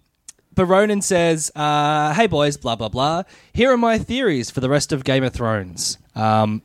but 0.56 0.66
Ronan 0.66 1.02
says, 1.02 1.52
uh, 1.54 2.12
"Hey 2.14 2.26
boys, 2.26 2.56
blah 2.56 2.74
blah 2.74 2.88
blah. 2.88 3.22
Here 3.52 3.70
are 3.70 3.76
my 3.76 3.98
theories 3.98 4.50
for 4.50 4.58
the 4.60 4.68
rest 4.68 4.92
of 4.92 5.04
Game 5.04 5.22
of 5.22 5.32
Thrones." 5.32 5.98
Um, 6.16 6.62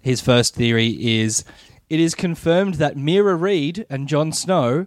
his 0.00 0.20
first 0.22 0.54
theory 0.54 0.88
is: 1.20 1.44
it 1.90 2.00
is 2.00 2.14
confirmed 2.14 2.74
that 2.76 2.96
Meera 2.96 3.38
Reed 3.38 3.84
and 3.90 4.08
Jon 4.08 4.32
Snow 4.32 4.86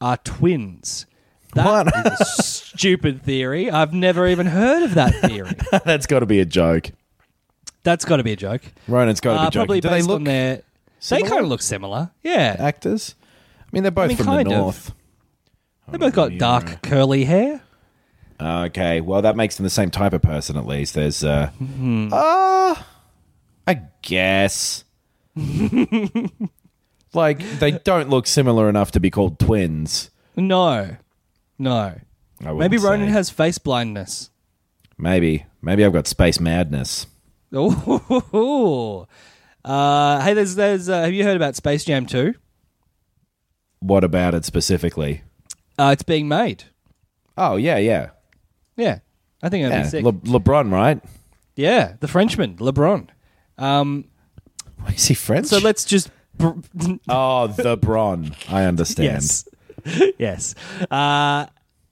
are 0.00 0.16
twins. 0.18 1.06
That 1.54 1.64
What? 1.86 1.86
is 2.12 2.20
a 2.20 2.24
stupid 2.42 3.22
theory. 3.22 3.70
I've 3.70 3.94
never 3.94 4.26
even 4.26 4.46
heard 4.46 4.82
of 4.82 4.94
that 4.94 5.14
theory. 5.22 5.52
That's 5.86 6.06
got 6.06 6.18
to 6.20 6.26
be 6.26 6.40
a 6.40 6.44
joke. 6.44 6.90
That's 7.82 8.04
got 8.04 8.16
to 8.16 8.22
be 8.24 8.32
a 8.32 8.36
joke. 8.36 8.62
Ronan's 8.88 9.20
got 9.20 9.34
to 9.34 9.38
Uh, 9.40 9.44
be 9.44 9.50
joking. 9.50 9.58
probably 9.60 9.80
Do 9.80 9.88
they 9.88 9.94
based 9.98 10.08
look 10.08 10.16
on 10.16 10.24
their. 10.24 10.62
They 11.08 11.22
kind 11.22 11.40
of 11.42 11.48
look 11.48 11.62
similar. 11.62 12.10
Yeah, 12.22 12.56
actors? 12.58 13.14
I 13.60 13.64
mean, 13.72 13.84
they're 13.84 13.92
both 13.92 14.08
mean, 14.08 14.16
from 14.16 14.26
kind 14.26 14.46
the 14.46 14.54
of. 14.54 14.58
north. 14.58 14.92
they 15.88 15.98
both 15.98 16.14
got 16.14 16.36
dark 16.36 16.82
curly 16.82 17.24
hair. 17.24 17.62
Okay, 18.40 19.00
well, 19.00 19.22
that 19.22 19.36
makes 19.36 19.56
them 19.56 19.64
the 19.64 19.70
same 19.70 19.90
type 19.90 20.12
of 20.12 20.22
person. 20.22 20.56
At 20.56 20.66
least 20.66 20.94
there's, 20.94 21.24
uh, 21.24 21.50
uh 22.12 22.74
I 23.66 23.80
guess. 24.02 24.84
like 27.14 27.38
they 27.58 27.72
don't 27.72 28.10
look 28.10 28.26
similar 28.26 28.68
enough 28.68 28.92
to 28.92 29.00
be 29.00 29.10
called 29.10 29.38
twins. 29.38 30.10
No, 30.36 30.96
no. 31.58 31.94
I 32.44 32.52
wouldn't 32.52 32.58
Maybe 32.58 32.76
Ronan 32.76 33.08
say. 33.08 33.12
has 33.12 33.30
face 33.30 33.58
blindness. 33.58 34.30
Maybe, 34.98 35.46
maybe 35.62 35.84
I've 35.84 35.92
got 35.92 36.06
space 36.06 36.40
madness. 36.40 37.06
Oh, 37.52 39.06
uh, 39.64 40.20
hey, 40.20 40.34
there's, 40.34 40.54
there's. 40.56 40.88
Uh, 40.88 41.02
have 41.02 41.12
you 41.12 41.24
heard 41.24 41.36
about 41.36 41.56
Space 41.56 41.84
Jam 41.84 42.06
2? 42.06 42.34
What 43.80 44.04
about 44.04 44.34
it 44.34 44.44
specifically? 44.44 45.22
Uh, 45.78 45.90
it's 45.92 46.02
being 46.02 46.28
made. 46.28 46.64
Oh 47.36 47.56
yeah, 47.56 47.78
yeah, 47.78 48.10
Yeah, 48.76 48.98
I 49.42 49.48
think 49.48 49.68
that'd 49.68 49.84
be 49.84 49.88
sick. 49.90 50.04
Le- 50.04 50.12
LeBron, 50.12 50.70
right? 50.72 51.00
yeah, 51.56 51.94
the 52.00 52.08
Frenchman, 52.08 52.56
LeBron. 52.56 53.08
Um, 53.58 54.04
Is 54.94 55.06
he 55.06 55.14
French? 55.14 55.46
so 55.46 55.58
let's 55.58 55.84
just. 55.84 56.10
Br- 56.36 56.50
oh, 57.08 57.46
the 57.48 57.76
Bron. 57.78 58.34
I 58.48 58.64
understand. 58.64 59.06
yes, 59.06 59.48
yes. 60.18 60.54
Uh, 60.90 61.46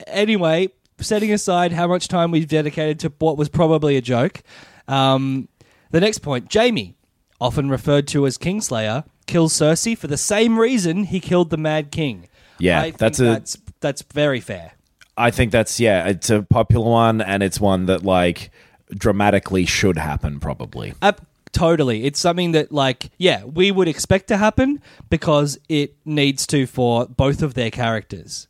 anyway, 0.06 0.68
setting 0.98 1.32
aside 1.32 1.72
how 1.72 1.86
much 1.86 2.08
time 2.08 2.30
we've 2.30 2.48
dedicated 2.48 3.00
to 3.00 3.12
what 3.18 3.38
was 3.38 3.48
probably 3.48 3.96
a 3.96 4.02
joke, 4.02 4.42
um, 4.88 5.48
the 5.90 6.00
next 6.00 6.18
point, 6.18 6.52
Jaime, 6.52 6.94
often 7.40 7.70
referred 7.70 8.06
to 8.08 8.26
as 8.26 8.36
Kingslayer, 8.36 9.04
kills 9.26 9.54
Cersei 9.54 9.96
for 9.96 10.08
the 10.08 10.16
same 10.18 10.58
reason 10.58 11.04
he 11.04 11.20
killed 11.20 11.48
the 11.48 11.56
Mad 11.56 11.90
King. 11.90 12.28
Yeah, 12.58 12.80
I 12.80 12.82
think 12.84 12.98
that's 12.98 13.20
a- 13.20 13.24
that's 13.24 13.56
that's 13.80 14.02
very 14.12 14.40
fair. 14.40 14.72
I 15.16 15.30
think 15.30 15.52
that's 15.52 15.78
yeah, 15.78 16.08
it's 16.08 16.30
a 16.30 16.42
popular 16.42 16.88
one, 16.88 17.20
and 17.20 17.42
it's 17.42 17.60
one 17.60 17.86
that 17.86 18.04
like 18.04 18.50
dramatically 18.90 19.66
should 19.66 19.98
happen. 19.98 20.40
Probably. 20.40 20.94
Ab- 21.02 21.24
totally. 21.52 22.04
It's 22.04 22.18
something 22.18 22.52
that, 22.52 22.72
like, 22.72 23.10
yeah, 23.16 23.44
we 23.44 23.70
would 23.70 23.88
expect 23.88 24.28
to 24.28 24.36
happen 24.36 24.82
because 25.08 25.58
it 25.68 25.94
needs 26.04 26.46
to 26.48 26.66
for 26.66 27.06
both 27.06 27.42
of 27.42 27.54
their 27.54 27.70
characters. 27.70 28.48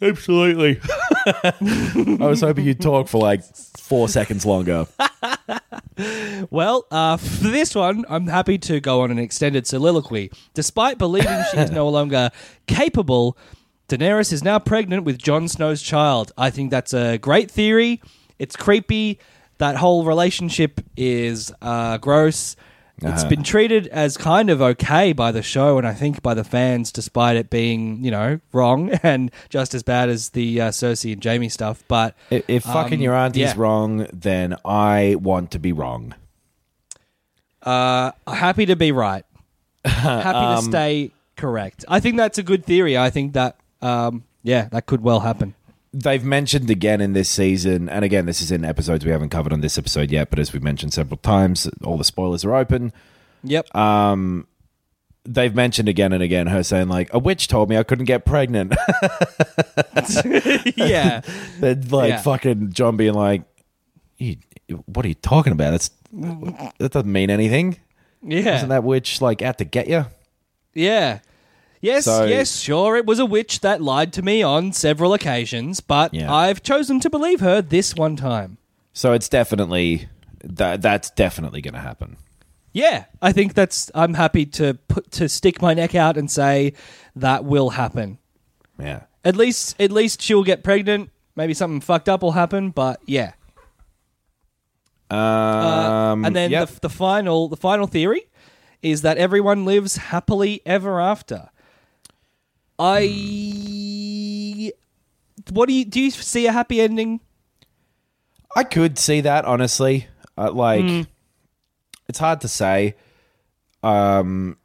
Absolutely. 0.00 0.80
I 1.26 2.16
was 2.20 2.40
hoping 2.40 2.64
you'd 2.64 2.80
talk 2.80 3.08
for 3.08 3.20
like 3.20 3.44
four 3.76 4.08
seconds 4.08 4.44
longer. 4.46 4.86
Well, 6.50 6.86
uh, 6.92 7.16
for 7.16 7.48
this 7.48 7.74
one, 7.74 8.04
I'm 8.08 8.28
happy 8.28 8.56
to 8.58 8.78
go 8.78 9.00
on 9.00 9.10
an 9.10 9.18
extended 9.18 9.66
soliloquy. 9.66 10.30
Despite 10.54 10.96
believing 10.96 11.42
she 11.50 11.58
is 11.58 11.72
no 11.72 11.88
longer 11.88 12.30
capable, 12.68 13.36
Daenerys 13.88 14.32
is 14.32 14.44
now 14.44 14.58
pregnant 14.58 15.04
with 15.04 15.18
Jon 15.18 15.48
Snow's 15.48 15.80
child. 15.82 16.32
I 16.36 16.50
think 16.50 16.70
that's 16.70 16.92
a 16.92 17.18
great 17.18 17.50
theory. 17.50 18.00
It's 18.38 18.54
creepy. 18.56 19.18
That 19.58 19.76
whole 19.76 20.04
relationship 20.04 20.80
is 20.96 21.52
uh, 21.62 21.98
gross. 21.98 22.54
It's 23.00 23.04
Uh-huh. 23.22 23.28
been 23.28 23.42
treated 23.44 23.86
as 23.88 24.16
kind 24.16 24.50
of 24.50 24.60
okay 24.60 25.12
by 25.12 25.30
the 25.32 25.40
show 25.42 25.78
and 25.78 25.86
I 25.86 25.94
think 25.94 26.20
by 26.20 26.34
the 26.34 26.42
fans, 26.44 26.90
despite 26.92 27.36
it 27.36 27.48
being, 27.48 28.04
you 28.04 28.10
know, 28.10 28.40
wrong 28.52 28.90
and 29.02 29.30
just 29.48 29.72
as 29.74 29.82
bad 29.82 30.08
as 30.08 30.30
the 30.30 30.60
uh, 30.60 30.68
Cersei 30.70 31.12
and 31.12 31.24
Jaime 31.24 31.48
stuff. 31.48 31.82
But 31.88 32.14
If, 32.30 32.44
if 32.48 32.62
fucking 32.64 32.98
Um, 32.98 33.02
your 33.02 33.14
auntie's 33.14 33.40
yeah. 33.42 33.54
wrong, 33.56 34.06
then 34.12 34.56
I 34.64 35.16
want 35.20 35.50
to 35.52 35.58
be 35.58 35.72
wrong. 35.72 36.14
Uh, 37.62 38.12
happy 38.26 38.66
to 38.66 38.76
be 38.76 38.92
right. 38.92 39.24
Happy 39.84 40.36
Um, 40.36 40.56
to 40.64 40.70
stay 40.70 41.10
correct. 41.36 41.84
I 41.88 42.00
think 42.00 42.16
that's 42.16 42.38
a 42.38 42.42
good 42.42 42.64
theory. 42.64 42.96
I 42.98 43.10
think 43.10 43.32
that, 43.34 43.56
um, 43.82 44.24
yeah, 44.42 44.68
that 44.72 44.86
could 44.86 45.02
well 45.02 45.20
happen. 45.20 45.54
They've 45.92 46.22
mentioned 46.24 46.68
again 46.70 47.00
in 47.00 47.12
this 47.14 47.28
season, 47.30 47.88
and 47.88 48.04
again, 48.04 48.26
this 48.26 48.42
is 48.42 48.50
in 48.52 48.64
episodes 48.64 49.04
we 49.04 49.10
haven't 49.10 49.30
covered 49.30 49.52
on 49.52 49.62
this 49.62 49.78
episode 49.78 50.10
yet, 50.10 50.28
but 50.30 50.38
as 50.38 50.52
we've 50.52 50.62
mentioned 50.62 50.92
several 50.92 51.16
times, 51.16 51.68
all 51.82 51.96
the 51.96 52.04
spoilers 52.04 52.44
are 52.44 52.54
open. 52.54 52.92
Yep. 53.42 53.74
Um, 53.74 54.46
they've 55.24 55.54
mentioned 55.54 55.88
again 55.88 56.12
and 56.12 56.22
again 56.22 56.46
her 56.48 56.62
saying 56.62 56.88
like 56.88 57.12
a 57.12 57.18
witch 57.18 57.48
told 57.48 57.68
me 57.70 57.76
I 57.76 57.82
couldn't 57.84 58.04
get 58.06 58.24
pregnant. 58.24 58.74
yeah. 60.76 61.20
Then 61.60 61.88
like 61.88 62.10
Yeah. 62.10 62.20
fucking 62.22 62.72
Jon 62.72 62.96
being 62.96 63.14
like, 63.14 63.42
you, 64.18 64.36
"What 64.86 65.04
are 65.04 65.08
you 65.08 65.14
talking 65.14 65.52
about? 65.52 65.70
That's 65.72 65.90
that 66.78 66.92
doesn't 66.92 67.10
mean 67.12 67.30
anything. 67.30 67.78
Yeah. 68.22 68.56
Isn't 68.56 68.68
that 68.68 68.84
witch 68.84 69.20
like 69.20 69.42
out 69.42 69.58
to 69.58 69.64
get 69.64 69.88
you?" 69.88 70.06
yeah. 70.74 71.20
Yes, 71.80 72.04
So- 72.04 72.24
yes, 72.24 72.58
sure. 72.58 72.96
It 72.96 73.06
was 73.06 73.18
a 73.18 73.26
witch 73.26 73.60
that 73.60 73.80
lied 73.80 74.12
to 74.14 74.22
me 74.22 74.42
on 74.42 74.72
several 74.72 75.14
occasions, 75.14 75.80
but 75.80 76.12
Yeah. 76.12 76.32
I've 76.32 76.62
chosen 76.62 77.00
to 77.00 77.10
believe 77.10 77.40
her 77.40 77.62
this 77.62 77.94
one 77.94 78.16
time. 78.16 78.58
So 78.92 79.12
it's 79.12 79.28
definitely 79.28 80.08
that 80.42 80.82
that's 80.82 81.10
definitely 81.10 81.60
going 81.60 81.74
to 81.74 81.80
happen. 81.80 82.16
Yeah, 82.72 83.04
I 83.22 83.32
think 83.32 83.54
that's. 83.54 83.90
I'm 83.94 84.14
happy 84.14 84.44
to 84.46 84.74
put 84.88 85.10
to 85.12 85.28
stick 85.28 85.62
my 85.62 85.74
neck 85.74 85.94
out 85.94 86.16
and 86.16 86.30
say 86.30 86.74
that 87.16 87.44
will 87.44 87.70
happen. 87.70 88.18
Yeah. 88.78 89.02
At 89.24 89.36
least, 89.36 89.80
at 89.80 89.90
least 89.90 90.22
she'll 90.22 90.44
get 90.44 90.62
pregnant. 90.62 91.10
Maybe 91.34 91.54
something 91.54 91.80
fucked 91.80 92.08
up 92.08 92.22
will 92.22 92.32
happen, 92.32 92.70
but 92.70 93.00
yeah. 93.06 93.32
Um, 95.10 96.24
and 96.24 96.36
then 96.36 96.50
yep. 96.50 96.68
the, 96.68 96.80
the 96.82 96.88
final 96.88 97.48
the 97.48 97.56
final 97.56 97.86
theory 97.86 98.28
is 98.82 99.02
that 99.02 99.16
everyone 99.16 99.64
lives 99.64 99.96
happily 99.96 100.60
ever 100.66 101.00
after. 101.00 101.48
I 102.78 104.72
what 105.50 105.66
do 105.68 105.72
you 105.74 105.84
do 105.84 106.00
you 106.00 106.10
see 106.10 106.46
a 106.46 106.52
happy 106.52 106.80
ending? 106.80 107.20
I 108.56 108.64
could 108.64 108.98
see 108.98 109.20
that 109.22 109.44
honestly. 109.44 110.06
Uh, 110.36 110.52
like, 110.52 110.84
Hmm. 110.84 111.02
it's 112.08 112.18
hard 112.20 112.40
to 112.42 112.48
say. 112.48 112.94
Um, 113.82 114.56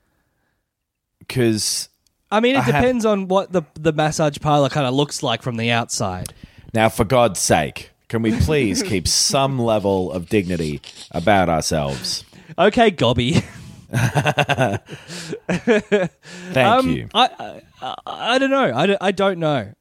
because 1.20 1.90
I 2.32 2.40
mean, 2.40 2.56
it 2.56 2.60
I 2.60 2.62
have- 2.62 2.76
depends 2.76 3.06
on 3.06 3.28
what 3.28 3.52
the 3.52 3.64
the 3.76 3.92
massage 3.94 4.38
parlor 4.40 4.70
kind 4.70 4.86
of 4.88 4.94
looks 4.94 5.24
like 5.24 5.42
from 5.42 5.58
the 5.58 5.72
outside. 5.72 6.34
now, 6.74 6.90
for 6.90 7.04
God's 7.06 7.40
sake, 7.40 7.92
can 8.10 8.22
we 8.22 8.38
please 8.40 8.82
keep 8.92 9.08
some 9.08 9.58
level 9.60 10.12
of 10.12 10.30
dignity 10.30 10.82
about 11.12 11.50
ourselves? 11.50 12.24
Okay, 12.58 12.92
Gobby. 12.92 13.42
Thank 15.54 16.58
Um, 16.58 16.90
you. 16.90 17.10
I, 17.14 17.62
I 17.84 18.36
I 18.36 18.38
don't 18.38 18.52
know. 18.52 18.72
I 18.74 18.86
don't, 18.86 18.98
I 19.02 19.12
don't 19.12 19.40
know. 19.40 19.74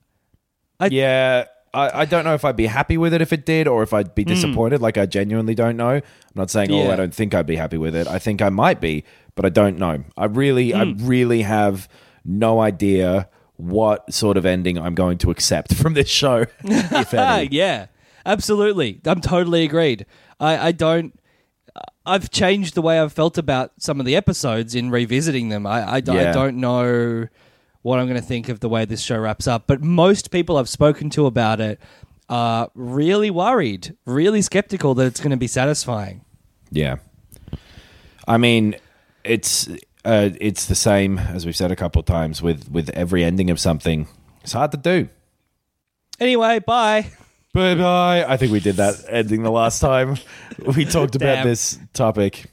Yeah, 0.90 1.44
I, 1.74 2.02
I 2.02 2.04
don't 2.04 2.24
know 2.24 2.34
if 2.34 2.44
I'd 2.44 2.56
be 2.56 2.66
happy 2.66 2.98
with 2.98 3.14
it 3.14 3.22
if 3.22 3.32
it 3.32 3.46
did, 3.46 3.66
or 3.66 3.82
if 3.82 3.92
I'd 3.92 4.14
be 4.14 4.22
hmm. 4.22 4.28
disappointed. 4.28 4.80
Like 4.80 4.98
I 4.98 5.06
genuinely 5.06 5.54
don't 5.54 5.76
know. 5.76 5.90
I'm 5.90 6.02
not 6.34 6.50
saying, 6.50 6.70
oh, 6.70 6.84
Yeah. 6.84 6.92
I 6.92 6.96
don't 6.96 7.14
think 7.14 7.34
I'd 7.34 7.46
be 7.46 7.56
happy 7.56 7.78
with 7.78 7.94
it. 7.94 8.06
I 8.06 8.18
think 8.18 8.42
I 8.42 8.50
might 8.50 8.80
be, 8.80 9.04
but 9.34 9.44
I 9.44 9.48
don't 9.48 9.78
know. 9.78 10.04
I 10.16 10.26
really, 10.26 10.74
I 10.74 10.84
hmm. 10.84 11.06
really 11.06 11.42
have 11.42 11.88
no 12.24 12.60
idea 12.60 13.28
what 13.56 14.12
sort 14.12 14.36
of 14.36 14.44
ending 14.44 14.78
I'm 14.78 14.94
going 14.94 15.18
to 15.18 15.30
accept 15.30 15.74
from 15.82 15.94
this 15.94 16.08
show, 16.08 16.46
if 16.64 17.14
any. 17.14 17.48
yeah, 17.52 17.86
absolutely. 18.26 19.00
I'm 19.04 19.20
totally 19.20 19.64
agreed. 19.64 20.06
I, 20.40 20.68
I 20.68 20.72
don't. 20.72 21.18
I've 22.04 22.30
changed 22.30 22.74
the 22.74 22.82
way 22.82 22.98
I've 22.98 23.12
felt 23.12 23.38
about 23.38 23.72
some 23.78 24.00
of 24.00 24.04
the 24.04 24.16
episodes 24.16 24.74
in 24.74 24.90
revisiting 24.90 25.48
them. 25.48 25.66
I, 25.66 25.82
I, 25.82 25.94
I 25.96 26.00
don't 26.00 26.56
know 26.56 27.28
what 27.82 27.98
I'm 27.98 28.06
going 28.06 28.20
to 28.20 28.26
think 28.26 28.48
of 28.48 28.60
the 28.60 28.68
way 28.68 28.84
this 28.84 29.02
show 29.02 29.18
wraps 29.18 29.46
up, 29.46 29.66
but 29.66 29.82
most 29.82 30.30
people 30.30 30.56
I've 30.56 30.68
spoken 30.68 31.10
to 31.10 31.26
about 31.26 31.60
it 31.60 31.80
are 32.28 32.70
really 32.74 33.30
worried, 33.30 33.96
really 34.06 34.40
skeptical 34.40 34.94
that 34.94 35.06
it's 35.06 35.20
going 35.20 35.32
to 35.32 35.36
be 35.36 35.46
satisfying. 35.48 36.24
Yeah. 36.70 36.96
I 38.26 38.38
mean, 38.38 38.76
it's 39.24 39.68
uh, 40.04 40.30
it's 40.40 40.66
the 40.66 40.74
same 40.74 41.18
as 41.18 41.44
we've 41.46 41.56
said 41.56 41.70
a 41.70 41.76
couple 41.76 42.00
of 42.00 42.06
times 42.06 42.40
with 42.40 42.70
with 42.70 42.88
every 42.90 43.24
ending 43.24 43.50
of 43.50 43.60
something. 43.60 44.08
It's 44.42 44.52
hard 44.52 44.70
to 44.72 44.76
do. 44.76 45.08
Anyway, 46.18 46.60
bye. 46.60 47.10
Bye 47.52 47.74
bye. 47.74 48.24
I 48.26 48.36
think 48.36 48.52
we 48.52 48.60
did 48.60 48.76
that 48.76 49.04
ending 49.08 49.42
the 49.42 49.50
last 49.50 49.80
time 49.80 50.16
we 50.76 50.84
talked 50.86 51.16
about 51.16 51.36
Damn. 51.36 51.46
this 51.46 51.78
topic. 51.92 52.46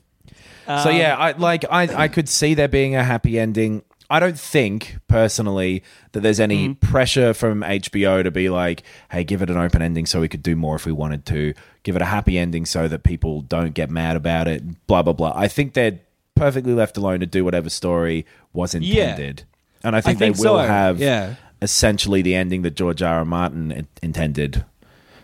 so 0.68 0.90
yeah, 0.90 1.16
I 1.16 1.32
like 1.32 1.66
I 1.70 2.04
I 2.04 2.08
could 2.08 2.28
see 2.28 2.54
there 2.54 2.68
being 2.68 2.96
a 2.96 3.04
happy 3.04 3.40
ending. 3.40 3.84
I 4.10 4.20
don't 4.20 4.40
think 4.40 4.98
personally 5.08 5.84
that 6.14 6.22
there's 6.22 6.40
any 6.40 6.70
mm. 6.70 6.80
pressure 6.82 7.34
from 7.34 7.62
HBO 7.62 8.24
to 8.24 8.32
be 8.32 8.50
like, 8.50 8.84
"Hey, 9.12 9.24
give 9.24 9.42
it 9.42 9.50
an 9.50 9.58
open 9.58 9.82
ending 9.82 10.06
so 10.06 10.20
we 10.22 10.28
could 10.28 10.42
do 10.42 10.56
more 10.56 10.76
if 10.76 10.86
we 10.86 10.92
wanted 10.92 11.26
to. 11.28 11.54
Give 11.84 11.96
it 11.96 12.02
a 12.02 12.06
happy 12.06 12.38
ending 12.38 12.66
so 12.66 12.88
that 12.88 13.04
people 13.04 13.42
don't 13.42 13.74
get 13.74 13.90
mad 13.90 14.16
about 14.16 14.48
it." 14.48 14.88
Blah 14.88 15.04
blah 15.04 15.14
blah. 15.14 15.34
I 15.36 15.48
think 15.48 15.74
they're 15.74 16.00
perfectly 16.36 16.74
left 16.74 16.98
alone 16.98 17.20
to 17.20 17.26
do 17.26 17.44
whatever 17.46 17.70
story 17.70 18.26
was 18.54 18.74
Yeah. 18.74 19.12
intended, 19.12 19.44
and 19.84 19.96
I 19.96 20.02
think, 20.02 20.18
think 20.20 20.38
they 20.38 20.42
will 20.42 20.58
so, 20.58 20.68
have 20.68 21.00
yeah. 21.00 21.36
essentially 21.62 22.22
the 22.22 22.34
ending 22.34 22.64
that 22.64 22.76
George 22.76 23.02
R. 23.02 23.20
R. 23.20 23.26
Martin 23.26 23.72
in- 23.72 23.88
intended. 24.02 24.66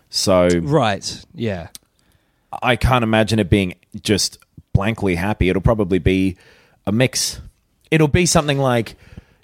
So 0.09 0.47
Right. 0.61 1.25
Yeah. 1.33 1.69
I 2.61 2.75
can't 2.75 3.03
imagine 3.03 3.39
it 3.39 3.49
being 3.49 3.75
just 4.01 4.37
blankly 4.73 5.15
happy. 5.15 5.49
It'll 5.49 5.61
probably 5.61 5.99
be 5.99 6.37
a 6.85 6.91
mix. 6.91 7.41
It'll 7.95 8.07
be 8.09 8.25
something 8.25 8.57
like, 8.59 8.95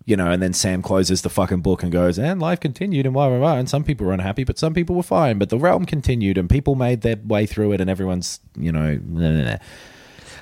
you 0.05 0.15
know, 0.17 0.29
and 0.31 0.41
then 0.43 0.51
Sam 0.53 0.81
closes 0.81 1.21
the 1.21 1.29
fucking 1.29 1.61
book 1.61 1.83
and 1.83 1.91
goes, 1.91 2.19
and 2.19 2.41
life 2.41 2.59
continued 2.59 3.05
and 3.05 3.13
blah, 3.13 3.29
blah, 3.29 3.39
blah. 3.39 3.55
And 3.55 3.69
some 3.69 3.83
people 3.83 4.05
were 4.07 4.13
unhappy, 4.13 4.43
but 4.43 4.59
some 4.59 4.73
people 4.73 4.95
were 4.95 5.03
fine. 5.03 5.37
But 5.39 5.49
the 5.49 5.57
realm 5.57 5.85
continued 5.85 6.37
and 6.37 6.49
people 6.49 6.75
made 6.75 7.01
their 7.01 7.15
way 7.23 7.45
through 7.45 7.71
it 7.73 7.81
and 7.81 7.89
everyone's, 7.89 8.39
you 8.57 8.71
know, 8.71 8.99
nah, 9.05 9.31
nah, 9.31 9.43
nah. 9.51 9.57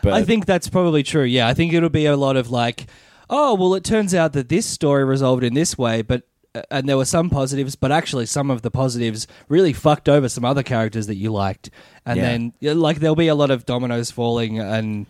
But 0.01 0.13
I 0.13 0.23
think 0.23 0.45
that's 0.45 0.69
probably 0.69 1.03
true. 1.03 1.23
Yeah, 1.23 1.47
I 1.47 1.53
think 1.53 1.73
it'll 1.73 1.89
be 1.89 2.05
a 2.05 2.15
lot 2.17 2.35
of 2.37 2.49
like, 2.49 2.87
oh, 3.29 3.53
well, 3.55 3.75
it 3.75 3.83
turns 3.83 4.15
out 4.15 4.33
that 4.33 4.49
this 4.49 4.65
story 4.65 5.03
resolved 5.03 5.43
in 5.43 5.53
this 5.53 5.77
way, 5.77 6.01
but 6.01 6.23
uh, 6.55 6.61
and 6.71 6.89
there 6.89 6.97
were 6.97 7.05
some 7.05 7.29
positives, 7.29 7.75
but 7.75 7.91
actually 7.91 8.25
some 8.25 8.49
of 8.49 8.63
the 8.63 8.71
positives 8.71 9.27
really 9.49 9.73
fucked 9.73 10.09
over 10.09 10.27
some 10.29 10.43
other 10.45 10.63
characters 10.63 11.05
that 11.07 11.15
you 11.17 11.31
liked, 11.31 11.69
and 12.07 12.17
Yeah. 12.17 12.23
then 12.23 12.53
like 12.79 12.99
there'll 13.01 13.15
be 13.15 13.27
a 13.27 13.35
lot 13.35 13.51
of 13.51 13.65
dominoes 13.67 14.09
falling 14.09 14.57
and 14.57 15.05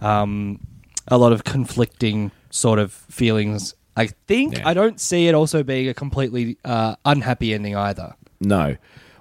um, 0.00 0.60
a 1.08 1.18
lot 1.18 1.32
of 1.32 1.42
conflicting 1.44 2.30
sort 2.54 2.78
of 2.78 2.92
feelings. 2.92 3.74
I 3.96 4.06
think 4.06 4.58
Yeah. 4.58 4.68
I 4.68 4.74
don't 4.74 5.00
see 5.00 5.26
it 5.26 5.34
also 5.34 5.62
being 5.64 5.88
a 5.88 5.94
completely 5.94 6.56
uh, 6.64 6.94
unhappy 7.04 7.52
ending 7.52 7.74
either. 7.76 8.14
No. 8.40 8.76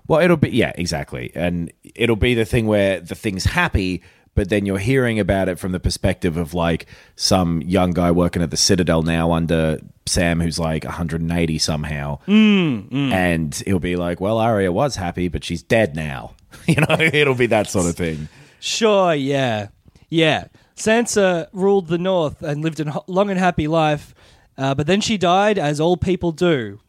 Well, 0.07 0.19
it'll 0.21 0.37
be 0.37 0.49
yeah, 0.49 0.71
exactly, 0.75 1.31
and 1.33 1.71
it'll 1.95 2.15
be 2.17 2.33
the 2.35 2.45
thing 2.45 2.67
where 2.67 2.99
the 2.99 3.15
thing's 3.15 3.45
happy, 3.45 4.03
but 4.35 4.49
then 4.49 4.65
you're 4.65 4.77
hearing 4.77 5.17
about 5.19 5.47
it 5.49 5.57
from 5.57 5.71
the 5.71 5.79
perspective 5.79 6.35
of 6.37 6.53
like 6.53 6.85
some 7.15 7.61
young 7.61 7.91
guy 7.91 8.11
working 8.11 8.41
at 8.41 8.51
the 8.51 8.57
Citadel 8.57 9.01
now 9.01 9.31
under 9.31 9.79
Sam, 10.05 10.41
who's 10.41 10.59
like 10.59 10.83
180 10.83 11.57
somehow, 11.57 12.19
and 12.27 13.55
he'll 13.65 13.79
be 13.79 13.95
like, 13.95 14.19
"Well, 14.19 14.37
Arya 14.39 14.71
was 14.71 14.97
happy, 14.97 15.29
but 15.29 15.43
she's 15.43 15.63
dead 15.63 15.95
now." 15.95 16.35
you 16.67 16.75
know, 16.75 16.97
it'll 16.99 17.33
be 17.35 17.47
that 17.47 17.67
sort 17.67 17.87
of 17.87 17.95
thing. 17.95 18.27
Sure, 18.59 19.15
yeah. 19.15 19.69
Yeah. 20.09 20.47
Sansa 20.75 21.47
ruled 21.53 21.87
the 21.87 21.97
North 21.97 22.41
and 22.41 22.63
lived 22.63 22.79
a 22.79 22.91
ho- 22.91 23.03
long 23.07 23.29
and 23.29 23.39
happy 23.39 23.67
life, 23.67 24.13
uh, 24.57 24.73
but 24.73 24.87
then 24.87 25.01
she 25.01 25.17
died, 25.17 25.57
as 25.57 25.79
all 25.79 25.97
people 25.97 26.31
do. 26.31 26.79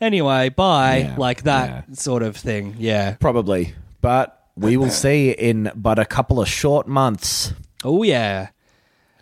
Anyway, 0.00 0.48
bye. 0.50 0.98
Yeah, 0.98 1.16
like 1.16 1.42
that 1.44 1.96
sort 1.96 2.22
of 2.22 2.36
thing. 2.36 2.76
Yeah. 2.78 3.16
Probably, 3.20 3.74
but 4.00 4.46
we 4.56 4.76
will 4.76 4.90
see 5.04 5.30
in 5.30 5.70
but 5.74 5.98
a 5.98 6.04
couple 6.04 6.40
of 6.40 6.48
short 6.48 6.86
months. 6.86 7.52
Oh, 7.84 8.02
yeah. 8.02 8.48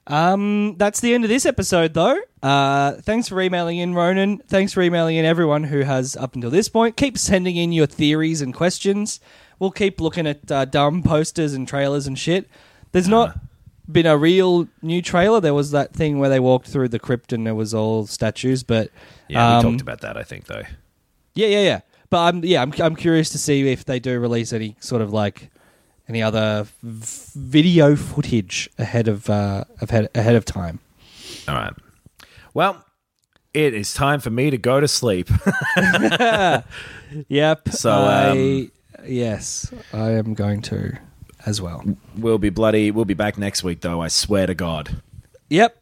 Um, 0.07 0.75
that's 0.77 1.01
the 1.01 1.15
end 1.15 1.25
of 1.25 1.31
this 1.31 1.47
episode, 1.47 1.95
though. 1.95 2.19
Uh, 2.43 2.93
thanks 3.03 3.29
for 3.29 3.41
emailing 3.41 3.79
in, 3.79 3.95
Ronan. 3.95 4.39
Thanks 4.49 4.73
for 4.73 4.83
emailing 4.83 5.17
in 5.17 5.25
everyone 5.25 5.65
who 5.65 5.81
has 5.81 6.15
up 6.17 6.35
until 6.35 6.51
this 6.51 6.69
point. 6.69 6.97
Keep 6.97 7.17
sending 7.19 7.57
in 7.57 7.73
your 7.73 7.87
theories 7.87 8.43
and 8.43 8.53
questions. 8.53 9.19
We'll 9.59 9.71
keep 9.71 10.01
looking 10.01 10.27
at 10.27 10.51
uh, 10.51 10.65
dumb 10.67 11.03
posters 11.03 11.55
and 11.55 11.67
trailers 11.67 12.07
and 12.07 12.19
shit. 12.19 12.51
There's 12.93 13.09
not 13.09 13.39
been 13.91 14.07
a 14.07 14.17
real 14.17 14.69
new 14.83 15.03
trailer. 15.03 15.41
There 15.41 15.55
was 15.55 15.71
that 15.73 15.93
thing 15.93 16.19
where 16.19 16.31
they 16.31 16.41
walked 16.41 16.69
through 16.69 16.89
the 16.89 16.99
crypt 16.99 17.33
and 17.33 17.47
it 17.47 17.53
was 17.53 17.75
all 17.75 18.07
statues, 18.07 18.63
but 18.63 18.91
Yeah, 19.29 19.59
um, 19.59 19.65
we 19.65 19.71
talked 19.73 19.83
about 19.83 20.01
that. 20.01 20.17
I 20.17 20.23
think 20.23 20.47
though. 20.47 20.63
yeah, 21.35 21.47
yeah, 21.49 21.63
yeah. 21.63 21.81
But 22.11 22.19
I'm 22.35 22.45
yeah, 22.45 22.63
I'm 22.63 22.73
I'm 22.79 22.97
curious 22.97 23.31
to 23.31 23.39
see 23.39 23.69
if 23.71 23.85
they 23.85 23.99
do 23.99 24.19
release 24.21 24.53
any 24.53 24.77
sort 24.81 25.03
of 25.03 25.13
like 25.13 25.51
any 26.09 26.23
other 26.23 26.67
v- 26.83 27.31
video 27.35 27.97
footage 27.97 28.69
ahead 28.79 29.09
of 29.09 29.29
uh 29.31 29.65
ahead 29.81 30.09
ahead 30.15 30.37
of 30.37 30.45
time. 30.45 30.79
All 31.49 31.55
right. 31.55 31.73
Well, 32.53 32.85
it 33.53 33.75
is 33.75 33.93
time 33.95 34.21
for 34.21 34.31
me 34.31 34.51
to 34.51 34.59
go 34.59 34.81
to 34.81 34.87
sleep. 34.89 35.29
Yep. 37.29 37.69
So, 37.71 37.91
I, 37.93 38.31
um, 38.31 38.71
yes, 39.07 39.73
I 39.93 40.11
am 40.13 40.35
going 40.35 40.63
to 40.63 40.99
as 41.47 41.61
well. 41.61 41.85
we'll 42.17 42.39
be 42.39 42.51
bloody. 42.51 42.91
We'll 42.91 43.05
be 43.05 43.15
back 43.15 43.37
next 43.39 43.63
week, 43.65 43.81
though. 43.81 44.01
I 44.01 44.09
swear 44.09 44.47
to 44.47 44.55
God. 44.55 45.03
Yep. 45.51 45.81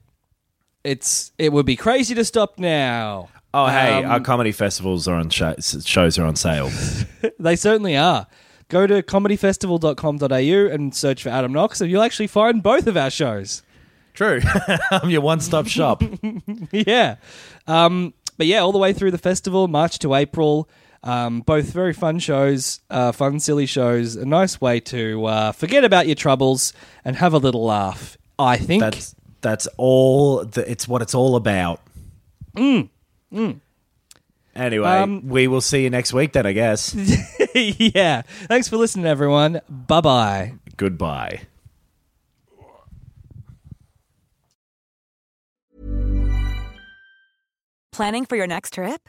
It's 0.84 1.32
it 1.38 1.52
would 1.52 1.66
be 1.66 1.76
crazy 1.76 2.14
to 2.16 2.24
stop 2.24 2.58
now. 2.58 3.28
Oh, 3.54 3.66
hey, 3.66 4.02
Um, 4.02 4.10
our 4.10 4.20
comedy 4.20 4.50
festivals 4.50 5.06
are 5.06 5.14
on 5.14 5.28
sh- 5.30 5.42
shows 5.84 6.18
are 6.18 6.24
on 6.24 6.36
sale. 6.36 6.70
They 7.38 7.54
certainly 7.56 7.96
are. 7.96 8.26
Go 8.68 8.86
to 8.86 9.02
comedyfestival.com.au 9.02 10.74
and 10.74 10.94
search 10.94 11.22
for 11.22 11.28
Adam 11.28 11.52
Knox, 11.52 11.80
and 11.80 11.90
you'll 11.90 12.02
actually 12.02 12.26
find 12.26 12.62
both 12.62 12.86
of 12.86 12.96
our 12.96 13.10
shows. 13.10 13.62
True. 14.14 14.40
I'm 14.90 15.10
your 15.10 15.20
one-stop 15.22 15.66
shop. 15.66 16.02
yeah. 16.72 17.16
Um, 17.66 18.14
but 18.38 18.46
yeah, 18.46 18.58
all 18.60 18.72
the 18.72 18.78
way 18.78 18.92
through 18.92 19.10
the 19.10 19.18
festival, 19.18 19.68
March 19.68 19.98
to 20.00 20.14
April. 20.14 20.68
Um, 21.04 21.40
both 21.40 21.66
very 21.72 21.92
fun 21.92 22.20
shows, 22.20 22.80
uh, 22.88 23.10
fun, 23.12 23.40
silly 23.40 23.66
shows. 23.66 24.14
A 24.16 24.24
nice 24.24 24.60
way 24.60 24.78
to 24.80 25.24
uh, 25.26 25.52
forget 25.52 25.84
about 25.84 26.06
your 26.06 26.14
troubles 26.14 26.72
and 27.04 27.16
have 27.16 27.34
a 27.34 27.38
little 27.38 27.64
laugh. 27.64 28.16
I 28.38 28.56
think. 28.56 28.80
That's 28.82 29.14
that's 29.40 29.66
all. 29.76 30.44
The, 30.44 30.68
it's 30.70 30.86
what 30.86 31.02
it's 31.02 31.14
all 31.14 31.34
about. 31.36 31.80
Anyway, 34.54 34.86
Um, 34.88 35.26
we 35.28 35.48
will 35.48 35.60
see 35.62 35.82
you 35.82 35.90
next 35.90 36.12
week. 36.12 36.32
Then 36.32 36.46
I 36.46 36.52
guess. 36.52 36.94
yeah. 37.54 38.22
Thanks 38.48 38.68
for 38.68 38.76
listening, 38.76 39.06
everyone. 39.06 39.60
Bye 39.68 40.00
bye. 40.00 40.54
Goodbye. 40.76 41.42
Planning 47.92 48.24
for 48.24 48.36
your 48.36 48.46
next 48.46 48.74
trip? 48.74 49.08